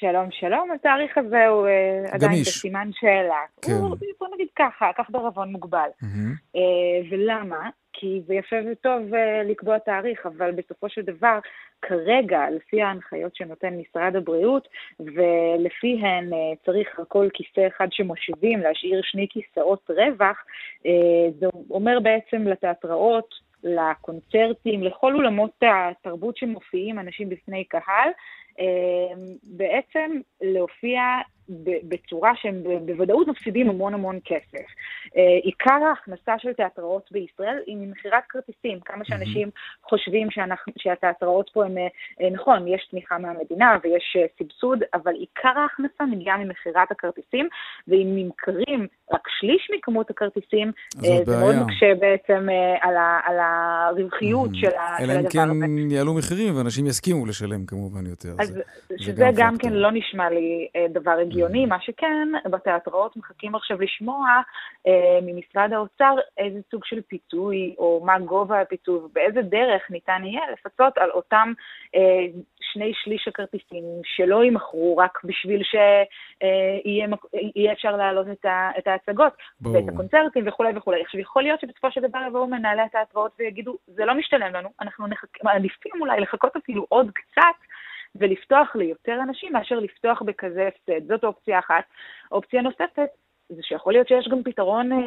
שלום, 0.00 0.30
שלום. 0.30 0.70
התאריך 0.70 1.18
הזה 1.18 1.46
הוא 1.46 1.66
אה, 1.66 2.04
עדיין. 2.12 2.40
בסימן 2.40 2.90
שאלה. 2.92 3.44
כן. 3.62 3.72
הוא, 3.72 3.96
בוא 4.20 4.28
נגיד 4.34 4.48
ככה, 4.56 4.90
קח 4.96 5.10
בערבון 5.10 5.52
מוגבל. 5.52 5.88
אה, 6.56 6.60
ולמה? 7.10 7.70
כי 7.92 8.20
זה 8.26 8.34
יפה 8.34 8.56
וטוב 8.72 9.14
אה, 9.14 9.42
לקבוע 9.42 9.78
תאריך, 9.78 10.26
אבל 10.26 10.52
בסופו 10.52 10.88
של 10.88 11.02
דבר, 11.02 11.38
כרגע, 11.82 12.50
לפי 12.50 12.82
ההנחיות 12.82 13.36
שנותן 13.36 13.74
משרד 13.78 14.16
הבריאות, 14.16 14.68
ולפיהן 15.00 16.30
צריך 16.64 16.98
על 16.98 17.04
כל 17.04 17.28
כיסא 17.34 17.66
אחד 17.66 17.88
שמושיבים 17.90 18.60
להשאיר 18.60 19.00
שני 19.04 19.26
כיסאות 19.30 19.90
רווח, 19.90 20.44
זה 21.40 21.46
אומר 21.70 22.00
בעצם 22.00 22.48
לתיאטראות, 22.48 23.34
לקונצרטים, 23.64 24.82
לכל 24.82 25.14
אולמות 25.14 25.50
התרבות 25.62 26.36
שמופיעים 26.36 26.98
אנשים 26.98 27.28
בפני 27.28 27.64
קהל, 27.64 28.08
אה, 28.60 29.14
בעצם 29.42 30.20
להופיע 30.40 31.00
בצורה 31.88 32.32
שהם 32.36 32.62
בוודאות 32.86 33.28
מפסידים 33.28 33.70
המון 33.70 33.94
המון 33.94 34.18
כסף. 34.24 34.66
אה, 35.16 35.22
עיקר 35.42 35.78
ההכנסה 35.88 36.32
של 36.38 36.52
תיאטראות 36.52 37.08
בישראל 37.12 37.58
היא 37.66 37.76
ממכירת 37.76 38.22
כרטיסים. 38.28 38.80
כמה 38.84 39.04
שאנשים 39.04 39.50
חושבים 39.84 40.30
שאנחנו, 40.30 40.72
שהתיאטראות 40.78 41.50
פה 41.52 41.64
הם, 41.64 41.78
אה, 41.78 42.30
נכון, 42.32 42.68
יש 42.68 42.88
תמיכה 42.90 43.18
מהמדינה 43.18 43.76
ויש 43.84 44.16
אה, 44.16 44.26
סבסוד, 44.38 44.78
אבל 44.94 45.12
עיקר 45.14 45.58
ההכנסה 45.58 46.04
מגיעה 46.04 46.38
ממכירת 46.38 46.90
הכרטיסים, 46.90 47.48
ואם 47.88 48.08
נמכרים 48.16 48.86
רק 49.12 49.28
שליש 49.40 49.70
מכמות 49.76 50.10
הכרטיסים, 50.10 50.72
זה 50.90 51.08
מאוד 51.26 51.26
בעיה. 51.26 51.64
מקשה 51.64 51.94
בעצם 52.00 52.48
על, 52.80 52.96
ה, 52.96 53.20
על 53.24 53.36
הרווחיות 53.40 54.50
של, 54.54 54.66
ה, 54.66 54.96
של 54.98 55.04
אלא 55.04 55.12
אם 55.12 55.18
הדבר 55.18 55.30
כן 55.30 55.50
הזה. 55.50 55.94
יעלו 55.94 56.14
מחירים 56.14 56.56
ואנשים 56.56 56.86
יסכימו 56.86 57.26
לשלם 57.26 57.66
כמובן 57.66 58.06
יותר. 58.06 58.28
אז 58.38 58.48
זה- 58.48 58.62
שזה 58.98 59.24
גם 59.36 59.50
גם. 59.50 59.58
כן 59.58 59.72
לא 59.72 59.90
נשמע 59.92 60.30
לי 60.30 60.68
דבר 60.92 61.10
הגיוני, 61.10 61.39
מה 61.66 61.80
שכן, 61.80 62.28
בתיאטראות 62.50 63.16
מחכים 63.16 63.54
עכשיו 63.54 63.80
לשמוע 63.80 64.28
אה, 64.86 65.18
ממשרד 65.22 65.72
האוצר 65.72 66.14
איזה 66.38 66.58
סוג 66.70 66.84
של 66.84 67.00
פיצוי, 67.08 67.74
או 67.78 68.02
מה 68.04 68.18
גובה 68.18 68.60
הפיצוי, 68.60 68.94
ובאיזה 68.94 69.42
דרך 69.42 69.90
ניתן 69.90 70.22
יהיה 70.24 70.40
לפצות 70.52 70.98
על 70.98 71.10
אותם 71.10 71.52
אה, 71.94 72.26
שני 72.60 72.92
שליש 72.94 73.28
הכרטיסים 73.28 73.84
שלא 74.04 74.44
יימכרו 74.44 74.96
רק 74.96 75.20
בשביל 75.24 75.62
שיהיה 75.62 77.06
אפשר 77.72 77.96
להעלות 77.96 78.26
את, 78.32 78.44
ה, 78.44 78.70
את 78.78 78.86
ההצגות, 78.86 79.32
ברור. 79.60 79.76
ואת 79.76 79.84
הקונצרטים 79.88 80.48
וכולי 80.48 80.72
וכולי. 80.76 81.02
עכשיו, 81.02 81.20
יכול 81.20 81.42
להיות 81.42 81.60
שבסופו 81.60 81.90
של 81.90 82.00
דבר 82.00 82.18
יבואו 82.28 82.46
מנהלי 82.46 82.82
התיאטראות 82.82 83.32
ויגידו, 83.38 83.76
זה 83.86 84.04
לא 84.04 84.14
משתלם 84.14 84.54
לנו, 84.54 84.68
אנחנו 84.80 85.06
נחכ- 85.06 85.40
מעדיפים 85.42 85.92
אולי 86.00 86.20
לחכות 86.20 86.56
אפילו 86.56 86.86
עוד 86.88 87.10
קצת. 87.14 87.56
ולפתוח 88.16 88.76
ליותר 88.76 89.18
אנשים 89.22 89.52
מאשר 89.52 89.78
לפתוח 89.78 90.22
בכזה 90.22 90.68
הפסד. 90.68 91.08
זאת 91.08 91.24
אופציה 91.24 91.58
אחת. 91.58 91.84
אופציה 92.32 92.62
נוספת 92.62 93.08
זה 93.48 93.62
שיכול 93.62 93.92
להיות 93.92 94.08
שיש 94.08 94.28
גם 94.30 94.42
פתרון 94.44 94.92
אה, 94.92 94.98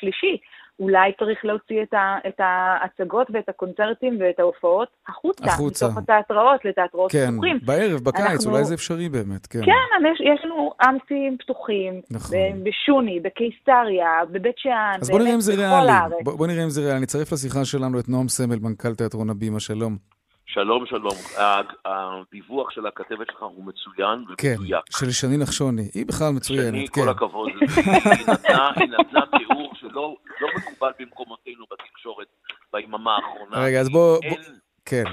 שלישי. 0.00 0.36
אולי 0.80 1.12
צריך 1.18 1.44
להוציא 1.44 1.82
את, 1.82 1.94
ה, 1.94 2.18
את 2.28 2.34
ההצגות 2.38 3.26
ואת 3.32 3.48
הקונצרטים 3.48 4.16
ואת 4.20 4.40
ההופעות 4.40 4.88
החוצה. 5.08 5.44
החוצה. 5.46 5.86
מתוך 5.86 5.98
התיאטראות 5.98 6.64
לתיאטראות 6.64 7.12
כן, 7.12 7.30
פתוחים. 7.32 7.58
בערב, 7.62 8.00
בקיץ, 8.00 8.24
אנחנו- 8.24 8.50
אולי 8.50 8.64
זה 8.64 8.74
אפשרי 8.74 9.08
באמת, 9.08 9.46
כן. 9.46 9.60
כן, 9.64 10.06
יש, 10.12 10.20
יש 10.20 10.44
לנו 10.44 10.70
אמפים 10.88 11.36
פתוחים, 11.38 12.00
נכון. 12.10 12.36
בשוני, 12.62 13.20
בקיסריה, 13.20 14.20
בבית 14.32 14.58
שאן, 14.58 14.98
אז 15.00 15.10
בוא 15.10 15.18
נראה 15.18 15.34
אם 15.34 15.40
זה 15.40 15.52
ריאלי. 15.54 16.14
בוא 16.24 16.36
בוא 16.38 16.46
נראה 16.46 16.64
אם 16.64 16.70
זה 16.70 16.80
ריאלי. 16.80 17.00
נצרף 17.00 17.32
לשיחה 17.32 17.64
שלנו 17.64 18.00
את 18.00 18.08
נועם 18.08 18.28
סמל, 18.28 18.56
מנכ"ל 18.62 18.94
תיאטרון 18.94 19.30
הבימה, 19.30 19.60
שלום. 19.60 20.19
שלום, 20.54 20.86
שלום. 20.86 21.12
ה- 21.38 21.60
הדיווח 21.84 22.70
של 22.70 22.86
הכתבת 22.86 23.26
שלך 23.32 23.42
הוא 23.42 23.64
מצוין 23.64 24.24
כן, 24.38 24.54
ומדויק. 24.58 24.84
של 24.90 25.10
שני 25.10 25.36
נחשוני. 25.36 25.88
היא 25.94 26.06
בכלל 26.06 26.26
שני, 26.28 26.36
מצוינת, 26.36 26.88
כן. 26.88 27.02
כל 27.02 27.08
הכבוד. 27.08 27.48
היא 27.76 28.26
נתנה- 28.28 28.70
היא 28.76 28.88
נתנה 28.88 29.20
תיאור 29.38 29.72
שלא 29.80 30.16
לא 30.40 30.48
מקובל 30.56 30.90
במקומותינו 31.00 31.64
בתקשורת 31.72 32.26
ביממה 32.72 33.16
האחרונה. 33.16 33.64
רגע, 33.64 33.80
אז 33.80 33.88
בוא- 33.88 34.18
אין- 34.22 34.34
כן. 34.84 35.04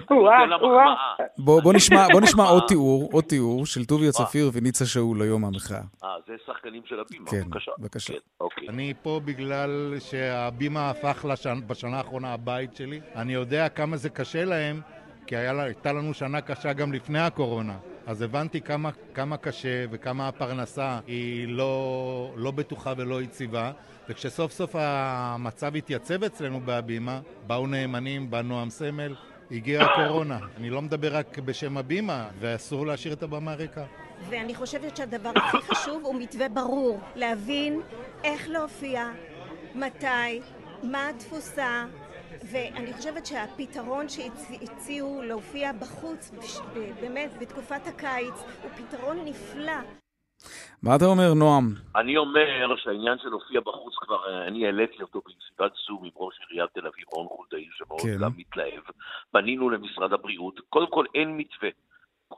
בוא, 1.37 1.61
בוא, 1.61 1.73
נשמע, 1.73 2.07
בוא 2.11 2.21
נשמע 2.21 2.43
עוד 2.53 2.63
תיאור, 2.67 3.09
עוד 3.13 3.23
תיאור 3.23 3.65
של 3.65 3.85
טוביה 3.85 4.11
צפיר 4.11 4.49
וניצה 4.53 4.85
שאול 4.85 5.21
ליום 5.23 5.45
המחאה. 5.45 5.81
אה, 6.03 6.09
זה 6.27 6.33
שחקנים 6.45 6.81
של 6.85 6.99
הבימה, 6.99 7.31
כן, 7.31 7.41
בבקשה. 7.49 7.71
בבקשה. 7.79 8.13
כן, 8.13 8.19
אוקיי. 8.41 8.69
אני 8.69 8.93
פה 9.03 9.19
בגלל 9.25 9.93
שהבימה 9.99 10.89
הפך. 10.89 11.25
בשנה 11.67 11.97
האחרונה 11.97 12.33
הבית 12.33 12.75
שלי. 12.75 12.99
אני 13.15 13.33
יודע 13.33 13.69
כמה 13.69 13.97
זה 13.97 14.09
קשה 14.09 14.45
להם, 14.45 14.81
כי 15.27 15.35
הייתה 15.35 15.93
לנו 15.93 16.13
שנה 16.13 16.41
קשה 16.41 16.73
גם 16.73 16.93
לפני 16.93 17.19
הקורונה. 17.19 17.77
אז 18.05 18.21
הבנתי 18.21 18.61
כמה, 18.61 18.89
כמה 19.13 19.37
קשה 19.37 19.85
וכמה 19.91 20.27
הפרנסה 20.27 20.99
היא 21.07 21.47
לא, 21.47 22.33
לא 22.35 22.51
בטוחה 22.51 22.93
ולא 22.97 23.21
יציבה. 23.21 23.71
וכשסוף 24.09 24.51
סוף 24.51 24.75
המצב 24.79 25.75
התייצב 25.75 26.23
אצלנו 26.23 26.59
בהבימה, 26.59 27.19
באו 27.47 27.67
נאמנים, 27.67 28.29
בא 28.29 28.41
נועם 28.41 28.69
סמל, 28.69 29.15
הגיעה 29.51 29.85
הקורונה. 29.85 30.39
אני 30.57 30.69
לא 30.69 30.81
מדבר 30.81 31.15
רק 31.15 31.39
בשם 31.39 31.77
הבימה, 31.77 32.27
ואסור 32.39 32.87
להשאיר 32.87 33.13
את 33.13 33.23
הבמה 33.23 33.53
ריקה. 33.53 33.83
ואני 34.29 34.55
חושבת 34.55 34.97
שהדבר 34.97 35.31
הכי 35.35 35.57
חשוב 35.61 36.05
הוא 36.05 36.21
מתווה 36.21 36.49
ברור, 36.49 36.99
להבין 37.15 37.81
איך 38.23 38.49
להופיע, 38.49 39.09
מתי, 39.75 40.41
מה 40.83 41.09
התפוסה, 41.09 41.85
ואני 42.51 42.93
חושבת 42.93 43.25
שהפתרון 43.25 44.05
שהציעו 44.09 45.21
להופיע 45.23 45.71
בחוץ, 45.73 46.31
באמת, 47.01 47.31
בתקופת 47.41 47.87
הקיץ, 47.87 48.35
הוא 48.63 48.71
פתרון 48.71 49.17
נפלא. 49.25 49.81
מה 50.83 50.95
אתה 50.95 51.05
אומר, 51.05 51.33
נועם? 51.33 51.63
אני 51.95 52.17
אומר 52.17 52.75
שהעניין 52.77 53.17
של 53.17 53.29
להופיע 53.29 53.61
בחוץ 53.61 53.93
כבר, 53.97 54.29
אה, 54.29 54.47
אני 54.47 54.65
העליתי 54.65 55.01
אותו 55.01 55.21
במסיבת 55.25 55.71
זום 55.87 56.03
עם 56.03 56.11
ראש 56.15 56.35
עיריית 56.49 56.69
תל 56.73 56.87
אביב, 56.87 57.05
רון 57.13 57.27
חולדאי, 57.27 57.67
שמאוד 57.71 58.01
כן. 58.01 58.17
גם 58.21 58.31
מתלהב. 58.37 58.83
פנינו 59.31 59.69
למשרד 59.69 60.13
הבריאות, 60.13 60.59
קודם 60.69 60.87
כל 60.89 61.05
אין 61.15 61.37
מתווה. 61.37 61.69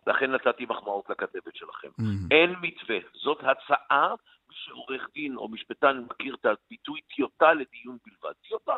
לכן 0.08 0.32
נתתי 0.32 0.66
מחמאות 0.66 1.10
לכתבת 1.10 1.56
שלכם. 1.56 1.88
אין 2.32 2.56
מתווה. 2.62 2.98
זאת 3.24 3.40
הצעה, 3.40 4.10
מי 4.50 4.56
שעורך 4.56 5.08
דין 5.14 5.36
או 5.38 5.48
משפטן 5.48 6.04
מכיר 6.10 6.36
את 6.36 6.46
הביטוי 6.46 7.02
טיוטה 7.16 7.54
לדיון 7.54 7.98
בלבד. 8.06 8.34
טיוטה. 8.48 8.74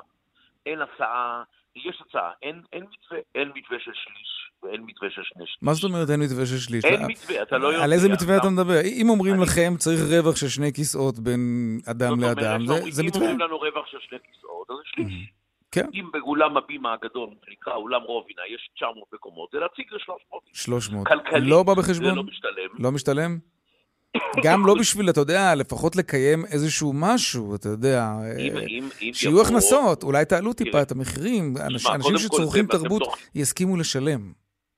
אין 0.65 0.79
הצעה, 0.81 1.43
יש 1.75 2.01
הצעה, 2.07 2.31
אין, 2.43 2.61
אין 2.73 2.83
מתווה. 2.83 3.17
אין 3.35 3.51
מתווה 3.55 3.77
של 3.79 3.91
שליש 3.93 4.31
ואין 4.63 4.81
מתווה 4.85 5.09
של 5.09 5.21
שני 5.23 5.43
שליש. 5.45 5.57
מה 5.61 5.73
זאת 5.73 5.83
אומרת 5.83 6.09
אין 6.09 6.19
מתווה 6.19 6.45
של 6.45 6.57
שליש? 6.57 6.85
אין 6.85 7.05
מתווה, 7.07 7.41
אתה 7.43 7.57
לא 7.57 7.67
יודע. 7.67 7.83
על 7.83 7.93
איזה 7.93 8.09
מתווה 8.09 8.37
אתה 8.37 8.49
מדבר? 8.49 8.79
אם 9.01 9.09
אומרים 9.09 9.41
לכם 9.41 9.73
צריך 9.77 9.99
רווח 10.09 10.35
של 10.35 10.47
שני 10.47 10.73
כיסאות 10.73 11.19
בין 11.19 11.39
אדם 11.91 12.19
לאדם, 12.21 12.59
זה- 12.61 12.73
שאומרים- 12.73 12.91
זה 12.91 13.01
אם 13.01 13.07
מתווה. 13.07 13.21
אומרים 13.21 13.39
לנו 13.39 13.57
רווח 13.59 13.85
של 13.91 13.97
שני 14.09 14.17
כיסאות, 14.31 14.69
אז 14.69 14.75
זה 14.75 14.81
שליש. 14.85 15.13
כן. 15.71 15.85
אם 15.93 16.05
באולם 16.13 16.57
הבימה 16.57 16.93
הגדול, 16.93 17.29
שנקרא 17.45 17.73
אולם 17.73 18.01
רובינה, 18.01 18.41
יש 18.53 18.69
900 18.75 19.13
מקומות, 19.13 19.49
זה 19.53 19.59
להציג 19.59 19.85
ל-300. 19.91 20.37
300. 20.53 21.07
כלכלית, 21.07 21.43
לא 21.49 21.63
בא 21.63 21.73
זה 21.75 21.81
בחשבון? 21.81 22.15
לא 22.15 22.23
משתלם. 22.23 22.69
לא 22.79 22.91
משתלם? 22.91 23.37
גם 24.43 24.65
לא 24.65 24.75
בשביל, 24.79 25.09
אתה 25.09 25.19
יודע, 25.19 25.55
לפחות 25.55 25.95
לקיים 25.95 26.45
איזשהו 26.45 26.91
משהו, 26.95 27.55
אתה 27.55 27.69
יודע, 27.69 28.03
אם- 28.39 28.57
אה, 28.57 28.63
אם- 28.67 28.89
אם 29.01 29.13
שיהיו 29.13 29.31
יבואו- 29.31 29.45
הכנסות, 29.45 30.03
אולי 30.03 30.25
תעלו 30.25 30.53
טיפה 30.53 30.71
תראה, 30.71 30.81
את 30.83 30.91
המחירים, 30.91 31.53
אנש- 31.57 31.75
תשמע, 31.75 31.95
אנשים 31.95 32.17
שצורכים 32.17 32.65
זה, 32.65 32.71
תרבות 32.71 33.01
תוך- 33.03 33.17
יסכימו 33.35 33.77
לשלם. 33.77 34.33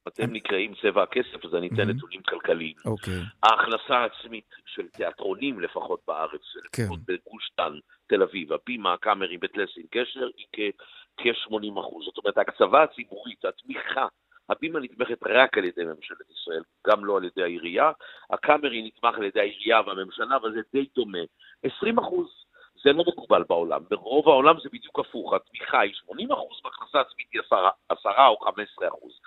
אתם 0.08 0.34
נקראים 0.34 0.74
צבע 0.82 1.04
הכסף, 1.04 1.46
אז 1.46 1.56
אני 1.56 1.68
אתן 1.68 1.90
נתונים 1.90 2.22
כלכליים. 2.30 2.74
אוקיי. 2.86 3.20
ההכנסה 3.44 3.94
העצמית 3.96 4.46
של 4.66 4.88
תיאטרונים 4.88 5.60
לפחות 5.60 6.00
בארץ, 6.08 6.42
כן. 6.72 6.84
לפחות 6.84 7.00
בגוש 7.00 7.52
דן, 7.58 7.74
תל 8.10 8.22
אביב, 8.24 8.54
הבימה, 8.54 8.94
הקאמרי, 8.94 9.38
בית 9.38 9.52
לסין, 9.58 9.84
גשר, 9.96 10.28
היא 10.38 10.72
כ-80 11.18 11.80
אחוז. 11.80 12.06
זאת 12.06 12.18
אומרת, 12.18 12.38
ההקצבה 12.38 12.84
הציבורית, 12.84 13.46
התמיכה, 13.46 14.06
הבימה 14.50 14.80
נתמכת 14.80 15.20
רק 15.26 15.58
על 15.58 15.66
ידי 15.66 15.84
ממשלת 15.84 16.32
ישראל, 16.32 16.64
גם 16.88 17.06
לא 17.06 17.18
על 17.18 17.24
ידי 17.24 17.44
העירייה. 17.44 17.92
הקאמרי 18.30 18.82
נתמך 18.82 19.16
על 19.18 19.24
ידי 19.24 19.40
העירייה 19.40 19.82
והממשלה, 19.82 20.36
אבל 20.36 20.54
זה 20.54 20.62
די 20.74 20.86
דומה. 20.96 21.20
20 21.64 22.00
אחוז. 22.00 22.44
זה 22.84 22.94
לא 22.94 23.04
מקובל 23.08 23.44
בעולם. 23.50 23.84
ברוב 23.90 24.30
העולם 24.30 24.56
זה 24.64 24.70
בדיוק 24.74 25.00
הפוך, 25.00 25.34
התמיכה 25.34 25.80
היא 25.80 25.94
80 25.94 26.32
אחוז, 26.32 26.62
וההכנסה 26.64 26.98
העצמית 26.98 27.28
היא 27.34 27.42
10, 27.46 27.68
10 27.90 28.10
או 28.28 28.40
15 28.40 28.88
אחוז. 28.88 29.20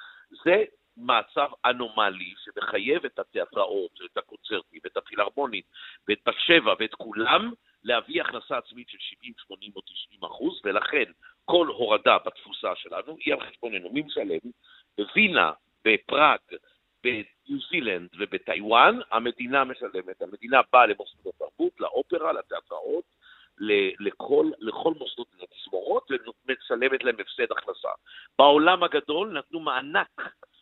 זה 0.44 0.64
מצב 0.96 1.48
אנומלי 1.64 2.35
שמחייב 2.44 3.05
את 3.05 3.18
התיאטראות, 3.18 3.98
את 4.05 4.16
הקונצרטים, 4.16 4.81
את 4.87 4.96
הפילהרמונית, 4.96 5.64
ואת 6.09 6.18
בת 6.26 6.35
שבע 6.38 6.74
ואת 6.79 6.94
כולם 6.94 7.52
להביא 7.85 8.22
הכנסה 8.22 8.59
עצמית 8.59 8.88
של 8.88 8.98
70, 9.00 9.33
80 9.37 9.72
או 9.76 9.81
90 9.81 10.24
אחוז, 10.24 10.61
ולכן 10.64 11.05
כל 11.44 11.66
הורדה 11.66 12.18
בתפוסה 12.26 12.74
שלנו 12.74 13.16
היא 13.20 13.35
על 13.35 13.40
חשבוננו. 13.40 13.90
מי 13.90 14.02
משלם? 14.02 14.50
בווינה, 14.98 15.52
בפראג, 15.85 16.38
בניו 17.04 17.61
זילנד 17.70 18.09
ובטיוואן, 18.18 18.98
המדינה 19.11 19.64
משלמת. 19.64 20.22
המדינה 20.22 20.61
באה 20.72 20.87
למוסדות 20.87 21.35
התרבות, 21.35 21.80
לאופרה, 21.80 22.32
לתיאטראות, 22.32 23.04
לכל, 24.00 24.50
לכל 24.59 24.94
מוסדות 24.98 25.28
התזמורות 25.42 26.11
ומשלמת 26.11 27.04
להם 27.04 27.16
הפסד 27.20 27.52
הכנסה. 27.52 27.88
בעולם 28.38 28.82
הגדול 28.82 29.38
נתנו 29.38 29.61
מענק 29.61 30.20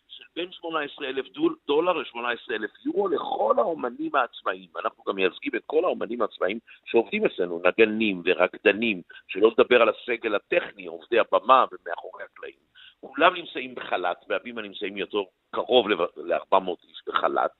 של 0.09 0.25
בין 0.37 0.53
18,000 0.53 1.29
דול, 1.29 1.57
דולר 1.67 1.93
ל-18,000 1.93 2.87
יורו 2.87 3.09
לכל 3.09 3.55
האומנים 3.59 4.15
העצמאיים. 4.15 4.69
אנחנו 4.85 5.05
גם 5.05 5.17
מייצגים 5.17 5.53
את 5.57 5.63
כל 5.67 5.85
האומנים 5.85 6.23
העצמאיים 6.23 6.59
שעובדים 6.87 7.27
אצלנו, 7.27 7.63
נגנים 7.65 8.23
ורקדנים, 8.25 9.03
שלא 9.29 9.51
לדבר 9.59 9.83
על 9.83 9.89
הסגל 9.89 10.35
הטכני, 10.35 10.87
עובדי 10.87 11.19
הבמה 11.19 11.65
ומאחורי 11.73 12.25
הקלעים. 12.25 12.74
כולם 13.07 13.35
נמצאים 13.35 13.75
בחל"ת, 13.75 14.25
והבימה 14.29 14.63
נמצאים 14.63 14.97
יותר 14.97 15.19
קרוב 15.51 15.89
ל-400 15.89 16.89
איש 16.89 17.03
בחל"ת. 17.07 17.53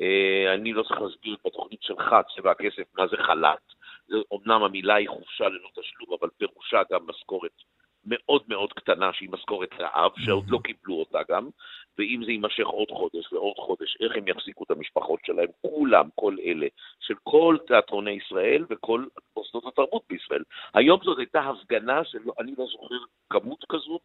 אה, 0.00 0.54
אני 0.54 0.72
לא 0.72 0.82
צריך 0.82 1.00
להסביר 1.00 1.36
בתוכנית 1.46 1.82
שלך, 1.82 2.14
צבע 2.36 2.50
הכסף, 2.50 2.82
מה 2.94 3.06
זה 3.06 3.16
חל"ת. 3.16 3.74
אומנם 4.30 4.62
המילה 4.62 4.94
היא 4.94 5.08
חופשה 5.08 5.48
ללא 5.48 5.68
תשלום, 5.74 6.18
אבל 6.20 6.28
פירושה 6.38 6.82
גם 6.92 7.06
משכורת 7.06 7.52
מאוד 8.06 8.42
מאוד 8.48 8.72
קטנה, 8.72 9.12
שהיא 9.12 9.28
משכורת 9.32 9.70
רעב, 9.80 10.12
שעוד 10.16 10.44
לא 10.48 10.58
קיבלו 10.64 10.94
אותה 10.94 11.18
גם, 11.28 11.48
ואם 11.98 12.22
זה 12.24 12.30
יימשך 12.32 12.66
עוד 12.66 12.88
חודש 12.90 13.32
ועוד 13.32 13.56
חודש, 13.56 13.96
איך 14.00 14.12
הם 14.16 14.28
יחזיקו 14.28 14.64
את 14.64 14.70
המשפחות 14.70 15.20
שלהם, 15.26 15.48
כולם, 15.60 16.08
כל 16.14 16.36
אלה, 16.44 16.66
של 17.00 17.14
כל 17.22 17.56
תיאטרוני 17.66 18.10
ישראל 18.10 18.64
וכל 18.70 19.04
מוסדות 19.36 19.64
התרבות 19.66 20.02
בישראל. 20.10 20.42
היום 20.74 21.00
זאת 21.02 21.18
הייתה 21.18 21.40
הפגנה 21.40 22.04
שאני 22.04 22.52
לא 22.58 22.66
זוכר 22.72 22.94
כמות 23.30 23.64
כזאת 23.68 24.02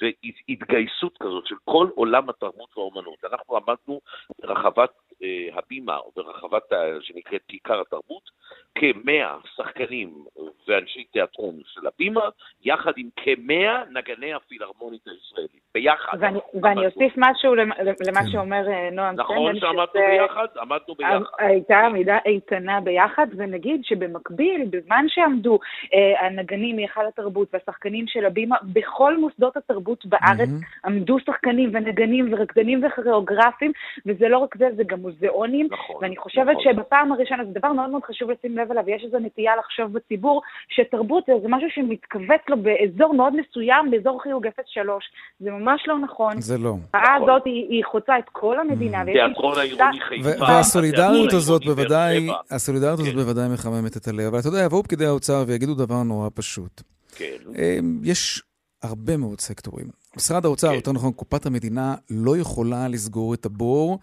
והתגייסות 0.00 1.18
כזאת 1.18 1.46
של 1.46 1.54
כל 1.64 1.88
עולם 1.94 2.28
התרבות 2.28 2.76
והאומנות. 2.76 3.24
אנחנו 3.24 3.56
עמדנו 3.56 4.00
ברחבת 4.42 4.90
אה, 5.22 5.48
הבימה, 5.58 5.96
או 5.96 6.12
ברחבת 6.16 6.62
שנקראת 7.00 7.42
כיכר 7.48 7.80
התרבות, 7.80 8.30
כמאה 8.74 9.36
שחקנים 9.56 10.24
ואנשי 10.68 11.04
תיאטרון 11.04 11.60
של 11.66 11.86
הבימה, 11.86 12.28
יחד 12.62 12.92
עם 12.96 13.08
כמאה 13.46 13.82
נגני 13.90 14.34
הפילהרמונית 14.34 15.00
הישראלית. 15.06 15.62
ביחד. 15.74 16.18
ואני, 16.20 16.38
ואני. 16.62 16.86
אוסיף 16.86 17.14
משהו 17.16 17.54
למה, 17.54 17.74
כן. 17.74 18.26
שאומר 18.32 18.68
אה, 18.68 18.88
נועם 18.92 19.14
נכון 19.14 19.36
סמל, 19.36 19.60
שעמדנו 19.60 19.86
שזה- 19.92 20.00
ביחד? 20.10 20.46
עמדנו 20.60 20.94
ביחד. 20.98 21.20
הייתה 21.38 21.78
עמידה 21.80 22.18
איתנה 22.26 22.80
ביחד, 22.80 23.26
ונגיד 23.36 23.84
שבמקביל, 23.84 24.64
בזמן 24.70 25.04
שעמדו 25.08 25.58
אה, 25.94 26.26
הנגנים 26.26 26.76
מהיכל 26.76 27.06
התרבות 27.06 27.48
והשחקנים 27.52 28.04
של 28.08 28.24
הבימה, 28.24 28.56
בכל 28.62 29.16
מוסדות 29.18 29.56
התרבות 29.56 30.06
בארץ 30.06 30.48
עמדו 30.84 31.18
שחקנים 31.18 31.70
ונגנים 31.72 32.32
ורקדנים 32.32 32.84
וכוריאוגרפים, 32.84 33.72
וזה 34.06 34.28
לא 34.28 34.38
רק 34.38 34.56
זה, 34.56 34.68
זה 34.76 34.82
גם 34.86 34.98
מוזיאונים. 34.98 35.68
נכון. 35.70 35.96
ואני 36.02 36.16
חושבת 36.16 36.56
נכון. 36.60 36.72
שבפעם 36.72 37.12
הראשונה, 37.12 37.44
זה 37.44 37.58
דבר 37.58 37.72
מאוד 37.72 37.90
מאוד 37.90 38.02
חשוב 38.02 38.30
לשים 38.30 38.58
לב 38.58 38.70
אליו, 38.70 38.90
יש 38.90 39.04
איזו 39.04 39.18
נטייה 39.18 39.56
לחשוב 39.56 39.92
בציבור 39.92 40.42
שתרבות 40.68 41.24
זה 41.42 41.48
משהו 41.48 41.70
שמתכווץ 41.70 42.40
לו 42.48 42.56
באזור 42.56 43.14
מאוד 43.14 43.31
מסוים, 43.32 43.90
באזור 43.90 44.22
חיוג 44.22 44.46
03. 44.66 45.04
זה 45.40 45.50
ממש 45.50 45.84
לא 45.86 45.98
נכון. 45.98 46.40
זה 46.40 46.58
לא. 46.58 46.76
ההצעה 46.94 47.16
נכון. 47.16 47.30
הזאת 47.30 47.42
היא, 47.44 47.66
היא 47.68 47.84
חוצה 47.84 48.18
את 48.18 48.24
כל 48.32 48.60
המדינה. 48.60 49.02
ויש 49.06 49.16
תיאטרון 49.16 49.58
העירוני 49.58 50.00
חיפה. 50.08 50.40
והסולידריות 50.40 51.32
הזאת 51.32 51.64
בוודאי. 51.64 52.28
הסולידריות 52.50 53.00
הזאת 53.00 53.12
כן. 53.12 53.18
בוודאי 53.18 53.48
מחממת 53.48 53.96
את 53.96 54.08
הלב. 54.08 54.26
אבל 54.26 54.38
אתה 54.38 54.48
יודע, 54.48 54.62
יבואו 54.64 54.82
פקידי 54.82 55.06
האוצר 55.06 55.44
ויגידו 55.46 55.74
דבר 55.74 56.02
נורא 56.02 56.28
פשוט. 56.34 56.82
כן. 57.16 57.36
אמ, 57.58 58.00
יש 58.04 58.42
הרבה 58.82 59.16
מאוד 59.16 59.40
סקטורים. 59.40 59.86
משרד 60.16 60.44
האוצר, 60.44 60.68
כן. 60.68 60.74
יותר 60.74 60.92
נכון, 60.92 61.12
קופת 61.12 61.46
המדינה, 61.46 61.94
לא 62.10 62.36
יכולה 62.36 62.88
לסגור 62.88 63.34
את 63.34 63.46
הבור 63.46 63.98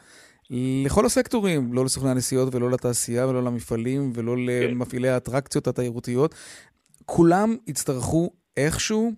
לכל 0.85 1.05
הסקטורים, 1.05 1.73
לא 1.73 1.85
לסוכני 1.85 2.09
הנסיעות 2.09 2.55
ולא 2.55 2.71
לתעשייה 2.71 3.27
ולא 3.27 3.43
למפעלים 3.43 4.11
ולא 4.15 4.35
כן. 4.35 4.71
למפעילי 4.71 5.09
האטרקציות 5.09 5.67
התיירותיות. 5.67 6.35
כולם 7.05 7.55
יצטרכו 7.67 8.31
איכשהו 8.65 9.11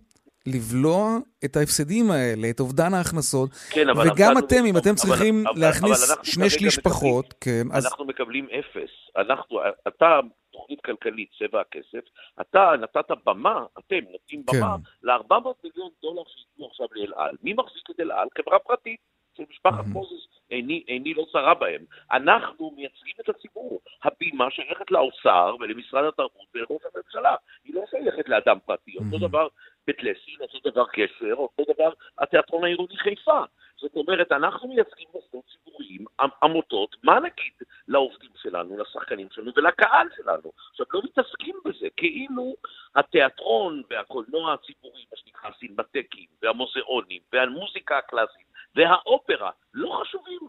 לבלוע 0.48 1.18
את 1.46 1.56
ההפסדים 1.56 2.12
האלה, 2.12 2.50
את 2.50 2.60
אובדן 2.60 2.94
ההכנסות. 2.94 3.50
כן, 3.70 3.90
אבל 3.90 4.02
וגם 4.12 4.32
עבדנו- 4.32 4.48
אתם, 4.48 4.66
אם 4.66 4.78
אתם 4.78 4.90
אבל- 4.90 4.98
צריכים 4.98 5.36
אבל- 5.48 5.50
אבל 5.50 5.62
להכניס 5.62 6.10
אנחנו 6.12 6.26
שני 6.26 6.50
שליש 6.50 6.78
מקבלים- 6.78 6.94
פחות, 6.96 7.34
כן, 7.42 7.64
אז 7.74 7.86
אנחנו 7.86 8.06
מקבלים 8.06 8.48
אפס. 8.60 8.90
אנחנו, 9.18 9.60
אתה 9.88 10.20
תוכנית 10.52 10.80
כלכלית, 10.86 11.30
צבע 11.40 11.62
הכסף, 11.62 12.06
אתה 12.42 12.72
נתת 12.82 13.08
במה, 13.26 13.66
אתם 13.80 14.00
נותנים 14.12 14.44
במה 14.46 14.76
כן. 14.78 15.08
ל-400 15.08 15.34
מיליון 15.64 15.90
דולר 16.02 16.24
שייתנו 16.28 16.68
עכשיו 16.68 16.88
לאל 16.92 17.14
על. 17.16 17.36
מי 17.44 17.54
מחזיק 17.54 17.90
את 17.96 18.00
אל 18.00 18.12
על? 18.12 18.28
חברה 18.38 18.60
פרטית 18.60 19.00
של 19.38 19.44
משפחת 19.50 19.86
מוזס. 19.88 20.31
עיני, 20.52 20.84
עיני 20.88 21.14
לא 21.14 21.26
צרה 21.32 21.54
בהם. 21.54 21.86
אנחנו 22.12 22.72
מייצגים 22.76 23.14
את 23.20 23.30
הציבור. 23.30 23.82
הבימה 24.04 24.52
שייכת 24.52 24.92
לאוצר 24.92 25.56
ולמשרד 25.60 26.06
התרבות 26.06 26.48
ולראש 26.56 26.82
הממשלה. 26.96 27.36
היא 27.64 27.76
לא 27.76 27.82
שייכת 27.90 28.30
לאדם 28.30 28.58
פרטי. 28.66 28.98
אותו 28.98 29.28
דבר 29.28 29.48
בית 29.88 30.04
לסין, 30.04 30.36
אותו 30.42 30.70
דבר 30.70 30.86
גשר, 30.96 31.34
אותו 31.34 31.74
דבר 31.74 31.92
התיאטרון 32.20 32.64
העירוני 32.64 32.98
חיפה. 32.98 33.44
זאת 33.82 33.96
אומרת, 33.96 34.32
אנחנו 34.32 34.68
מייצגים 34.68 35.08
מוסדות 35.14 35.44
ציבוריים, 35.52 36.06
עמותות, 36.44 36.96
מה 37.04 37.20
נגיד 37.20 37.54
לעובדים 37.88 38.30
שלנו, 38.42 38.78
לשחקנים 38.78 39.28
שלנו 39.32 39.52
ולקהל 39.56 40.08
שלנו? 40.16 40.52
עכשיו, 40.72 40.86
לא 40.94 41.02
מתעסקים 41.04 41.56
בזה, 41.66 41.88
כאילו 41.98 42.56
התיאטרון 42.96 43.82
והקולנוע 43.90 44.54
הציבורי, 44.54 45.06
מה 45.12 45.18
שנקרא 45.18 45.50
הסינמטקים, 45.50 46.26
והמוזיאונים, 46.42 47.22
והמוזיקה 47.34 47.98
הקלאסית, 47.98 48.51
והאופרה, 48.76 49.52
לא 49.74 50.02
חשובים. 50.02 50.40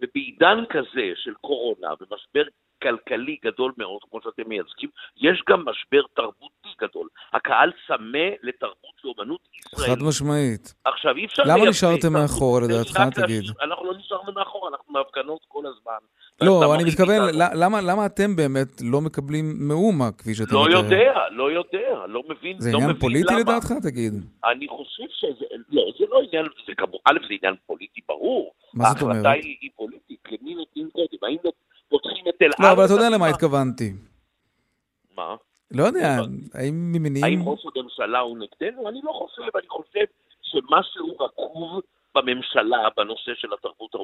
ובעידן 0.00 0.64
כזה 0.70 1.12
של 1.14 1.34
קורונה 1.34 1.88
ומשבר 2.00 2.44
כלכלי 2.82 3.36
גדול 3.44 3.72
מאוד, 3.78 4.00
כמו 4.10 4.20
שאתם 4.24 4.42
מייצגים, 4.48 4.90
יש 5.16 5.42
גם 5.48 5.64
משבר 5.64 6.02
תרבותי 6.16 6.68
גדול. 6.80 7.08
הקהל 7.32 7.70
צמא 7.86 8.28
לתרבות 8.42 8.96
ואומנות 9.04 9.40
ישראלית. 9.58 9.98
חד 9.98 10.06
משמעית. 10.08 10.74
עכשיו, 10.84 11.16
אי 11.16 11.24
אפשר... 11.24 11.42
למה 11.46 11.68
נשארתם 11.68 12.12
מאחור, 12.12 12.60
לדעתך, 12.60 13.00
תגיד? 13.14 13.42
אנחנו 13.62 13.84
לא 13.86 13.94
נשארנו 13.98 14.32
מאחור, 14.32 14.68
אנחנו 14.68 14.94
בהפגנות 14.94 15.40
כל 15.48 15.62
הזמן. 15.66 16.00
לא, 16.40 16.74
אני 16.74 16.84
מתכוון, 16.84 17.20
למה, 17.54 17.80
למה 17.80 18.06
אתם 18.06 18.36
באמת 18.36 18.68
לא 18.92 19.00
מקבלים 19.00 19.44
מאומה, 19.68 20.12
כפי 20.18 20.34
שאתה 20.34 20.54
לא 20.54 20.66
יודע, 20.70 21.12
לא 21.30 21.52
יודע, 21.52 22.06
לא 22.06 22.22
מבין, 22.28 22.60
זה 22.60 22.72
לא 22.72 22.78
עניין 22.78 22.94
פוליטי 22.94 23.34
לדעתך, 23.40 23.72
תגיד? 23.82 24.12
אני 24.44 24.68
חושב 24.68 25.04
שזה, 25.08 25.44
לא, 25.70 25.82
זה 25.98 26.04
לא 26.10 26.20
עניין, 26.28 26.46
זה 26.66 26.72
כמובן, 26.76 26.98
א', 27.04 27.18
זה 27.28 27.34
עניין 27.42 27.54
פוליטי 27.66 28.00
ברור. 28.08 28.52
מה 28.74 28.84
זאת 28.84 29.02
אומרת? 29.02 29.16
ההחלטה 29.16 29.30
היא 29.30 29.70
פוליטית, 29.76 30.20
למי 30.30 30.54
נותנים 30.54 30.88
קודם, 30.92 31.18
האם 31.22 31.36
פותחים 31.92 32.28
את 32.28 32.42
אל. 32.42 32.50
לא, 32.60 32.72
אבל 32.72 32.84
אתה 32.84 32.92
יודע 32.92 33.10
למה 33.10 33.26
התכוונתי. 33.26 33.92
מה? 35.16 35.36
לא 35.70 35.82
יודע, 35.84 36.16
האם 36.54 36.92
ממניעים... 36.92 37.24
האם 37.24 37.48
ראש 37.48 37.66
הממשלה 37.76 38.18
הוא 38.18 38.38
נגדנו? 38.38 38.88
אני 38.88 39.00
לא 39.04 39.12
חושב, 39.12 39.56
אני 39.56 39.68
חושב 39.68 40.04
שמשהו 40.42 41.16
רקוב 41.20 41.80
בממשלה 42.14 42.88
בנושא 42.96 43.32
של 43.34 43.48
התרבות 43.52 43.94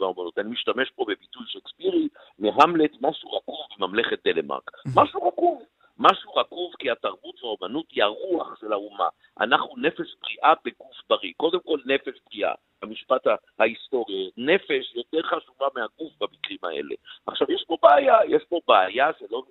והאומנות. 0.00 0.38
אני 0.38 0.50
משתמש 0.50 0.90
פה 0.90 1.04
בביטוי 1.04 1.42
שקספירי, 1.46 2.08
מהמלט, 2.38 2.90
משהו 3.00 3.32
רקוב 3.32 3.56
בממלכת 3.78 4.18
דלמרק. 4.26 4.70
משהו 4.96 5.28
רקוב. 5.28 5.62
משהו 5.98 6.34
רקוב 6.34 6.72
כי 6.78 6.90
התרבות 6.90 7.44
והאומנות 7.44 7.86
היא 7.90 8.02
הרוח 8.02 8.60
של 8.60 8.72
האומה. 8.72 9.08
אנחנו 9.40 9.74
נפש 9.76 10.14
בריאה 10.22 10.54
בגוף 10.64 10.96
בריא. 11.08 11.32
קודם 11.36 11.60
כל 11.60 11.78
נפש 11.86 12.20
בריאה, 12.30 12.54
במשפט 12.82 13.26
ההיסטורי. 13.58 14.30
נפש 14.36 14.94
יותר 14.94 15.22
חשובה 15.22 15.66
מהגוף 15.74 16.12
במקרים 16.20 16.58
האלה. 16.62 16.94
עכשיו, 17.26 17.52
יש 17.52 17.64
פה 17.66 17.76
בעיה, 17.82 18.18
יש 18.28 18.42
פה 18.48 18.60
בעיה 18.68 19.10
שלא 19.18 19.42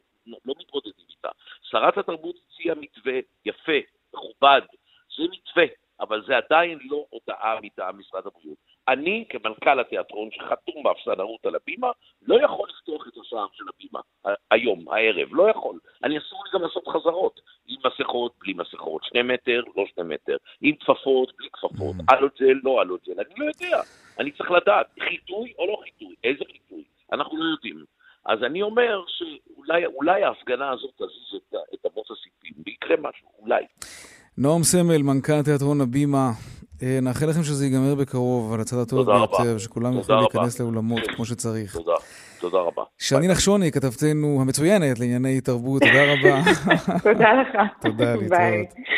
לא 0.45 0.53
מתמודדים 0.59 1.05
איתה. 1.09 1.29
שרת 1.61 1.97
התרבות 1.97 2.35
הציעה 2.47 2.75
מתווה 2.75 3.13
יפה, 3.45 3.79
מכובד, 4.13 4.61
זה 5.17 5.23
מתווה, 5.31 5.65
אבל 5.99 6.23
זה 6.25 6.37
עדיין 6.37 6.79
לא 6.81 7.05
הודעה 7.09 7.59
מטעם 7.61 7.99
משרד 7.99 8.27
הבריאות. 8.27 8.57
אני, 8.87 9.25
כמנכ"ל 9.29 9.79
התיאטרון 9.79 10.29
שחתום 10.31 10.83
באפסנאות 10.83 11.45
על 11.45 11.55
הבימה, 11.55 11.91
לא 12.21 12.45
יכול 12.45 12.69
לפתוח 12.69 13.07
את 13.07 13.13
השער 13.21 13.47
של 13.53 13.63
הבימה 13.75 13.99
היום, 14.51 14.89
הערב, 14.89 15.27
לא 15.31 15.49
יכול. 15.49 15.79
אני 16.03 16.17
אסור 16.17 16.43
לי 16.45 16.49
גם 16.53 16.61
לעשות 16.61 16.87
חזרות, 16.87 17.39
עם 17.67 17.77
מסכות, 17.85 18.33
בלי 18.39 18.53
מסכות, 18.53 19.03
שני 19.03 19.21
מטר, 19.21 19.61
לא 19.77 19.85
שני 19.95 20.03
מטר, 20.03 20.37
עם 20.61 20.75
כפפות, 20.75 21.33
בלי 21.37 21.49
כפפות, 21.53 21.95
mm. 21.95 22.15
אלוג'ל, 22.15 22.59
לא 22.63 22.81
אלוג'ל, 22.81 23.13
אני 23.19 23.33
לא 23.37 23.45
יודע. 23.45 23.81
אני 24.19 24.31
צריך 24.31 24.51
לדעת, 24.51 24.87
חיטוי 24.99 25.53
או 25.57 25.67
לא 25.67 25.77
חיטוי, 25.83 26.15
איזה 26.23 26.43
חיטוי, 26.51 26.83
אנחנו 27.13 27.37
לא 27.37 27.51
יודעים. 27.51 27.85
אז 28.25 28.43
אני 28.43 28.61
אומר 28.61 29.03
שאולי 29.07 30.23
ההפגנה 30.23 30.71
הזאת 30.71 30.93
תזיז 30.95 31.41
את, 31.49 31.55
את 31.73 31.91
אמות 31.93 32.05
הסיפים, 32.11 32.63
ויקרה 32.65 32.95
משהו, 32.99 33.27
אולי. 33.39 33.63
נועם 34.37 34.63
סמל, 34.63 35.01
מנכ"ל 35.01 35.41
תיאטרון 35.45 35.81
הבימה, 35.81 36.29
נאחל 36.81 37.25
לכם 37.25 37.43
שזה 37.43 37.65
ייגמר 37.65 37.95
בקרוב, 37.95 38.53
על 38.53 38.61
הצד 38.61 38.77
הטוב 38.77 39.05
ביותר, 39.11 39.57
שכולם 39.57 39.93
יוכלו 39.93 40.19
להיכנס 40.21 40.59
לאולמות 40.59 41.01
כמו 41.15 41.25
שצריך. 41.25 41.73
תודה, 41.77 41.93
תודה 42.39 42.57
רבה. 42.57 42.83
שני 42.97 43.27
נחשוני, 43.27 43.71
כתבתנו 43.71 44.41
המצוינת 44.41 44.99
לענייני 44.99 45.41
תרבות, 45.41 45.81
תודה 45.81 46.13
רבה. 46.13 46.41
תודה 47.13 47.33
לך. 47.33 47.57
תודה, 47.81 48.15
להתראות. 48.15 48.93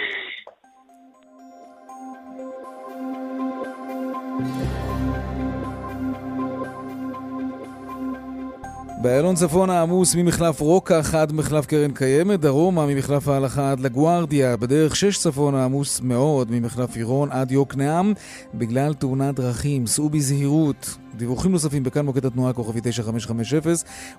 באיילון 9.06 9.36
צפונה 9.36 9.82
עמוס 9.82 10.16
ממחלף 10.16 10.60
רוקח 10.60 11.16
עד 11.16 11.34
מחלף 11.34 11.66
קרן 11.66 11.92
קיימת, 11.92 12.40
דרומה 12.40 12.86
ממחלף 12.86 13.28
ההלכה 13.28 13.72
עד 13.72 13.80
לגוארדיה, 13.80 14.58
בדרך 14.58 14.96
6 14.96 15.18
צפונה 15.18 15.66
עמוס 15.66 16.02
מאוד 16.02 16.52
ממחלף 16.52 16.96
עירון 16.96 17.32
עד 17.32 17.52
יוקנעם 17.52 18.14
בגלל 18.54 18.94
תאונת 18.94 19.36
דרכים, 19.36 19.88
סעו 19.88 20.10
בזהירות. 20.10 20.98
דיווחים 21.18 21.52
נוספים 21.52 21.84
בכאן 21.84 22.06
מוקד 22.06 22.26
התנועה 22.26 22.54
כוכבי 22.54 22.80
9550 22.84 23.60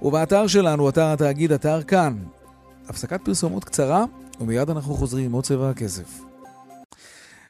ובאתר 0.03 0.47
שלנו, 0.47 0.89
אתר 0.89 1.07
התאגיד, 1.07 1.53
אתר 1.53 1.83
כאן. 1.83 2.17
הפסקת 2.89 3.21
פרסומות 3.25 3.65
קצרה 3.65 4.05
ומיד 4.41 4.71
אנחנו 4.71 4.95
חוזרים 4.95 5.25
עם 5.25 5.33
עוד 5.33 5.45
צבע 5.45 5.71
הכסף. 5.71 6.36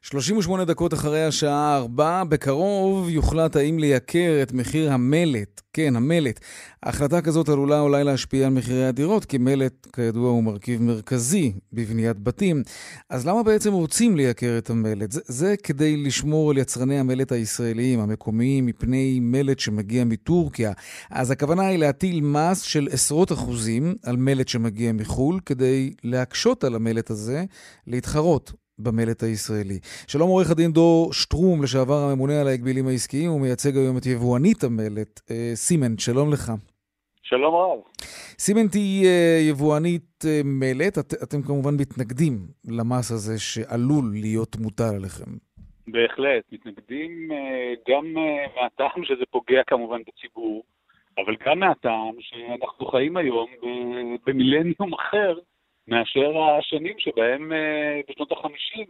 38 0.02 0.64
דקות 0.64 0.94
אחרי 0.94 1.24
השעה 1.24 1.76
4, 1.76 2.24
בקרוב 2.24 3.08
יוחלט 3.08 3.56
האם 3.56 3.78
לייקר 3.78 4.38
את 4.42 4.52
מחיר 4.52 4.92
המלט. 4.92 5.60
כן, 5.72 5.96
המלט. 5.96 6.40
החלטה 6.82 7.20
כזאת 7.20 7.48
עלולה 7.48 7.80
אולי 7.80 8.04
להשפיע 8.04 8.46
על 8.46 8.52
מחירי 8.52 8.86
הדירות, 8.86 9.24
כי 9.24 9.38
מלט, 9.38 9.86
כידוע, 9.92 10.30
הוא 10.30 10.44
מרכיב 10.44 10.82
מרכזי 10.82 11.52
בבניית 11.72 12.18
בתים. 12.18 12.62
אז 13.10 13.26
למה 13.26 13.42
בעצם 13.42 13.72
רוצים 13.72 14.16
לייקר 14.16 14.54
את 14.58 14.70
המלט? 14.70 15.12
זה, 15.12 15.20
זה 15.26 15.54
כדי 15.62 15.96
לשמור 15.96 16.50
על 16.50 16.58
יצרני 16.58 16.98
המלט 16.98 17.32
הישראליים, 17.32 18.00
המקומיים, 18.00 18.66
מפני 18.66 19.20
מלט 19.20 19.58
שמגיע 19.58 20.04
מטורקיה. 20.04 20.72
אז 21.10 21.30
הכוונה 21.30 21.66
היא 21.66 21.78
להטיל 21.78 22.20
מס 22.20 22.60
של 22.60 22.88
עשרות 22.90 23.32
אחוזים 23.32 23.94
על 24.02 24.16
מלט 24.16 24.48
שמגיע 24.48 24.92
מחו"ל, 24.92 25.40
כדי 25.46 25.92
להקשות 26.04 26.64
על 26.64 26.74
המלט 26.74 27.10
הזה 27.10 27.44
להתחרות 27.86 28.52
במלט 28.78 29.22
הישראלי. 29.22 29.78
שלום 30.08 30.28
עורך 30.28 30.50
הדין 30.50 30.70
דור 30.72 31.12
שטרום, 31.12 31.62
לשעבר 31.62 31.94
הממונה 31.94 32.40
על 32.40 32.46
ההגבילים 32.46 32.86
העסקיים, 32.88 33.30
הוא 33.30 33.40
מייצג 33.40 33.76
היום 33.76 33.96
את 33.96 34.06
יבואנית 34.06 34.64
המלט, 34.64 35.20
אה, 35.30 35.50
סימנט, 35.54 36.00
שלום 36.00 36.32
לך. 36.32 36.52
שלום 37.22 37.54
רב. 37.54 37.78
סימנט 38.38 38.74
היא 38.74 39.06
אה, 39.06 39.38
יבואנית 39.50 40.24
אה, 40.26 40.40
מלט, 40.44 40.98
את, 40.98 41.14
אתם 41.22 41.42
כמובן 41.42 41.74
מתנגדים 41.80 42.32
למס 42.68 43.10
הזה 43.10 43.38
שעלול 43.38 44.04
להיות 44.12 44.56
מוטל 44.56 44.94
עליכם. 44.96 45.30
בהחלט, 45.88 46.44
מתנגדים 46.52 47.28
גם 47.88 48.04
מהטעם 48.56 49.04
שזה 49.04 49.24
פוגע 49.30 49.62
כמובן 49.66 50.00
בציבור, 50.06 50.62
אבל 51.18 51.36
גם 51.46 51.58
מהטעם 51.58 52.14
שאנחנו 52.20 52.86
חיים 52.86 53.16
היום 53.16 53.46
במילניום 54.26 54.94
אחר, 54.94 55.38
מאשר 55.88 56.38
השנים 56.38 56.98
שבהם 56.98 57.52
אה, 57.52 58.00
בשנות 58.08 58.32
החמישים 58.32 58.86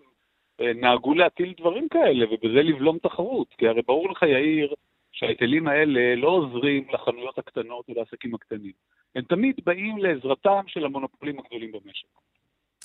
אה, 0.60 0.72
נהגו 0.72 1.14
להטיל 1.14 1.54
דברים 1.60 1.88
כאלה, 1.88 2.26
ובזה 2.30 2.62
לבלום 2.62 2.98
תחרות. 2.98 3.48
כי 3.58 3.68
הרי 3.68 3.82
ברור 3.82 4.10
לך, 4.10 4.22
יאיר, 4.22 4.74
שההיטלים 5.12 5.68
האלה 5.68 6.14
לא 6.14 6.28
עוזרים 6.28 6.86
לחנויות 6.92 7.38
הקטנות 7.38 7.84
ולעסקים 7.88 8.34
הקטנים. 8.34 8.72
הם 9.14 9.22
תמיד 9.22 9.60
באים 9.64 9.98
לעזרתם 9.98 10.62
של 10.66 10.84
המונופולים 10.84 11.38
הגדולים 11.38 11.72
במשק. 11.72 12.08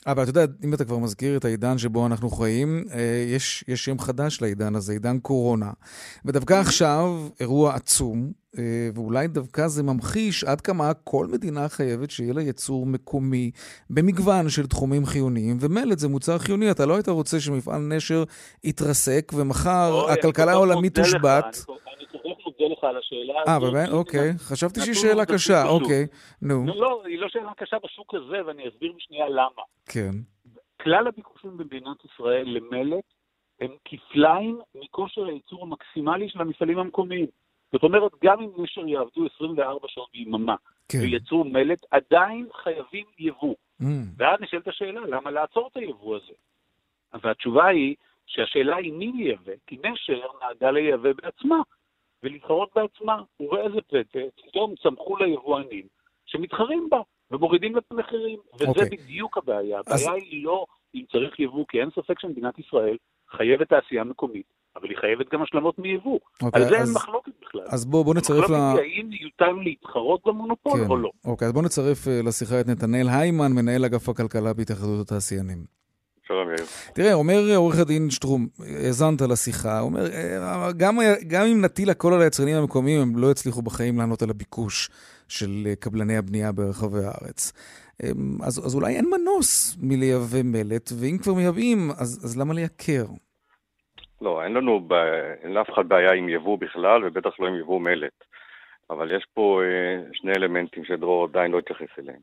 אבל 0.08 0.24
אתה 0.24 0.30
יודע, 0.30 0.46
אם 0.64 0.74
אתה 0.74 0.86
כבר 0.86 0.98
מזכיר 0.98 1.38
את 1.38 1.46
העידן 1.46 1.78
שבו 1.78 2.06
אנחנו 2.06 2.30
חיים, 2.30 2.84
אה, 2.94 3.26
יש, 3.36 3.64
יש 3.68 3.86
שם 3.86 4.00
חדש 4.00 4.42
לעידן 4.42 4.76
הזה, 4.76 4.94
עידן 4.94 5.20
קורונה. 5.20 5.72
ודווקא 6.26 6.54
עכשיו, 6.54 7.28
אירוע 7.40 7.76
עצום, 7.76 8.32
אה, 8.58 8.90
ואולי 8.94 9.28
דווקא 9.28 9.68
זה 9.68 9.84
ממחיש 9.84 10.44
עד 10.44 10.62
כמה 10.62 10.94
כל 10.94 11.28
מדינה 11.28 11.70
חייבת 11.70 12.12
שיהיה 12.12 12.34
לה 12.34 12.42
יצור 12.42 12.86
מקומי 12.86 13.52
במגוון 13.90 14.50
של 14.50 14.68
תחומים 14.68 15.06
חיוניים, 15.06 15.58
ומלט 15.60 16.00
זה 16.00 16.08
מוצר 16.08 16.38
חיוני, 16.38 16.72
אתה 16.72 16.86
לא 16.86 16.96
היית 16.96 17.10
רוצה 17.10 17.40
שמפעל 17.40 17.82
נשר 17.82 18.24
יתרסק, 18.64 19.32
ומחר 19.36 20.12
הכלכלה 20.12 20.52
העולמית 20.52 20.96
תושבת. 20.96 21.66
אני 21.68 22.06
מודה 22.14 22.41
לך 22.72 22.84
על 22.84 22.98
השאלה 22.98 23.34
הזאת. 23.42 23.48
אה, 23.48 23.72
באמת? 23.72 23.90
אוקיי. 23.90 24.32
חשבתי 24.38 24.80
שהיא 24.80 24.96
שאלה 24.96 25.26
קשה, 25.26 25.64
אוקיי. 25.68 26.08
נו. 26.42 26.66
לא, 26.68 26.76
לא, 26.76 27.04
היא 27.06 27.20
לא 27.20 27.30
שאלה 27.30 27.52
קשה 27.58 27.78
בשוק 27.84 28.14
הזה, 28.14 28.46
ואני 28.46 28.68
אסביר 28.68 28.94
בשנייה 28.98 29.30
למה. 29.30 29.64
כן. 29.86 30.12
כלל 30.82 31.08
הביקושים 31.08 31.58
במדינת 31.58 31.98
ישראל 32.06 32.46
למלט 32.48 33.04
הם 33.62 33.72
כפליים 33.86 34.60
מכושר 34.76 35.26
הייצור 35.26 35.64
המקסימלי 35.64 36.30
של 36.30 36.42
המפעלים 36.42 36.80
המקומיים. 36.80 37.26
זאת 37.72 37.84
אומרת, 37.84 38.12
גם 38.24 38.40
אם 38.40 38.50
נשר 38.58 38.88
יעבדו 38.88 39.26
24 39.36 39.88
שעות 39.88 40.10
ביממה, 40.14 40.56
כן. 40.90 41.00
וייצרו 41.02 41.44
מלט, 41.44 41.86
עדיין 41.92 42.48
חייבים 42.64 43.06
יבוא. 43.20 43.56
Mm. 43.82 43.86
ואז 44.18 44.42
נשאלת 44.42 44.68
השאלה, 44.68 45.02
למה 45.08 45.32
לעצור 45.32 45.70
את 45.72 45.78
היבוא 45.78 46.16
הזה? 46.16 46.34
והתשובה 47.24 47.68
היא 47.68 47.96
שהשאלה 48.26 48.76
היא 48.76 48.94
מי 48.94 49.12
ייבא, 49.16 49.54
כי 49.68 49.78
נשר 49.78 50.22
נהגה 50.42 50.72
לייבא 50.72 51.10
בעצמה 51.14 51.58
ולהתחרות 52.24 52.70
בעצמה. 52.76 53.24
וראה 53.40 53.64
איזה 53.64 53.82
פתע, 53.82 54.20
פתאום 54.36 54.74
צמחו 54.84 55.18
ליבואנים 55.18 55.88
שמתחרים 56.26 56.88
בה 56.92 57.02
ומורידים 57.32 57.78
את 57.78 57.84
המחירים, 57.92 58.40
וזה 58.56 58.66
okay. 58.66 58.70
אוקיי. 58.70 58.90
בדיוק 58.90 59.38
הבעיה. 59.38 59.80
הבעיה 59.80 60.12
אז... 60.16 60.22
היא 60.22 60.44
לא 60.44 60.66
אם 60.96 61.04
צריך 61.12 61.40
יבוא, 61.40 61.66
כי 61.70 61.82
אין 61.82 61.90
ספק 61.90 62.20
שמדינת 62.20 62.60
ישראל 62.60 62.98
חייבת 63.38 63.70
תעשייה 63.70 64.04
מקומית, 64.04 64.46
אבל 64.76 64.90
היא 64.90 64.98
חייבת 64.98 65.34
גם 65.34 65.42
השלמות 65.42 65.80
מיבוא. 65.80 66.20
Okay, 66.20 66.46
אוקיי, 66.46 66.64
על 66.64 66.70
זה 66.70 66.78
אז... 66.78 66.88
אין 66.88 66.96
מחלוקת 66.96 67.32
בכלל. 67.42 67.66
אז 67.68 67.86
בואו 67.86 68.04
בוא 68.04 68.16
נצרף 68.16 68.50
ל... 68.50 68.54
המחלוקת 68.54 68.84
היא 68.84 68.98
האם 68.98 69.10
יותם 69.12 69.62
להתחרות 69.62 70.22
במונופול 70.26 70.80
כן. 70.84 70.90
או 70.90 70.98
לא. 70.98 71.10
אוקיי, 71.26 71.48
אז 71.48 71.54
בואו 71.54 71.66
נצרף 71.66 72.08
אה, 72.08 72.22
לשיחה 72.28 72.62
את 72.62 72.68
נתנאל 72.68 73.08
היימן, 73.10 73.52
מנהל 73.56 73.86
אגף 73.86 74.10
הכלכלה 74.10 74.54
בהתאחדות 74.54 75.00
התעשיינים. 75.02 75.81
שלום 76.32 76.50
יאיר. 76.50 76.66
תראה, 76.96 77.14
אומר 77.14 77.40
עורך 77.56 77.80
הדין 77.80 78.10
שטרום, 78.10 78.48
האזנת 78.60 79.22
לשיחה, 79.22 79.80
אומר, 79.80 80.06
אה, 80.14 80.72
גם, 80.78 80.96
גם 81.28 81.46
אם 81.46 81.66
נטיל 81.66 81.90
הכל 81.90 82.14
על 82.14 82.22
היצרנים 82.22 82.56
המקומיים, 82.56 83.02
הם 83.02 83.12
לא 83.16 83.32
יצליחו 83.32 83.62
בחיים 83.62 83.98
לענות 83.98 84.22
על 84.22 84.30
הביקוש 84.30 84.90
של 85.28 85.50
אה, 85.66 85.76
קבלני 85.76 86.18
הבנייה 86.18 86.52
ברחבי 86.52 87.04
הארץ. 87.06 87.54
אמ, 88.04 88.38
אז, 88.48 88.66
אז 88.66 88.76
אולי 88.76 88.96
אין 88.96 89.06
מנוס 89.06 89.78
מלייבא 89.82 90.42
מלט, 90.44 90.90
ואם 91.00 91.18
כבר 91.24 91.34
מייבאים, 91.34 91.90
אז, 92.02 92.22
אז 92.26 92.40
למה 92.40 92.54
לייקר? 92.54 93.06
לא, 94.22 94.44
אין 94.44 94.54
לנו, 94.54 94.88
אין 95.44 95.52
לאף 95.54 95.70
אחד 95.74 95.88
בעיה 95.88 96.14
עם 96.14 96.30
יבוא 96.30 96.58
בכלל, 96.58 97.06
ובטח 97.06 97.40
לא 97.40 97.48
עם 97.48 97.56
יבוא 97.56 97.82
מלט. 97.82 98.24
אבל 98.90 99.16
יש 99.16 99.26
פה 99.34 99.62
אה, 99.64 100.04
שני 100.14 100.32
אלמנטים 100.32 100.86
שדרור 100.86 101.24
עדיין 101.24 101.52
לא 101.52 101.60
התייחס 101.60 102.00
אליהם. 102.00 102.20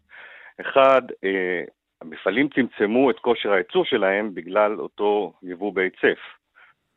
אחד, 0.60 1.02
אה, 1.24 1.62
המפעלים 2.00 2.48
צמצמו 2.48 3.10
את 3.10 3.18
כושר 3.18 3.52
הייצור 3.52 3.84
שלהם 3.84 4.34
בגלל 4.34 4.80
אותו 4.80 5.32
יבוא 5.42 5.72
בהיצף. 5.72 6.18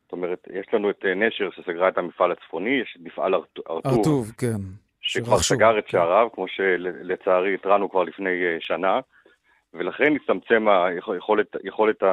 זאת 0.04 0.12
אומרת, 0.12 0.47
יש 0.54 0.74
לנו 0.74 0.89
את 0.89 1.06
אה, 1.06 1.16
נשר 1.16 1.49
שסגרה 1.52 1.88
את 1.88 1.97
המפעל 1.97 2.32
הצפוני, 2.32 2.70
יש 2.70 2.97
את 2.97 3.02
מפעל 3.06 3.36
ארטוב. 3.36 3.66
ארטוב, 3.70 4.32
כן. 4.38 4.62
שכבר 5.02 5.38
סגר 5.38 5.80
את 5.80 5.88
שעריו, 5.88 6.28
כמו 6.34 6.47
שלצערי 6.47 7.54
התרענו 7.54 7.89
כבר 7.89 8.04
לפני 8.04 8.30
אה, 8.30 8.58
שנה, 8.60 8.99
ולכן 9.74 10.16
הצטמצם 10.16 10.66
היכולת, 11.08 11.47
יכולת 11.64 12.04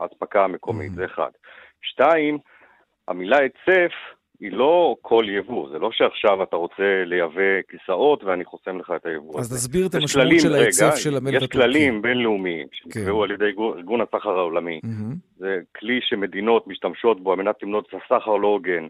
האספקה 0.00 0.44
המקומית, 0.44 0.92
mm. 0.92 0.94
זה 0.94 1.04
אחד. 1.04 1.30
שתיים, 1.82 2.38
המילה 3.08 3.38
היצף 3.38 3.92
היא 4.42 4.52
לא 4.52 4.96
כל 5.00 5.24
יבוא, 5.28 5.68
זה 5.70 5.78
לא 5.78 5.92
שעכשיו 5.92 6.42
אתה 6.42 6.56
רוצה 6.56 7.04
לייבא 7.06 7.62
כיסאות 7.68 8.24
ואני 8.24 8.44
חוסם 8.44 8.78
לך 8.78 8.92
את 8.96 9.06
היבוא 9.06 9.40
אז 9.40 9.52
תסביר 9.52 9.86
את 9.86 9.94
המשמעות 9.94 10.40
של 10.40 10.54
ההיצף 10.54 10.94
של 10.96 11.16
המלט 11.16 11.34
הטורקי. 11.34 11.44
יש 11.44 11.62
כללים 11.62 12.02
בינלאומיים 12.02 12.66
שנקבעו 12.72 13.18
כן. 13.18 13.24
על 13.24 13.30
ידי 13.30 13.50
ארגון 13.76 14.00
הסחר 14.00 14.38
העולמי. 14.38 14.80
Mm-hmm. 14.84 15.14
זה 15.36 15.60
כלי 15.76 16.00
שמדינות 16.02 16.66
משתמשות 16.66 17.20
בו 17.20 17.32
על 17.32 17.38
מנת 17.38 17.62
למנות 17.62 17.86
את 17.88 17.94
הסחר 18.04 18.36
לא 18.36 18.48
הוגן, 18.48 18.86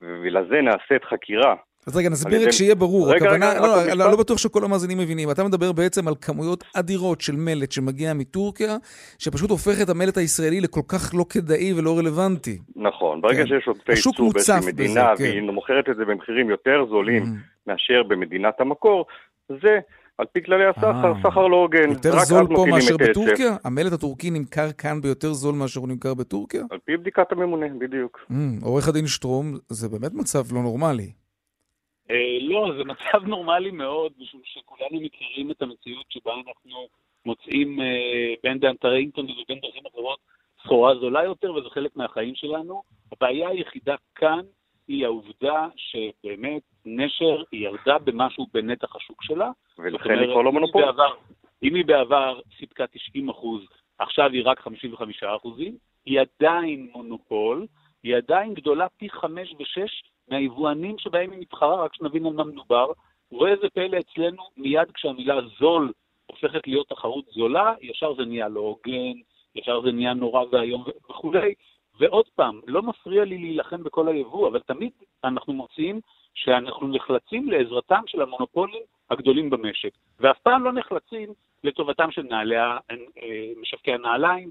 ולזה 0.00 0.60
נעשית 0.62 1.04
חקירה 1.04 1.54
אז 1.86 1.96
רגע, 1.96 2.08
נסביר 2.08 2.42
רק 2.46 2.50
שיהיה 2.50 2.74
ברור. 2.74 3.08
רגע, 3.08 3.16
הכוונה, 3.16 3.50
רגע, 3.50 3.60
לא, 3.60 3.86
לא, 3.86 3.94
לא, 3.94 4.10
לא 4.10 4.16
בטוח 4.16 4.38
שכל 4.38 4.64
המאזינים 4.64 4.98
מבינים. 4.98 5.30
אתה 5.30 5.44
מדבר 5.44 5.72
בעצם 5.72 6.08
על 6.08 6.14
כמויות 6.20 6.64
אדירות 6.74 7.20
של 7.20 7.36
מלט 7.36 7.72
שמגיע 7.72 8.14
מטורקיה, 8.14 8.76
שפשוט 9.18 9.50
הופך 9.50 9.82
את 9.82 9.88
המלט 9.88 10.16
הישראלי 10.16 10.60
לכל 10.60 10.80
כך 10.88 11.14
לא 11.14 11.24
כדאי 11.30 11.72
ולא 11.72 11.98
רלוונטי. 11.98 12.58
נכון, 12.76 13.20
ברגע 13.20 13.42
כן. 13.42 13.46
שיש 13.46 13.68
עודפי 13.68 13.92
ייצור 13.92 14.32
באיזושהי 14.32 14.66
מדינה, 14.66 15.12
בזה, 15.12 15.24
כן. 15.24 15.30
והיא 15.30 15.50
מוכרת 15.50 15.88
את 15.88 15.96
זה 15.96 16.04
במחירים 16.04 16.50
יותר 16.50 16.84
זולים 16.90 17.22
mm. 17.22 17.66
מאשר 17.66 18.02
במדינת 18.08 18.60
המקור, 18.60 19.06
זה... 19.48 19.78
על 20.18 20.26
פי 20.32 20.42
כללי 20.42 20.64
הסחר, 20.66 21.12
אה. 21.12 21.22
סחר 21.22 21.46
לא 21.46 21.56
הוגן. 21.56 21.90
יותר 21.90 22.18
זול 22.18 22.46
פה 22.54 22.66
מאשר 22.70 22.96
בטורקיה? 22.96 23.56
המלט 23.64 23.92
הטורקי 23.92 24.30
נמכר 24.30 24.72
כאן 24.72 25.00
ביותר 25.00 25.32
זול 25.32 25.54
מאשר 25.54 25.80
הוא 25.80 25.88
נמכר 25.88 26.14
בטורקיה? 26.14 26.62
על 26.70 26.78
פי 26.84 26.96
בדיקת 26.96 27.32
הממונה, 27.32 27.66
בדיוק. 27.78 28.18
Mm, 28.30 28.34
עורך 28.64 28.88
הדין 28.88 29.06
שטרום, 29.06 29.54
זה 29.68 29.88
באמת 29.88 30.14
מצב 30.14 30.52
לא 30.52 30.62
נורמלי. 30.62 31.21
אה, 32.12 32.38
לא, 32.40 32.72
זה 32.76 32.84
מצב 32.84 33.24
נורמלי 33.26 33.70
מאוד, 33.70 34.12
משום 34.18 34.40
שכולנו 34.44 35.00
מכירים 35.00 35.50
את 35.50 35.62
המציאות 35.62 36.06
שבה 36.08 36.32
אנחנו 36.34 36.86
מוצאים 37.26 37.80
אה, 37.80 38.34
בין 38.42 38.60
באתרי 38.60 38.98
אינטרנט 38.98 39.30
ובין 39.30 39.58
דרכים 39.60 39.82
אחרות 39.92 40.18
סחורה 40.62 40.94
זולה 40.94 41.24
יותר, 41.24 41.54
וזה 41.54 41.70
חלק 41.70 41.96
מהחיים 41.96 42.34
שלנו. 42.34 42.82
הבעיה 43.12 43.48
היחידה 43.48 43.94
כאן 44.14 44.40
היא 44.88 45.04
העובדה 45.04 45.68
שבאמת 45.76 46.62
נשר 46.84 47.42
ירדה 47.52 47.98
במשהו 47.98 48.46
בנתח 48.54 48.96
השוק 48.96 49.22
שלה. 49.22 49.50
ולכן 49.78 50.18
היא 50.18 50.28
כבר 50.32 50.42
לא 50.42 50.52
מונופול. 50.52 50.84
אם 51.62 51.74
היא 51.74 51.84
בעבר 51.84 52.40
סיפקה 52.58 52.86
90 52.86 53.28
אחוז, 53.28 53.62
עכשיו 53.98 54.30
היא 54.32 54.42
רק 54.44 54.60
55 54.60 55.22
אחוזים, 55.22 55.76
היא 56.06 56.20
עדיין 56.20 56.88
מונופול, 56.92 57.66
היא 58.02 58.16
עדיין 58.16 58.54
גדולה 58.54 58.86
פי 58.96 59.10
5 59.10 59.52
ו-6 59.58 60.11
מהיבואנים 60.32 60.98
שבהם 60.98 61.30
היא 61.30 61.40
מתחרה, 61.40 61.84
רק 61.84 61.94
שנבין 61.94 62.26
על 62.26 62.32
מה 62.32 62.44
מדובר. 62.44 62.86
וראה 63.32 63.50
איזה 63.52 63.68
פלא 63.74 63.98
אצלנו, 63.98 64.42
מיד 64.56 64.90
כשהמילה 64.94 65.40
זול 65.58 65.92
הופכת 66.26 66.66
להיות 66.66 66.88
תחרות 66.88 67.24
זולה, 67.34 67.74
ישר 67.80 68.14
זה 68.14 68.24
נהיה 68.24 68.48
לא 68.48 68.60
הוגן, 68.60 69.20
ישר 69.54 69.80
זה 69.80 69.92
נהיה 69.92 70.14
נורא 70.14 70.44
ואיום 70.52 70.84
וכולי. 71.10 71.54
ועוד 72.00 72.24
פעם, 72.34 72.60
לא 72.66 72.82
מפריע 72.82 73.24
לי 73.24 73.38
להילחם 73.38 73.82
בכל 73.82 74.08
היבוא, 74.08 74.48
אבל 74.48 74.60
תמיד 74.60 74.90
אנחנו 75.24 75.52
מוצאים 75.52 76.00
שאנחנו 76.34 76.88
נחלצים 76.88 77.50
לעזרתם 77.50 78.02
של 78.06 78.22
המונופולים 78.22 78.82
הגדולים 79.10 79.50
במשק, 79.50 79.90
ואף 80.20 80.38
פעם 80.38 80.64
לא 80.64 80.72
נחלצים 80.72 81.28
לטובתם 81.64 82.10
של 82.10 82.22
נעלי, 82.22 82.56
אה, 82.56 82.76
משווקי 83.60 83.92
הנעליים, 83.92 84.50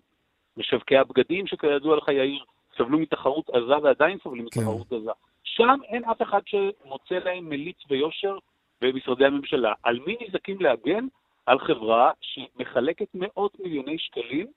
משווקי 0.58 0.98
הבגדים, 0.98 1.48
שכידוע 1.48 1.98
לך, 1.98 2.08
יאיר, 2.08 2.44
סבלו 2.78 3.00
מתחרות 3.00 3.50
עזה 3.50 3.78
ועדיין 3.84 4.18
סובלים 4.24 4.46
כן. 4.50 4.60
מתחרות 4.60 4.94
עזה. 4.94 5.12
שם 5.44 5.78
אין 5.88 6.04
אף 6.06 6.22
אחד 6.22 6.42
שמוצא 6.46 7.16
להם 7.16 7.50
מליץ 7.50 7.78
ויושר 7.90 8.38
במשרדי 8.82 9.26
הממשלה. 9.26 9.74
על 9.84 10.00
מי 10.06 10.18
נזקים 10.22 10.62
להגן? 10.62 11.08
על 11.46 11.60
חברה 11.60 12.12
שמחלקת 12.22 13.08
מאות 13.14 13.60
מיליוני 13.60 13.98
שקלים 14.00 14.48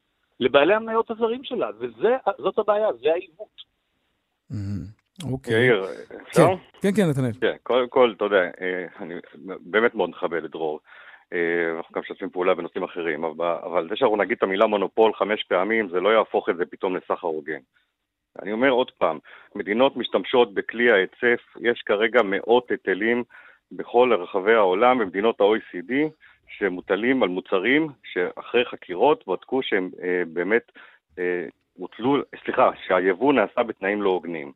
לבעלי 0.40 0.74
המניות 0.74 1.10
הזרים 1.10 1.44
שלה, 1.44 1.68
וזאת 1.78 2.58
הבעיה, 2.58 2.92
זה 2.92 3.08
העיוות. 3.12 3.62
Mm-hmm. 4.52 5.32
אוקיי. 5.32 5.68
אפשר? 6.28 6.48
כן, 6.80 6.88
כן, 6.96 7.02
נתנאל. 7.10 7.32
כן, 7.40 7.56
קודם 7.62 7.88
כל, 7.88 8.14
אתה 8.16 8.24
יודע, 8.24 8.36
אה, 8.36 8.86
אני 9.00 9.14
באמת 9.60 9.94
מאוד 9.94 10.10
מכבד 10.10 10.44
את 10.44 10.50
דרור. 10.50 10.80
אה, 11.32 11.76
אנחנו 11.76 11.94
גם 11.94 12.00
משתפים 12.00 12.30
פעולה 12.30 12.54
בנושאים 12.54 12.84
אחרים, 12.84 13.24
אבל 13.24 13.88
זה 13.88 13.96
שאנחנו 13.96 14.16
נגיד 14.16 14.36
את 14.36 14.42
המילה 14.42 14.66
מונופול 14.66 15.14
חמש 15.14 15.44
פעמים, 15.44 15.88
זה 15.88 16.00
לא 16.00 16.08
יהפוך 16.08 16.48
את 16.48 16.56
זה 16.56 16.64
פתאום 16.66 16.96
לסחר 16.96 17.26
הוגן. 17.26 17.60
אני 18.42 18.52
אומר 18.52 18.70
עוד 18.70 18.90
פעם, 18.90 19.18
מדינות 19.54 19.96
משתמשות 19.96 20.54
בכלי 20.54 20.90
ההיצף, 20.90 21.42
יש 21.60 21.82
כרגע 21.82 22.22
מאות 22.24 22.70
היטלים 22.70 23.24
בכל 23.72 24.12
רחבי 24.12 24.54
העולם, 24.54 24.98
במדינות 24.98 25.40
ה-OECD, 25.40 25.92
שמוטלים 26.48 27.22
על 27.22 27.28
מוצרים 27.28 27.88
שאחרי 28.12 28.64
חקירות 28.64 29.24
בדקו 29.28 29.62
שהם 29.62 29.90
אה, 30.02 30.22
באמת 30.32 30.72
אה, 31.18 31.46
הוטלו, 31.74 32.16
סליחה, 32.44 32.70
שהיבוא 32.86 33.32
נעשה 33.32 33.62
בתנאים 33.62 34.02
לא 34.02 34.10
הוגנים. 34.10 34.52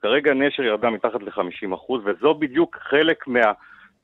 כרגע 0.00 0.34
נשר 0.34 0.62
ירדה 0.62 0.90
מתחת 0.90 1.22
ל-50%, 1.22 1.92
וזו 2.04 2.34
בדיוק 2.34 2.76
חלק 2.76 3.26
מה, 3.26 3.52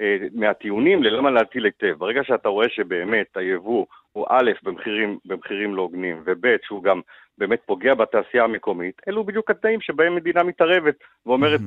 אה, 0.00 0.16
מהטיעונים 0.34 1.02
ללמה 1.02 1.30
להטיל 1.30 1.64
היטב. 1.64 1.94
ברגע 1.98 2.24
שאתה 2.24 2.48
רואה 2.48 2.68
שבאמת 2.68 3.36
היבוא 3.36 3.86
הוא 4.12 4.26
א', 4.30 4.50
במחירים, 4.62 5.18
במחירים 5.24 5.74
לא 5.74 5.82
הוגנים, 5.82 6.22
וב', 6.24 6.56
שהוא 6.66 6.82
גם 6.82 7.00
באמת 7.38 7.60
פוגע 7.66 7.94
בתעשייה 7.94 8.44
המקומית, 8.44 9.00
אלו 9.08 9.24
בדיוק 9.24 9.50
התנאים 9.50 9.80
שבהם 9.80 10.14
מדינה 10.14 10.42
מתערבת 10.42 10.94
ואומרת, 11.26 11.60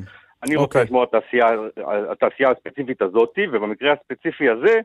אני 0.44 0.56
רוצה. 0.56 0.80
אוקיי. 0.80 0.84
לשמור 0.84 1.06
על 1.86 2.12
התעשייה, 2.12 2.50
הספציפית 2.52 3.02
הזאתי, 3.02 3.48
ובמקרה 3.52 3.94
הספציפי 3.94 4.50
הזה, 4.50 4.80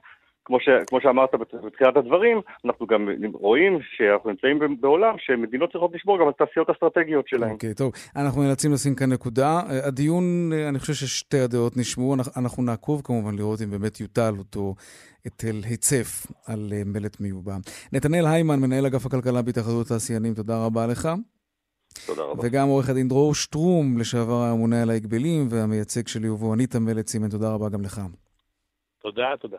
כמו, 0.44 0.60
ש, 0.60 0.68
כמו 0.86 1.00
שאמרת 1.00 1.30
בתחילת 1.66 1.96
הדברים, 1.96 2.40
אנחנו 2.64 2.86
גם 2.86 3.08
רואים 3.32 3.78
שאנחנו 3.96 4.30
נמצאים 4.30 4.80
בעולם 4.80 5.14
שמדינות 5.18 5.72
צריכות 5.72 5.90
לשמור 5.94 6.18
גם 6.20 6.26
על 6.26 6.32
תעשיות 6.32 6.70
אסטרטגיות 6.70 7.28
שלהן. 7.28 7.50
אוקיי, 7.50 7.70
okay, 7.70 7.74
טוב. 7.74 7.92
אנחנו 8.16 8.42
נאלצים 8.42 8.72
לשים 8.72 8.94
כאן 8.94 9.12
נקודה. 9.12 9.60
הדיון, 9.68 10.52
אני 10.68 10.78
חושב 10.78 10.92
ששתי 10.92 11.38
הדעות 11.38 11.76
נשמעו. 11.76 12.16
אנחנו 12.36 12.62
נעקוב 12.62 13.00
כמובן 13.04 13.34
לראות 13.34 13.62
אם 13.62 13.70
באמת 13.70 14.00
יוטל 14.00 14.34
אותו 14.38 14.74
היטל 15.24 15.60
היצף 15.64 16.26
על 16.46 16.72
אה, 16.72 16.82
מלט 16.86 17.20
מיובא. 17.20 17.56
נתנאל 17.92 18.26
היימן, 18.26 18.60
מנהל 18.60 18.86
אגף 18.86 19.06
הכלכלה 19.06 19.42
בהתאחדות 19.42 19.86
התעשיינים, 19.86 20.34
תודה 20.34 20.64
רבה 20.64 20.86
לך. 20.86 21.08
תודה 22.06 22.22
רבה. 22.22 22.42
וגם 22.46 22.68
עורך 22.68 22.88
הדין 22.88 23.08
דרור 23.08 23.34
שטרום, 23.34 23.98
לשעבר 23.98 24.42
הממונה 24.42 24.82
על 24.82 24.90
ההגבלים 24.90 25.46
והמייצג 25.50 26.08
של 26.08 26.24
יבואנית 26.24 26.74
המלט 26.74 27.06
סימן, 27.06 27.28
תודה 27.28 27.52
רבה 27.54 27.68
גם 27.68 27.82
לך. 27.82 28.00
תודה, 29.02 29.26
תודה. 29.40 29.56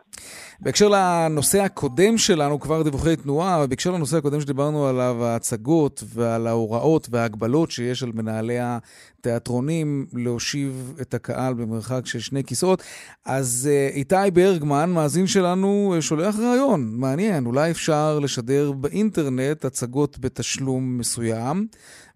בהקשר 0.60 0.90
לנושא 0.90 1.62
הקודם 1.62 2.18
שלנו, 2.18 2.60
כבר 2.60 2.84
דיווחי 2.84 3.16
תנועה, 3.16 3.68
בהקשר 3.68 3.92
לנושא 3.92 4.18
הקודם 4.18 4.42
שדיברנו 4.42 4.88
עליו, 4.88 5.24
ההצגות 5.24 6.04
ועל 6.08 6.48
ההוראות 6.48 7.08
וההגבלות 7.12 7.72
שיש 7.72 8.04
על 8.04 8.12
מנהלי 8.14 8.58
התיאטרונים 8.60 10.06
להושיב 10.14 10.94
את 11.02 11.14
הקהל 11.14 11.54
במרחק 11.54 12.06
של 12.06 12.20
שני 12.20 12.44
כיסאות, 12.44 12.84
אז 13.26 13.70
uh, 13.70 13.96
איתי 13.96 14.32
ברגמן, 14.34 14.90
מאזין 14.90 15.28
שלנו, 15.28 15.96
שולח 16.00 16.36
רעיון 16.40 16.92
מעניין. 16.96 17.46
אולי 17.46 17.72
אפשר 17.72 18.20
לשדר 18.20 18.72
באינטרנט 18.72 19.66
הצגות 19.66 20.20
בתשלום 20.20 20.98
מסוים, 20.98 21.68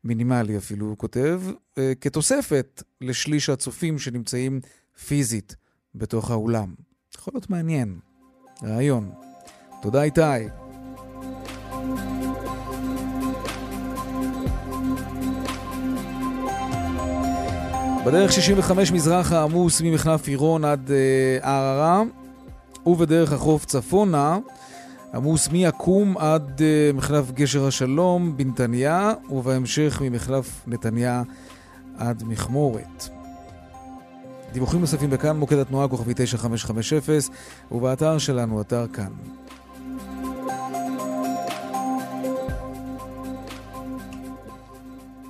מינימלי 0.03 0.57
אפילו, 0.57 0.85
הוא 0.85 0.97
כותב, 0.97 1.41
uh, 1.49 1.81
כתוספת 2.01 2.83
לשליש 3.01 3.49
הצופים 3.49 3.99
שנמצאים 3.99 4.59
פיזית 5.07 5.55
בתוך 5.95 6.31
האולם. 6.31 6.86
יכול 7.27 7.37
להיות 7.37 7.49
מעניין. 7.49 7.99
רעיון. 8.63 9.09
תודה 9.81 10.03
איתי. 10.03 10.21
בדרך 18.05 18.31
65 18.31 18.91
מזרח 18.91 19.31
העמוס 19.31 19.81
ממחלף 19.81 20.27
עירון 20.27 20.65
עד 20.65 20.91
אה, 20.91 21.49
ערערה, 21.51 22.03
uh, 22.73 22.87
ובדרך 22.89 23.33
החוף 23.33 23.65
צפונה, 23.65 24.37
עמוס 25.13 25.49
מעקום 25.49 26.17
עד 26.17 26.59
uh, 26.59 26.97
מחלף 26.97 27.31
גשר 27.31 27.67
השלום 27.67 28.37
בנתניה, 28.37 29.13
ובהמשך 29.29 30.01
ממחלף 30.01 30.63
נתניה 30.67 31.23
עד 31.97 32.23
מכמורת. 32.27 33.16
דיווחים 34.53 34.79
נוספים 34.81 35.09
בכאן, 35.09 35.37
מוקד 35.37 35.57
התנועה 35.57 35.87
כוכבי 35.87 36.13
9550 36.15 36.97
ובאתר 37.71 38.17
שלנו, 38.17 38.61
אתר 38.61 38.85
כאן. 38.93 39.11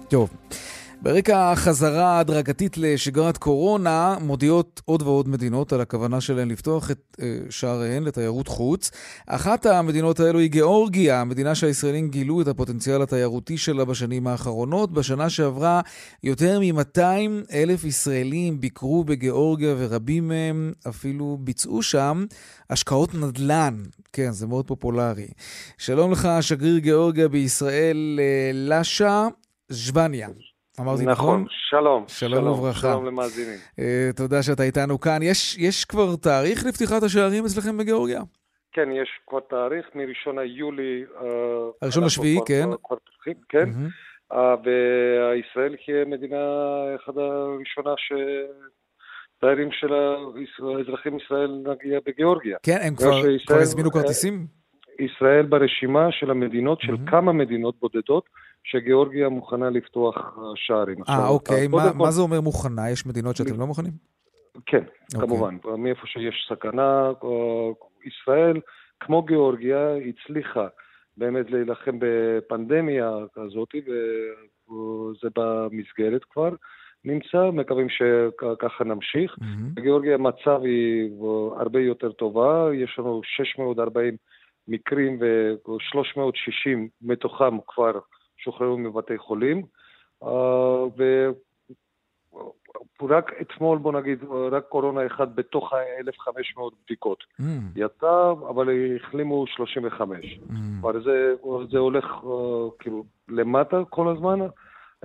טוב. 0.07 0.29
ברקע 1.01 1.51
החזרה 1.51 2.05
ההדרגתית 2.05 2.77
לשגרת 2.77 3.37
קורונה, 3.37 4.17
מודיעות 4.21 4.81
עוד 4.85 5.01
ועוד 5.01 5.29
מדינות 5.29 5.73
על 5.73 5.81
הכוונה 5.81 6.21
שלהן 6.21 6.49
לפתוח 6.49 6.91
את 6.91 7.17
אה, 7.21 7.37
שעריהן 7.49 8.03
לתיירות 8.03 8.47
חוץ. 8.47 8.91
אחת 9.27 9.65
המדינות 9.65 10.19
האלו 10.19 10.39
היא 10.39 10.49
גיאורגיה, 10.49 11.21
המדינה 11.21 11.55
שהישראלים 11.55 12.09
גילו 12.09 12.41
את 12.41 12.47
הפוטנציאל 12.47 13.01
התיירותי 13.01 13.57
שלה 13.57 13.85
בשנים 13.85 14.27
האחרונות. 14.27 14.91
בשנה 14.91 15.29
שעברה 15.29 15.81
יותר 16.23 16.59
מ-200 16.59 17.01
אלף 17.53 17.83
ישראלים 17.83 18.61
ביקרו 18.61 19.03
בגיאורגיה 19.03 19.75
ורבים 19.77 20.27
מהם 20.27 20.73
אפילו 20.89 21.37
ביצעו 21.41 21.81
שם 21.81 22.25
השקעות 22.69 23.15
נדל"ן. 23.15 23.83
כן, 24.13 24.31
זה 24.31 24.47
מאוד 24.47 24.67
פופולרי. 24.67 25.27
שלום 25.77 26.11
לך, 26.11 26.29
שגריר 26.41 26.77
גיאורגיה 26.77 27.27
בישראל, 27.27 28.19
אה, 28.19 28.51
לשה 28.53 29.27
ז'בניה. 29.69 30.27
אמרתי 30.79 31.05
נכון? 31.05 31.41
נכון, 31.41 31.45
שלום. 31.49 32.03
שלום 32.07 32.47
וברכה. 32.47 32.79
שלום 32.79 33.05
למאזינים. 33.05 33.59
Uh, 33.79 34.15
תודה 34.17 34.43
שאתה 34.43 34.63
איתנו 34.63 34.99
כאן. 34.99 35.19
יש, 35.21 35.57
יש 35.57 35.85
כבר 35.85 36.15
תאריך 36.15 36.65
לפתיחת 36.65 37.03
השערים 37.03 37.45
אצלכם 37.45 37.77
בגיאורגיה? 37.77 38.21
כן, 38.71 38.89
יש 38.91 39.09
כבר 39.27 39.39
תאריך, 39.39 39.85
מראשון 39.95 40.37
היולי. 40.39 41.03
אה, 41.21 41.27
הראשון 41.81 42.03
לשביעי, 42.03 42.39
כן. 42.45 42.63
כבר 42.83 42.95
פתוחים, 42.95 43.33
כן. 43.49 43.69
Mm-hmm. 43.69 44.33
Uh, 44.33 44.35
וישראל 44.63 45.75
היא 45.87 46.05
מדינה 46.05 46.37
אחת 46.95 47.17
הראשונה 47.17 47.93
ש... 47.97 48.13
תיירים 49.39 49.69
של 49.71 49.93
האזרחים 50.77 51.17
ישראל 51.17 51.63
נגיע 51.71 51.99
בגיאורגיה. 52.05 52.57
כן, 52.63 52.77
הם 52.81 52.95
כבר, 52.95 53.21
כבר 53.47 53.57
הזמינו 53.57 53.91
כרטיסים? 53.91 54.47
ישראל 54.99 55.45
ברשימה 55.45 56.07
של 56.11 56.31
המדינות, 56.31 56.81
של 56.81 56.93
mm-hmm. 56.93 57.11
כמה 57.11 57.33
מדינות 57.33 57.75
בודדות, 57.79 58.23
שגיאורגיה 58.71 59.29
מוכנה 59.29 59.69
לפתוח 59.69 60.15
אה, 60.17 60.43
שערים. 60.55 60.97
אה, 61.09 61.27
אוקיי. 61.27 61.67
מה, 61.67 61.91
כל... 61.91 61.97
מה 61.97 62.11
זה 62.11 62.21
אומר 62.21 62.41
מוכנה? 62.41 62.89
יש 62.89 63.05
מדינות 63.05 63.35
שאתם 63.35 63.59
לא 63.59 63.67
מוכנים? 63.67 63.91
כן, 64.65 64.83
אוקיי. 65.15 65.27
כמובן. 65.27 65.57
מאיפה 65.77 66.07
שיש 66.07 66.47
סכנה, 66.49 67.11
אה, 67.23 67.69
ישראל, 68.05 68.59
כמו 68.99 69.23
גיאורגיה, 69.23 69.95
הצליחה 69.95 70.67
באמת 71.17 71.51
להילחם 71.51 71.99
בפנדמיה 71.99 73.11
כזאת, 73.33 73.75
וזה 74.69 75.27
במסגרת 75.35 76.23
כבר. 76.23 76.49
נמצא, 77.05 77.51
מקווים 77.53 77.87
שככה 77.89 78.83
נמשיך. 78.83 79.35
Mm-hmm. 79.35 79.73
בגיאורגיה 79.73 80.15
המצב 80.15 80.59
היא 80.63 81.09
הרבה 81.59 81.79
יותר 81.79 82.11
טובה, 82.11 82.69
יש 82.73 82.95
לנו 82.99 83.21
640 83.23 84.15
מקרים 84.67 85.17
ו-360 85.21 86.77
מתוכם 87.01 87.57
כבר 87.67 87.99
שוחררו 88.37 88.77
מבתי 88.77 89.17
חולים. 89.17 89.63
אה, 90.23 90.83
ורק 93.01 93.31
אתמול, 93.41 93.77
בוא 93.77 93.91
נגיד, 93.91 94.23
רק 94.51 94.65
קורונה 94.69 95.05
אחד 95.05 95.35
בתוך 95.35 95.73
ה-1,500 95.73 96.61
בדיקות. 96.85 97.23
Mm. 97.41 97.43
יצא, 97.75 98.31
אבל 98.49 98.69
החלימו 98.95 99.47
35. 99.47 100.39
Mm. 100.49 100.53
אבל 100.81 101.03
זה, 101.03 101.33
זה 101.71 101.77
הולך 101.77 102.05
uh, 102.05 102.27
כאילו 102.79 103.03
למטה 103.27 103.77
כל 103.89 104.07
הזמן. 104.07 104.39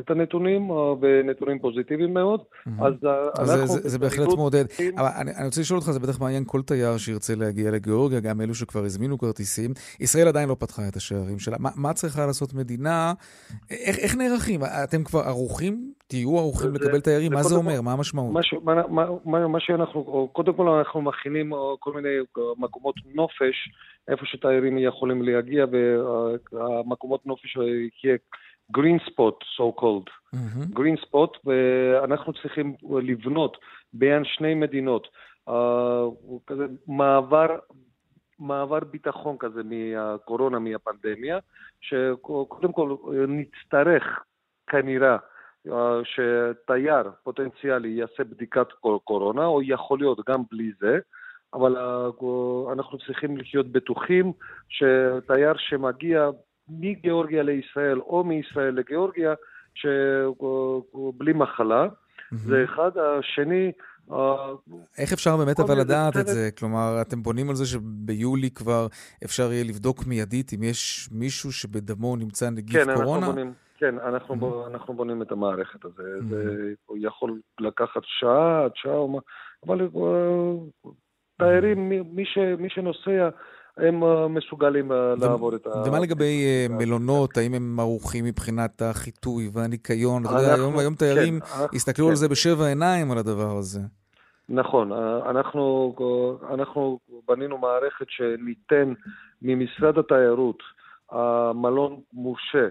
את 0.01 0.11
הנתונים, 0.11 0.70
ונתונים 0.70 1.59
פוזיטיביים 1.59 2.14
מאוד. 2.14 2.40
Mm-hmm. 2.40 2.84
אז, 2.84 2.95
אז 3.38 3.51
אנחנו... 3.51 3.66
זה, 3.66 3.82
זה, 3.82 3.88
זה 3.88 3.99
בהחלט 3.99 4.28
מעודד. 4.36 4.64
אבל 4.97 5.09
אני, 5.20 5.30
אני 5.36 5.45
רוצה 5.45 5.61
לשאול 5.61 5.78
אותך, 5.78 5.90
זה 5.90 6.01
בטח 6.01 6.20
מעניין 6.20 6.45
כל 6.47 6.62
תייר 6.62 6.97
שירצה 6.99 7.34
להגיע 7.34 7.70
לגיאורגיה, 7.70 8.20
גם 8.20 8.40
אלו 8.40 8.55
שכבר 8.55 8.84
הזמינו 8.84 9.18
כרטיסים. 9.18 9.70
ישראל 10.01 10.28
עדיין 10.28 10.49
לא 10.49 10.57
פתחה 10.59 10.82
את 10.88 10.97
השערים 10.97 11.38
שלה. 11.38 11.57
מה, 11.61 11.70
מה 11.76 11.93
צריכה 11.93 12.26
לעשות 12.26 12.55
מדינה? 12.55 13.12
איך, 13.70 13.99
איך 13.99 14.16
נערכים? 14.16 14.61
אתם 14.84 15.05
כבר 15.05 15.20
ערוכים? 15.20 15.93
תהיו 16.07 16.38
ערוכים 16.38 16.70
זה, 16.70 16.84
לקבל 16.84 17.01
תיירים? 17.01 17.32
מה 17.32 17.43
זה 17.43 17.55
אומר? 17.55 17.80
מה 17.80 17.93
המשמעות? 17.93 18.32
מה, 18.64 18.74
מה, 18.88 19.07
מה, 19.24 19.49
מה 19.49 19.61
שאנחנו, 19.61 20.28
קודם 20.32 20.55
כל 20.55 20.68
אנחנו 20.68 21.03
מכינים 21.03 21.53
כל 21.78 21.93
מיני 21.93 22.09
מקומות 22.59 22.95
נופש, 23.14 23.57
איפה 24.09 24.22
שתיירים 24.26 24.78
יכולים 24.78 25.22
להגיע, 25.22 25.64
והמקומות 26.53 27.26
נופש 27.26 27.57
יהיה... 28.05 28.16
green 28.78 28.98
spot, 29.08 29.36
so 29.56 29.72
called, 29.80 30.08
mm-hmm. 30.34 30.64
green 30.78 30.96
spot, 31.04 31.32
ואנחנו 31.44 32.32
צריכים 32.32 32.74
לבנות 33.02 33.56
בין 33.92 34.24
שני 34.24 34.54
מדינות, 34.54 35.08
uh, 35.48 35.52
כזה 36.46 36.66
מעבר, 36.86 37.46
מעבר 38.38 38.78
ביטחון 38.80 39.36
כזה 39.38 39.60
מהקורונה, 39.64 40.58
מהפנדמיה, 40.58 41.38
שקודם 41.80 42.72
כל 42.72 42.96
נצטרך 43.28 44.02
כנראה 44.66 45.16
uh, 45.68 45.72
שתייר 46.04 47.10
פוטנציאלי 47.22 47.88
יעשה 47.88 48.24
בדיקת 48.24 48.66
קורונה, 49.04 49.46
או 49.46 49.62
יכול 49.62 49.98
להיות 49.98 50.18
גם 50.28 50.42
בלי 50.50 50.72
זה. 50.80 50.98
אבל 51.54 51.76
אנחנו 52.72 52.98
צריכים 52.98 53.36
להיות 53.36 53.66
בטוחים 53.66 54.32
שתייר 54.68 55.52
שמגיע 55.56 56.30
מגיאורגיה 56.80 57.42
לישראל 57.42 58.00
או 58.00 58.24
מישראל 58.24 58.74
לגיאורגיה, 58.74 59.34
שבלי 59.74 61.32
מחלה. 61.32 61.86
זה 62.32 62.64
אחד. 62.64 62.90
השני... 62.98 63.72
איך 64.98 65.12
אפשר 65.12 65.36
באמת 65.36 65.60
אבל 65.60 65.80
לדעת 65.80 66.16
את 66.16 66.26
זה? 66.26 66.50
כלומר, 66.58 67.02
אתם 67.02 67.22
בונים 67.22 67.48
על 67.48 67.54
זה 67.54 67.66
שביולי 67.66 68.50
כבר 68.50 68.86
אפשר 69.24 69.52
יהיה 69.52 69.64
לבדוק 69.64 70.06
מיידית 70.06 70.52
אם 70.54 70.62
יש 70.62 71.08
מישהו 71.12 71.52
שבדמו 71.52 72.16
נמצא 72.16 72.50
נגיף 72.50 72.84
כן, 72.84 72.94
קורונה? 72.94 73.26
אנחנו 73.26 73.32
בונים, 73.32 73.52
כן, 73.78 73.98
אנחנו, 73.98 74.34
mm-hmm. 74.34 74.70
אנחנו 74.70 74.94
בונים 74.94 75.22
את 75.22 75.32
המערכת 75.32 75.84
הזאת. 75.84 75.98
Mm-hmm. 75.98 76.24
זה 76.28 76.96
יכול 76.96 77.40
לקחת 77.60 78.02
שעה 78.04 78.64
עד 78.64 78.70
שעה, 78.74 79.00
אבל 79.66 79.88
תיירים, 81.38 81.88
מי, 81.88 82.24
ש, 82.24 82.38
מי 82.58 82.68
שנוסע... 82.70 83.28
הם 83.76 84.04
אה, 84.04 84.28
מסוגלים 84.28 84.92
אה, 84.92 85.14
לעבור 85.20 85.56
את 85.56 85.66
ה... 85.66 85.70
ומה 85.86 86.00
לגבי 86.00 86.44
אה, 86.44 86.66
מלונות? 86.70 87.36
האם 87.36 87.54
הם 87.54 87.80
ערוכים 87.80 88.24
מבחינת 88.24 88.82
החיטוי 88.82 89.50
והניקיון? 89.52 90.22
אתה 90.24 90.32
יודע, 90.32 90.54
היום, 90.54 90.94
תיירים 90.94 91.40
כן, 91.40 91.64
הסתכלו 91.74 92.04
כן. 92.04 92.10
על 92.10 92.16
זה 92.16 92.28
בשבע 92.28 92.66
עיניים, 92.66 93.12
על 93.12 93.18
הדבר 93.18 93.56
הזה. 93.58 93.80
נכון, 94.48 94.92
אנחנו, 95.30 95.94
אנחנו 96.50 96.98
בנינו 97.28 97.58
מערכת 97.58 98.06
שניתן 98.08 98.92
ממשרד 99.42 99.98
התיירות 99.98 100.58
מלון 101.54 102.00
מורשה 102.12 102.68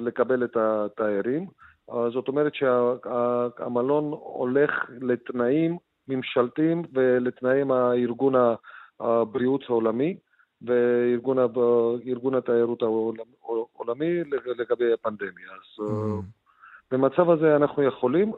לקבל 0.00 0.44
את 0.44 0.56
התיירים. 0.56 1.46
זאת 1.86 2.28
אומרת 2.28 2.52
שהמלון 2.54 4.04
הולך 4.12 4.70
לתנאים 5.00 5.76
ממשלתיים 6.08 6.82
ולתנאים 6.92 7.70
הארגון 7.70 8.34
ה... 8.34 8.54
הבריאות 9.02 9.64
העולמי 9.68 10.16
וארגון 10.62 12.34
התיירות 12.34 12.82
העולמי 12.82 14.24
לגבי 14.58 14.92
הפנדמיה. 14.92 15.48
אז 15.52 15.86
mm. 15.86 16.22
במצב 16.92 17.30
הזה 17.30 17.56
אנחנו 17.56 17.82
יכולים, 17.82 18.32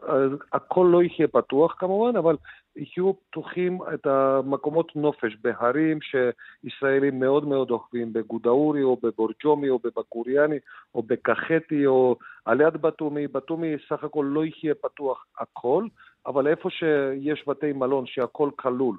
הכל 0.52 0.88
לא 0.92 1.02
יהיה 1.02 1.28
פתוח 1.28 1.74
כמובן, 1.78 2.16
אבל 2.16 2.36
יהיו 2.76 3.12
פתוחים 3.30 3.78
את 3.94 4.06
המקומות 4.06 4.96
נופש 4.96 5.36
בהרים 5.42 5.98
שישראלים 6.00 7.20
מאוד 7.20 7.48
מאוד 7.48 7.70
אוהבים, 7.70 8.12
בגודאורי 8.12 8.82
או 8.82 8.96
בבורג'ומי 9.02 9.68
או 9.68 9.78
בבקוריאני 9.78 10.58
או 10.94 11.02
בקחטי 11.02 11.86
או 11.86 12.16
על 12.44 12.60
יד 12.60 12.76
בתומי. 12.82 13.28
בתומי 13.28 13.74
סך 13.88 14.04
הכל 14.04 14.26
לא 14.28 14.42
יהיה 14.44 14.74
פתוח 14.74 15.26
הכל, 15.38 15.86
אבל 16.26 16.46
איפה 16.46 16.70
שיש 16.70 17.48
בתי 17.48 17.72
מלון 17.72 18.06
שהכל 18.06 18.50
כלול. 18.56 18.96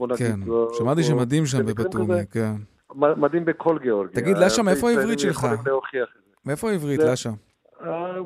בוא 0.00 0.08
נגיד. 0.08 0.26
כן, 0.26 0.42
uh, 0.42 0.78
שמעתי 0.78 1.02
שמדהים 1.02 1.46
שם 1.46 1.66
בבתומי, 1.66 2.26
כן. 2.30 2.52
מדהים 2.94 3.44
בכל 3.44 3.78
גיאורגיה. 3.78 4.22
תגיד, 4.22 4.38
לשה, 4.38 4.62
מאיפה 4.62 4.90
העברית 4.90 5.18
שלך? 5.18 5.46
מאיפה 6.46 6.70
העברית? 6.70 7.00
אה, 7.00 8.16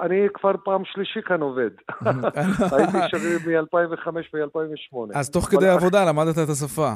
אני 0.00 0.26
כבר 0.34 0.52
פעם 0.64 0.82
שלישי 0.84 1.22
כאן 1.22 1.40
עובד. 1.40 1.70
הייתי 2.72 2.98
שגריר 3.08 3.62
מ-2005 3.62 4.08
ו-2008. 4.34 5.18
אז 5.18 5.30
תוך 5.30 5.44
כדי 5.44 5.68
עבודה 5.68 6.04
למדת 6.04 6.38
את 6.38 6.48
השפה. 6.48 6.92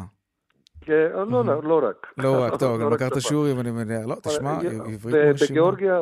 כן, 0.81 1.09
לא, 1.31 1.45
לא, 1.45 1.63
לא 1.63 1.89
רק. 1.89 2.07
לא 2.19 2.45
רק, 2.45 2.57
טוב, 2.61 2.81
גם 2.81 2.93
הכרת 2.93 3.21
שורים, 3.21 3.61
אני 3.61 3.71
מניח. 3.71 4.07
לא, 4.07 4.15
תשמע, 4.23 4.51
אה, 4.51 4.57
עברית 4.93 5.15
מרשימה. 5.15 5.51
בגיאורגיה, 5.51 6.01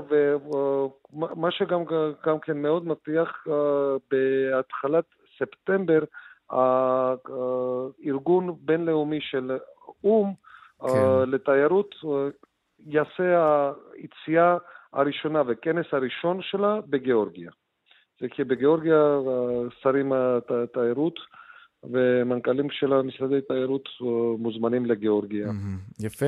ומה 1.13 1.51
שגם 1.51 2.39
כן 2.43 2.63
מאוד 2.63 2.87
מבטיח, 2.87 3.45
בהתחלת 4.11 5.05
ספטמבר, 5.39 6.05
ארגון 8.07 8.57
בינלאומי 8.61 9.19
של 9.21 9.59
או"ם 10.05 10.33
כן. 10.81 11.31
לתיירות 11.31 11.95
יעשה 12.87 13.61
היציאה 13.95 14.57
הראשונה 14.93 15.43
וכנס 15.49 15.87
הראשון 15.93 16.41
שלה 16.43 16.81
בגיאורגיה. 16.87 17.51
זה 18.21 18.27
כי 18.29 18.45
בגיאורגיה 18.45 19.19
שרים 19.83 20.13
התיירות 20.13 21.15
ומנכ"לים 21.85 22.71
של 22.71 23.03
משרדי 23.03 23.41
תיירות 23.49 23.89
מוזמנים 24.39 24.87
לגיאורגיה. 24.87 25.49
יפה. 26.01 26.27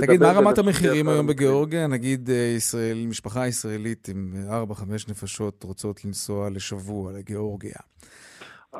תגיד, 0.00 0.20
מה 0.20 0.32
רמת 0.32 0.58
המחירים 0.58 1.08
היום 1.08 1.26
בגיאורגיה? 1.26 1.86
נגיד 1.86 2.30
אה, 2.30 2.52
ישראל, 2.56 3.06
משפחה 3.08 3.46
ישראלית 3.46 4.08
עם 4.08 4.32
4-5 4.70 4.82
נפשות 5.10 5.64
רוצות 5.64 6.04
לנסוע 6.04 6.50
לשבוע 6.50 7.12
לגיאורגיה. 7.12 7.78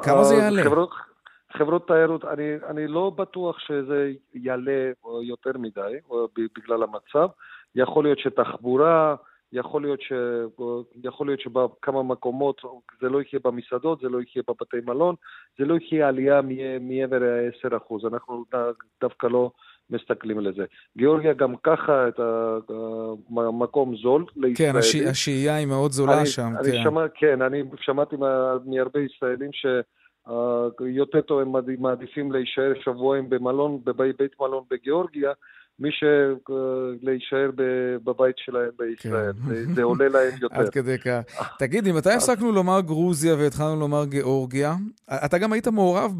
כמה 0.02 0.24
זה 0.24 0.34
יעלה? 0.34 0.62
חברות, 0.64 0.90
חברות 1.52 1.86
תיירות, 1.86 2.24
אני, 2.24 2.54
אני 2.68 2.86
לא 2.88 3.10
בטוח 3.10 3.58
שזה 3.58 4.12
יעלה 4.34 4.90
יותר 5.22 5.58
מדי 5.58 5.96
בגלל 6.56 6.82
המצב. 6.82 7.28
יכול 7.74 8.04
להיות 8.04 8.18
שתחבורה, 8.18 9.14
יכול 9.52 9.82
להיות, 9.82 10.00
ש... 10.00 10.12
יכול 11.04 11.26
להיות 11.26 11.40
שבכמה 11.40 12.02
מקומות 12.02 12.62
זה 13.00 13.08
לא 13.08 13.18
יהיה 13.18 13.40
במסעדות, 13.44 14.00
זה 14.00 14.08
לא 14.08 14.18
יהיה 14.18 14.44
בבתי 14.48 14.76
מלון, 14.86 15.14
זה 15.58 15.64
לא 15.64 15.76
יהיה 15.90 16.08
עלייה 16.08 16.40
מעבר 16.80 17.18
ל-10%. 17.18 18.08
אנחנו 18.08 18.44
דווקא 19.00 19.26
לא 19.26 19.50
מסתכלים 19.90 20.38
על 20.38 20.52
זה. 20.56 20.64
גיאורגיה 20.96 21.32
גם 21.32 21.54
ככה 21.62 22.08
את 22.08 22.20
המקום 23.36 23.96
זול 23.96 24.24
לישראלים. 24.36 24.54
כן, 25.02 25.08
השהייה 25.10 25.56
היא 25.56 25.66
מאוד 25.66 25.92
זולה 25.92 26.18
אני, 26.18 26.26
שם, 26.26 26.52
אני 26.60 26.72
כן. 26.72 26.82
שמע, 26.82 27.08
כן, 27.14 27.42
אני 27.42 27.62
שמעתי 27.80 28.16
מהרבה 28.66 29.00
ישראלים 29.00 29.50
ש... 29.52 29.66
יותר 30.80 31.20
טוב 31.20 31.40
הם 31.40 31.52
מעדיפים 31.78 32.32
להישאר 32.32 32.72
שבועיים 32.84 33.30
במלון, 33.30 33.80
בבית 33.84 34.40
מלון 34.40 34.64
בגיאורגיה, 34.70 35.32
מי 35.80 35.88
שלהישאר 35.92 37.50
בבית 38.04 38.34
שלהם 38.38 38.70
בישראל. 38.78 39.32
כן. 39.32 39.74
זה 39.74 39.82
עולה 39.82 40.08
להם 40.08 40.32
יותר. 40.42 40.56
עד 40.56 40.68
כדי 40.68 40.98
כך. 40.98 41.56
תגיד, 41.58 41.92
מתי 41.92 42.10
הפסקנו 42.10 42.52
לומר 42.52 42.80
גרוזיה 42.80 43.34
והתחלנו 43.34 43.80
לומר 43.80 44.04
גיאורגיה? 44.04 44.74
אתה 45.24 45.38
גם 45.38 45.52
היית 45.52 45.68
מעורב 45.68 46.12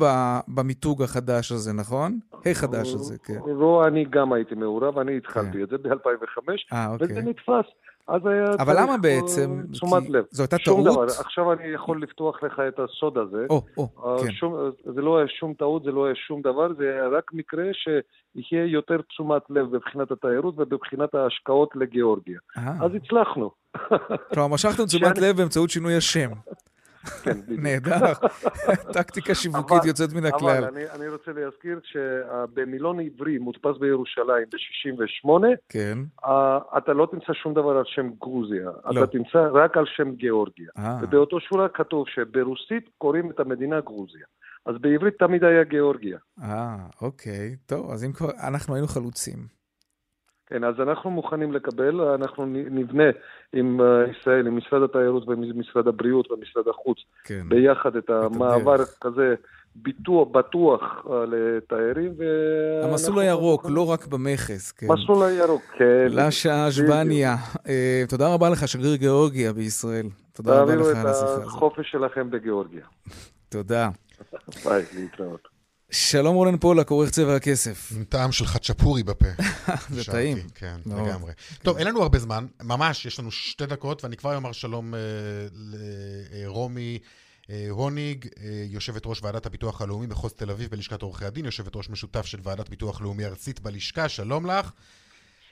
במיתוג 0.48 1.02
החדש 1.02 1.52
הזה, 1.52 1.72
נכון? 1.72 2.18
היי 2.44 2.54
חדש 2.54 2.94
הזה, 2.94 3.18
כן. 3.18 3.38
לא, 3.58 3.84
אני 3.86 4.04
גם 4.10 4.32
הייתי 4.32 4.54
מעורב, 4.54 4.98
אני 4.98 5.16
התחלתי 5.16 5.52
כן. 5.52 5.62
את 5.62 5.68
זה 5.68 5.78
ב-2005, 5.78 6.38
אה, 6.72 6.92
אוקיי. 6.92 7.06
וזה 7.10 7.20
נתפס. 7.20 7.85
אז 8.08 8.26
היה 8.26 8.44
אבל 8.58 8.80
למה 8.80 8.96
בעצם? 8.96 9.62
תשומת 9.72 10.08
לב. 10.08 10.24
זו 10.30 10.42
הייתה 10.42 10.56
טעות? 10.58 10.84
דבר. 10.84 11.04
עכשיו 11.18 11.52
אני 11.52 11.68
יכול 11.68 12.02
לפתוח 12.02 12.42
לך 12.42 12.60
את 12.68 12.80
הסוד 12.80 13.18
הזה. 13.18 13.46
או, 13.50 13.62
או, 13.76 14.18
כן. 14.18 14.32
שום, 14.32 14.70
זה 14.94 15.00
לא 15.00 15.18
היה 15.18 15.28
שום 15.28 15.54
טעות, 15.54 15.82
זה 15.82 15.90
לא 15.90 16.06
היה 16.06 16.14
שום 16.14 16.42
דבר, 16.42 16.74
זה 16.78 16.84
היה 16.84 17.08
רק 17.08 17.30
מקרה 17.32 17.64
שיהיה 17.72 18.66
יותר 18.66 19.02
תשומת 19.08 19.42
לב 19.50 19.76
בבחינת 19.76 20.10
התיירות 20.10 20.54
ובבחינת 20.58 21.14
ההשקעות 21.14 21.76
לגיאורגיה. 21.76 22.38
אז 22.56 22.90
הצלחנו. 22.94 23.50
כלומר, 24.34 24.48
משכתם 24.54 24.84
תשומת 24.90 25.18
לב 25.18 25.36
באמצעות 25.36 25.70
שינוי 25.70 25.96
השם. 25.96 26.30
כן, 27.22 27.40
בדיוק. 27.40 27.60
נהדר. 27.60 28.12
טקטיקה 28.98 29.34
שיווקית 29.34 29.84
יוצאת 29.84 30.12
מן 30.12 30.24
הכלל. 30.24 30.50
אבל 30.50 30.64
אני, 30.64 30.90
אני 30.90 31.08
רוצה 31.08 31.30
להזכיר 31.32 31.80
שבמילון 31.84 33.00
עברי 33.00 33.38
מודפס 33.38 33.78
בירושלים 33.80 34.46
ב-68, 34.52 35.28
כן. 35.68 35.98
uh, 36.24 36.28
אתה 36.78 36.92
לא 36.92 37.08
תמצא 37.10 37.32
שום 37.32 37.54
דבר 37.54 37.76
על 37.76 37.84
שם 37.86 38.10
גרוזיה, 38.20 38.70
לא. 38.84 39.04
אתה 39.04 39.12
תמצא 39.12 39.48
רק 39.52 39.76
על 39.76 39.84
שם 39.96 40.14
גיאורגיה. 40.14 40.68
아. 40.78 40.80
ובאותו 41.02 41.40
שורה 41.40 41.68
כתוב 41.68 42.04
שברוסית 42.08 42.90
קוראים 42.98 43.30
את 43.30 43.40
המדינה 43.40 43.80
גרוזיה. 43.80 44.26
אז 44.66 44.74
בעברית 44.80 45.14
תמיד 45.18 45.44
היה 45.44 45.64
גיאורגיה. 45.64 46.18
אה, 46.42 46.76
אוקיי. 47.02 47.56
טוב, 47.66 47.90
אז 47.90 48.04
אם 48.04 48.12
כבר, 48.12 48.30
אנחנו 48.48 48.74
היינו 48.74 48.88
חלוצים. 48.88 49.56
כן, 50.46 50.64
אז 50.64 50.74
אנחנו 50.80 51.10
מוכנים 51.10 51.52
לקבל, 51.52 52.00
אנחנו 52.00 52.46
נבנה 52.46 53.04
עם 53.52 53.80
ישראל, 54.10 54.46
עם 54.46 54.56
משרד 54.56 54.82
התיירות 54.82 55.28
ומשרד 55.28 55.88
הבריאות 55.88 56.30
ומשרד 56.30 56.68
החוץ, 56.68 56.98
כן. 57.24 57.48
ביחד 57.48 57.96
את 57.96 58.10
המעבר 58.10 58.76
כזה 59.00 59.34
ביטוח, 59.76 60.28
בטוח 60.28 61.06
לתיירים. 61.26 62.12
המסלול 62.82 63.18
הירוק. 63.18 63.66
לא 63.68 63.90
רק 63.90 64.06
במכס. 64.06 64.72
כן. 64.72 64.86
מסלול 64.92 65.22
הירוק, 65.22 65.62
כן. 65.78 66.06
לשה 66.10 66.68
אשבניה, 66.68 67.36
אה, 67.68 68.04
תודה 68.08 68.34
רבה 68.34 68.50
לך, 68.50 68.68
שגריר 68.68 68.96
גיאורגיה 68.96 69.52
בישראל. 69.52 70.06
תודה 70.32 70.62
רבה 70.62 70.76
לך 70.76 70.86
על 70.86 70.92
השיחה 70.92 71.10
הזאת. 71.10 71.26
תעבירו 71.26 71.42
את 71.42 71.46
החופש 71.46 71.90
שלכם 71.90 72.30
בגיאורגיה. 72.30 72.84
תודה. 73.48 73.88
ביי, 74.64 74.82
להתראות. 74.94 75.55
שלום 75.90 76.34
רולן 76.34 76.58
פולק, 76.58 76.90
עורך 76.90 77.10
צבע 77.10 77.36
הכסף. 77.36 77.92
עם 77.96 78.04
טעם 78.04 78.32
של 78.32 78.46
חצ'פורי 78.46 79.02
בפה. 79.02 79.26
זה 79.90 80.04
טעים. 80.04 80.38
כן, 80.54 80.76
לגמרי. 80.86 81.32
טוב, 81.62 81.76
אין 81.76 81.86
לנו 81.86 82.02
הרבה 82.02 82.18
זמן, 82.18 82.46
ממש, 82.62 83.06
יש 83.06 83.18
לנו 83.18 83.30
שתי 83.30 83.66
דקות, 83.66 84.04
ואני 84.04 84.16
כבר 84.16 84.36
אומר 84.36 84.52
שלום 84.52 84.94
לרומי 86.32 86.98
הוניג, 87.70 88.26
יושבת 88.66 89.02
ראש 89.06 89.22
ועדת 89.22 89.46
הביטוח 89.46 89.82
הלאומי 89.82 90.06
מחוז 90.06 90.32
תל 90.32 90.50
אביב 90.50 90.70
בלשכת 90.70 91.02
עורכי 91.02 91.24
הדין, 91.24 91.44
יושבת 91.44 91.76
ראש 91.76 91.90
משותף 91.90 92.26
של 92.26 92.38
ועדת 92.42 92.68
ביטוח 92.68 93.00
לאומי 93.00 93.24
ארצית 93.24 93.60
בלשכה, 93.60 94.08
שלום 94.08 94.46
לך. 94.46 94.70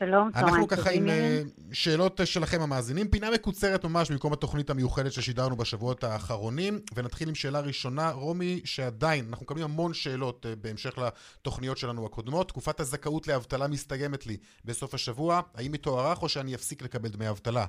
שלום, 0.07 0.31
אנחנו 0.37 0.69
ככה 0.69 0.91
עם 0.91 1.09
אה, 1.09 1.41
שאלות 1.73 2.21
שלכם 2.25 2.61
המאזינים. 2.63 3.07
פינה 3.09 3.31
מקוצרת 3.31 3.85
ממש 3.85 4.11
במקום 4.11 4.33
התוכנית 4.33 4.71
המיוחדת 4.71 5.13
ששידרנו 5.13 5.57
בשבועות 5.57 6.05
האחרונים, 6.05 6.75
ונתחיל 6.95 7.29
עם 7.29 7.35
שאלה 7.35 7.61
ראשונה. 7.61 8.11
רומי, 8.11 8.61
שעדיין, 8.65 9.25
אנחנו 9.31 9.45
מקבלים 9.45 9.65
המון 9.65 9.95
שאלות 9.95 10.47
uh, 10.47 10.49
בהמשך 10.63 10.95
לתוכניות 10.99 11.79
שלנו 11.79 12.07
הקודמות. 12.07 12.49
תקופת 12.49 12.81
הזכאות 12.81 13.29
לאבטלה 13.29 13.69
מסתיימת 13.69 14.27
לי 14.27 14.37
בסוף 14.65 14.95
השבוע. 14.95 15.41
האם 15.55 15.73
היא 15.73 15.81
תוארך 15.81 16.23
או 16.23 16.29
שאני 16.29 16.55
אפסיק 16.55 16.83
לקבל 16.83 17.09
דמי 17.09 17.29
אבטלה? 17.29 17.65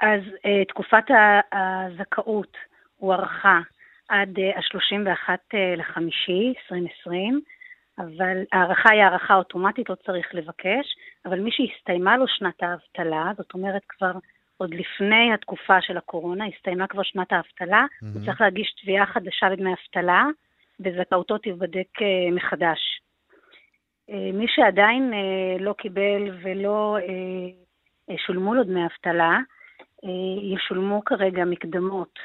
אז 0.00 0.20
תקופת 0.68 1.04
הזכאות 1.52 2.56
הוארכה 2.96 3.60
עד 4.08 4.38
ה-31 4.56 5.28
uh, 5.28 5.56
לחמישי 5.76 6.54
2020. 6.72 7.40
אבל 7.98 8.42
ההערכה 8.52 8.92
היא 8.92 9.02
הערכה 9.02 9.34
אוטומטית, 9.34 9.90
לא 9.90 9.94
צריך 9.94 10.34
לבקש, 10.34 10.96
אבל 11.24 11.40
מי 11.40 11.50
שהסתיימה 11.52 12.16
לו 12.16 12.28
שנת 12.28 12.62
האבטלה, 12.62 13.32
זאת 13.36 13.54
אומרת 13.54 13.82
כבר 13.88 14.12
עוד 14.56 14.74
לפני 14.74 15.32
התקופה 15.34 15.82
של 15.82 15.96
הקורונה, 15.96 16.44
הסתיימה 16.46 16.86
כבר 16.86 17.02
שנת 17.02 17.32
האבטלה, 17.32 17.84
mm-hmm. 17.84 18.06
הוא 18.14 18.24
צריך 18.26 18.40
להגיש 18.40 18.74
תביעה 18.82 19.06
חדשה 19.06 19.48
לדמי 19.48 19.70
אבטלה, 19.72 20.26
וזכאותו 20.80 21.38
תיבדק 21.38 21.88
uh, 21.98 22.34
מחדש. 22.34 23.00
Uh, 24.10 24.14
מי 24.32 24.46
שעדיין 24.48 25.12
uh, 25.12 25.62
לא 25.62 25.72
קיבל 25.72 26.38
ולא 26.42 26.98
שולמו 28.26 28.54
לו 28.54 28.64
דמי 28.64 28.86
אבטלה, 28.86 29.38
ישולמו 30.42 31.04
כרגע 31.04 31.44
מקדמות 31.44 32.18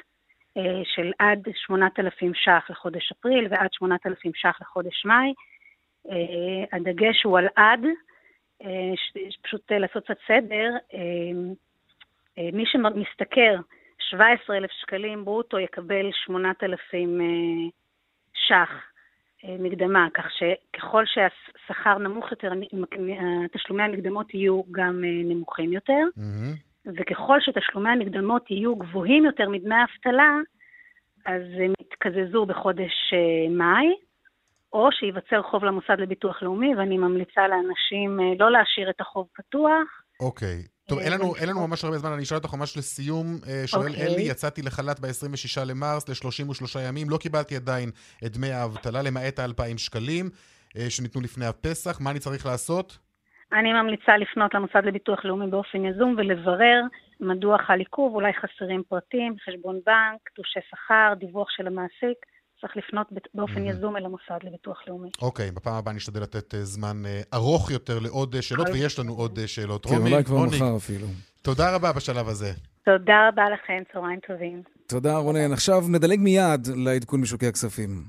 של 0.84 1.12
עד 1.20 1.48
8,000 1.56 2.34
ש"ח 2.34 2.70
לחודש 2.70 3.12
אפריל 3.12 3.48
ועד 3.50 3.70
8,000 3.74 4.32
ש"ח 4.36 4.62
לחודש 4.62 5.06
מאי, 5.06 5.34
הדגש 6.72 7.24
הוא 7.24 7.38
על 7.38 7.48
עד, 7.56 7.86
uh, 8.62 8.66
פשוט 9.44 9.72
uh, 9.72 9.76
לעשות 9.76 10.04
קצת 10.04 10.18
סדר. 10.28 10.70
מי 12.54 12.64
שמשתכר 12.66 13.56
17,000 14.00 14.72
שקלים 14.82 15.26
ברוטו 15.26 15.60
יקבל 15.60 16.10
8,000 16.12 17.20
uh, 17.20 17.24
ש"ח 18.34 18.70
מקדמה, 19.60 20.08
כך 20.14 20.26
שככל 20.32 21.04
שהשכר 21.06 21.98
נמוך 21.98 22.32
יותר, 22.32 22.52
תשלומי 23.52 23.84
המקדמות 23.84 24.34
יהיו 24.34 24.62
גם 24.72 25.02
נמוכים 25.04 25.74
יותר. 25.74 26.04
Mm-hmm. 26.18 26.74
וככל 26.86 27.40
שתשלומי 27.42 27.90
המקדמות 27.90 28.52
יהיו 28.52 28.76
גבוהים 28.76 29.26
יותר 29.26 29.50
מדמי 29.50 29.76
האבטלה, 29.76 30.38
אז 31.26 31.42
הם 31.58 31.74
יתקזזו 31.82 32.46
בחודש 32.46 33.14
אה, 33.14 33.50
מאי, 33.50 33.94
או 34.74 34.90
שייווצר 34.92 35.42
חוב 35.42 35.64
למוסד 35.64 36.00
לביטוח 36.00 36.44
לאומי, 36.44 36.76
ואני 36.76 36.98
ממליצה 36.98 37.48
לאנשים 37.48 38.20
אה, 38.20 38.26
לא 38.40 38.52
להשאיר 38.52 38.90
את 38.90 39.02
החוב 39.02 39.28
פתוח. 39.36 39.88
אוקיי. 40.20 40.64
טוב, 40.88 41.00
אין 41.00 41.14
לנו, 41.14 41.36
אין 41.36 41.50
לנו 41.50 41.68
ממש 41.68 41.84
הרבה 41.84 41.98
זמן, 41.98 42.12
אני 42.12 42.24
אשאל 42.24 42.38
אותך 42.38 42.54
ממש 42.54 42.78
לסיום. 42.78 43.26
שואל 43.66 43.88
אוקיי. 43.90 44.08
אלי, 44.08 44.22
יצאתי 44.22 44.62
לחל"ת 44.62 45.00
ב-26 45.00 45.66
למרס 45.66 46.10
ל-33 46.10 46.80
ימים, 46.90 47.10
לא 47.10 47.18
קיבלתי 47.18 47.56
עדיין 47.56 47.90
את 48.26 48.32
דמי 48.32 48.52
האבטלה, 48.52 49.02
למעט 49.02 49.40
ה-2,000 49.40 49.78
שקלים 49.78 50.30
שניתנו 50.90 51.22
לפני 51.22 51.46
הפסח, 51.46 52.02
מה 52.02 52.12
אני 52.12 52.20
צריך 52.20 52.46
לעשות? 52.46 52.98
אני 53.54 53.74
ממליצה 53.74 54.18
לפנות 54.18 54.54
למוסד 54.54 54.86
לביטוח 54.86 55.26
לאומי 55.26 55.48
באופן 55.48 55.86
יזום 55.86 56.16
ולברר 56.18 56.82
מדוע 57.20 57.58
חל 57.58 57.80
עיכוב, 57.80 58.16
אולי 58.16 58.32
חסרים 58.34 58.84
פרטים, 58.90 59.36
חשבון 59.46 59.80
בנק, 59.86 60.30
תלושי 60.36 60.60
שכר, 60.70 61.14
דיווח 61.18 61.50
של 61.50 61.68
המעסיק. 61.68 62.18
צריך 62.64 62.78
לפנות 62.78 63.08
באופן 63.34 63.66
יזום 63.66 63.98
אל 63.98 64.06
המוסד 64.06 64.38
לביטוח 64.44 64.78
לאומי. 64.88 65.10
אוקיי, 65.22 65.52
בפעם 65.52 65.76
הבאה 65.76 65.94
נשתדל 65.94 66.22
לתת 66.22 66.54
זמן 66.62 67.04
ארוך 67.34 67.72
יותר 67.72 68.00
לעוד 68.00 68.42
שאלות, 68.42 68.68
ויש 68.74 69.00
לנו 69.00 69.14
עוד 69.14 69.40
שאלות. 69.46 69.86
כן, 69.86 69.96
אולי 69.96 70.24
כבר 70.24 70.46
מחר 70.46 70.78
אפילו. 70.78 71.08
תודה 71.42 71.76
רבה 71.76 71.92
בשלב 71.94 72.28
הזה. 72.28 72.52
תודה 72.86 73.28
רבה 73.28 73.44
לכם, 73.50 73.84
צהריים 73.94 74.20
טובים. 74.28 74.62
תודה, 74.88 75.18
רונן. 75.18 75.52
עכשיו 75.54 75.84
נדלג 75.90 76.20
מיד 76.20 76.68
לעדכון 76.76 77.22
משוקי 77.22 77.48
הכספים. 77.48 78.04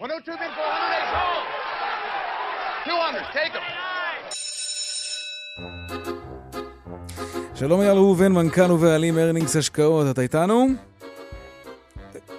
102 0.00 0.38
200, 2.86 3.24
take 3.32 3.54
them. 3.54 3.62
שלום 7.54 7.80
אייל 7.80 7.92
ראובן, 7.92 8.32
מנכ"ל 8.32 8.72
ובעלים 8.72 9.18
ארנינגס 9.18 9.56
השקעות, 9.56 10.06
אתה 10.10 10.20
איתנו? 10.20 10.66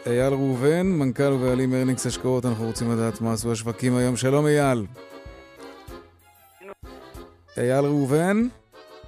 אייל 0.09 0.33
ראובן, 0.33 0.87
מנכ"ל 0.99 1.33
ובעלים 1.33 1.73
ארנינגס 1.73 2.05
השקעות, 2.05 2.45
אנחנו 2.45 2.65
רוצים 2.65 2.87
לדעת 2.91 3.21
מה 3.21 3.33
עשו 3.33 3.51
השווקים 3.51 3.95
היום. 3.95 4.15
שלום 4.15 4.45
אייל. 4.45 4.79
אייל 7.57 7.85
ראובן? 7.85 8.37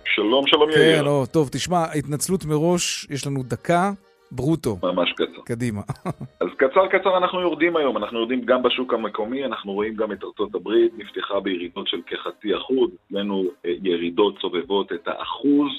שלום, 0.05 0.47
שלום 0.47 0.69
יאיר. 0.69 1.01
כן, 1.01 1.07
או, 1.07 1.25
טוב, 1.25 1.49
תשמע, 1.51 1.83
התנצלות 1.95 2.45
מראש, 2.45 3.07
יש 3.09 3.27
לנו 3.27 3.43
דקה. 3.43 3.91
ברוטו. 4.31 4.77
ממש 4.83 5.11
קצר. 5.11 5.41
קדימה. 5.45 5.81
אז 6.41 6.47
קצר 6.57 6.87
קצר 6.87 7.17
אנחנו 7.17 7.41
יורדים 7.41 7.75
היום, 7.75 7.97
אנחנו 7.97 8.17
יורדים 8.17 8.41
גם 8.41 8.63
בשוק 8.63 8.93
המקומי, 8.93 9.45
אנחנו 9.45 9.73
רואים 9.73 9.95
גם 9.95 10.11
את 10.11 10.23
ארצות 10.23 10.55
הברית, 10.55 10.91
נפתחה 10.97 11.39
בירידות 11.39 11.87
של 11.87 12.01
כחצי 12.07 12.57
אחוז, 12.57 12.89
אצלנו 13.07 13.43
ירידות 13.63 14.35
סובבות 14.41 14.91
את 14.93 15.07
האחוז, 15.07 15.71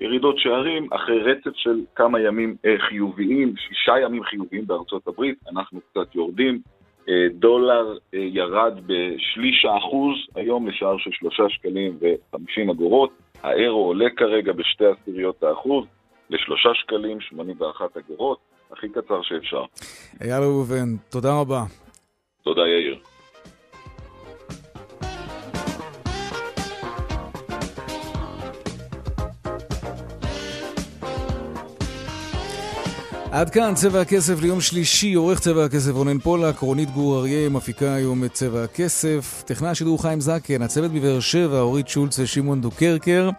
ירידות 0.00 0.38
שערים 0.38 0.88
אחרי 0.92 1.22
רצף 1.22 1.50
של 1.54 1.80
כמה 1.96 2.20
ימים 2.20 2.56
חיוביים, 2.88 3.54
שישה 3.56 3.92
ימים 4.04 4.24
חיוביים 4.24 4.66
בארצות 4.66 5.08
הברית, 5.08 5.38
אנחנו 5.50 5.80
קצת 5.90 6.14
יורדים, 6.14 6.60
דולר 7.32 7.96
ירד 8.12 8.72
בשליש 8.86 9.64
האחוז, 9.64 10.16
היום 10.34 10.68
לשער 10.68 10.98
של 10.98 11.10
שלושה 11.12 11.42
שקלים 11.48 11.98
וחמישים 12.00 12.70
אגורות, 12.70 13.10
האירו 13.42 13.84
עולה 13.84 14.10
כרגע 14.16 14.52
בשתי 14.52 14.84
עשיריות 14.86 15.42
האחוז, 15.42 15.84
לשלושה 16.30 16.68
שקלים, 16.74 17.20
81 17.20 17.96
אגורות, 17.96 18.38
הכי 18.72 18.88
קצר 18.88 19.22
שאפשר. 19.22 19.64
אייל 20.20 20.42
ראובן, 20.42 20.96
תודה 21.10 21.40
רבה. 21.40 21.62
תודה, 22.42 22.62
יאיר. 22.62 22.98
עד 33.32 33.50
כאן 33.50 33.74
צבע 33.74 34.00
הכסף 34.00 34.40
ליום 34.40 34.60
שלישי, 34.60 35.14
עורך 35.14 35.40
צבע 35.40 35.64
הכסף 35.64 35.90
רונן 35.90 36.18
פולק, 36.18 36.58
רונית 36.58 36.90
גור 36.90 37.18
אריה 37.18 37.48
מפיקה 37.48 37.94
היום 37.94 38.24
את 38.24 38.32
צבע 38.32 38.64
הכסף, 38.64 39.42
טכנאי 39.46 39.70
השידור 39.70 40.02
חיים 40.02 40.20
זקן, 40.20 40.62
הצוות 40.62 40.92
בבאר 40.92 41.20
שבע, 41.20 41.60
אורית 41.60 41.88
שולץ 41.88 42.18
ושמעון 42.18 42.60
דוקרקר. 42.60 43.30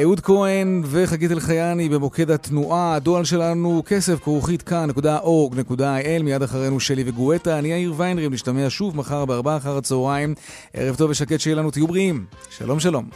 אהוד 0.00 0.20
כהן 0.20 0.82
וחגית 0.84 1.30
אלחייני 1.30 1.88
במוקד 1.88 2.30
התנועה, 2.30 2.94
הדואל 2.94 3.24
שלנו 3.24 3.82
כסף 3.86 4.20
כרוכית 4.20 4.62
כאן.org.il 4.62 6.22
מיד 6.22 6.42
אחרינו 6.42 6.80
שלי 6.80 7.04
וגואטה, 7.06 7.58
אני 7.58 7.68
יאיר 7.68 7.94
ויינרים, 7.96 8.32
נשתמע 8.32 8.66
שוב 8.68 8.96
מחר 8.96 9.24
בארבעה 9.24 9.56
אחר 9.56 9.76
הצהריים. 9.76 10.34
ערב 10.74 10.96
טוב 10.96 11.10
ושקט 11.10 11.40
שיהיה 11.40 11.56
לנו, 11.56 11.70
תהיו 11.70 11.86
בריאים. 11.86 12.24
שלום 12.50 12.80
שלום. 12.80 13.08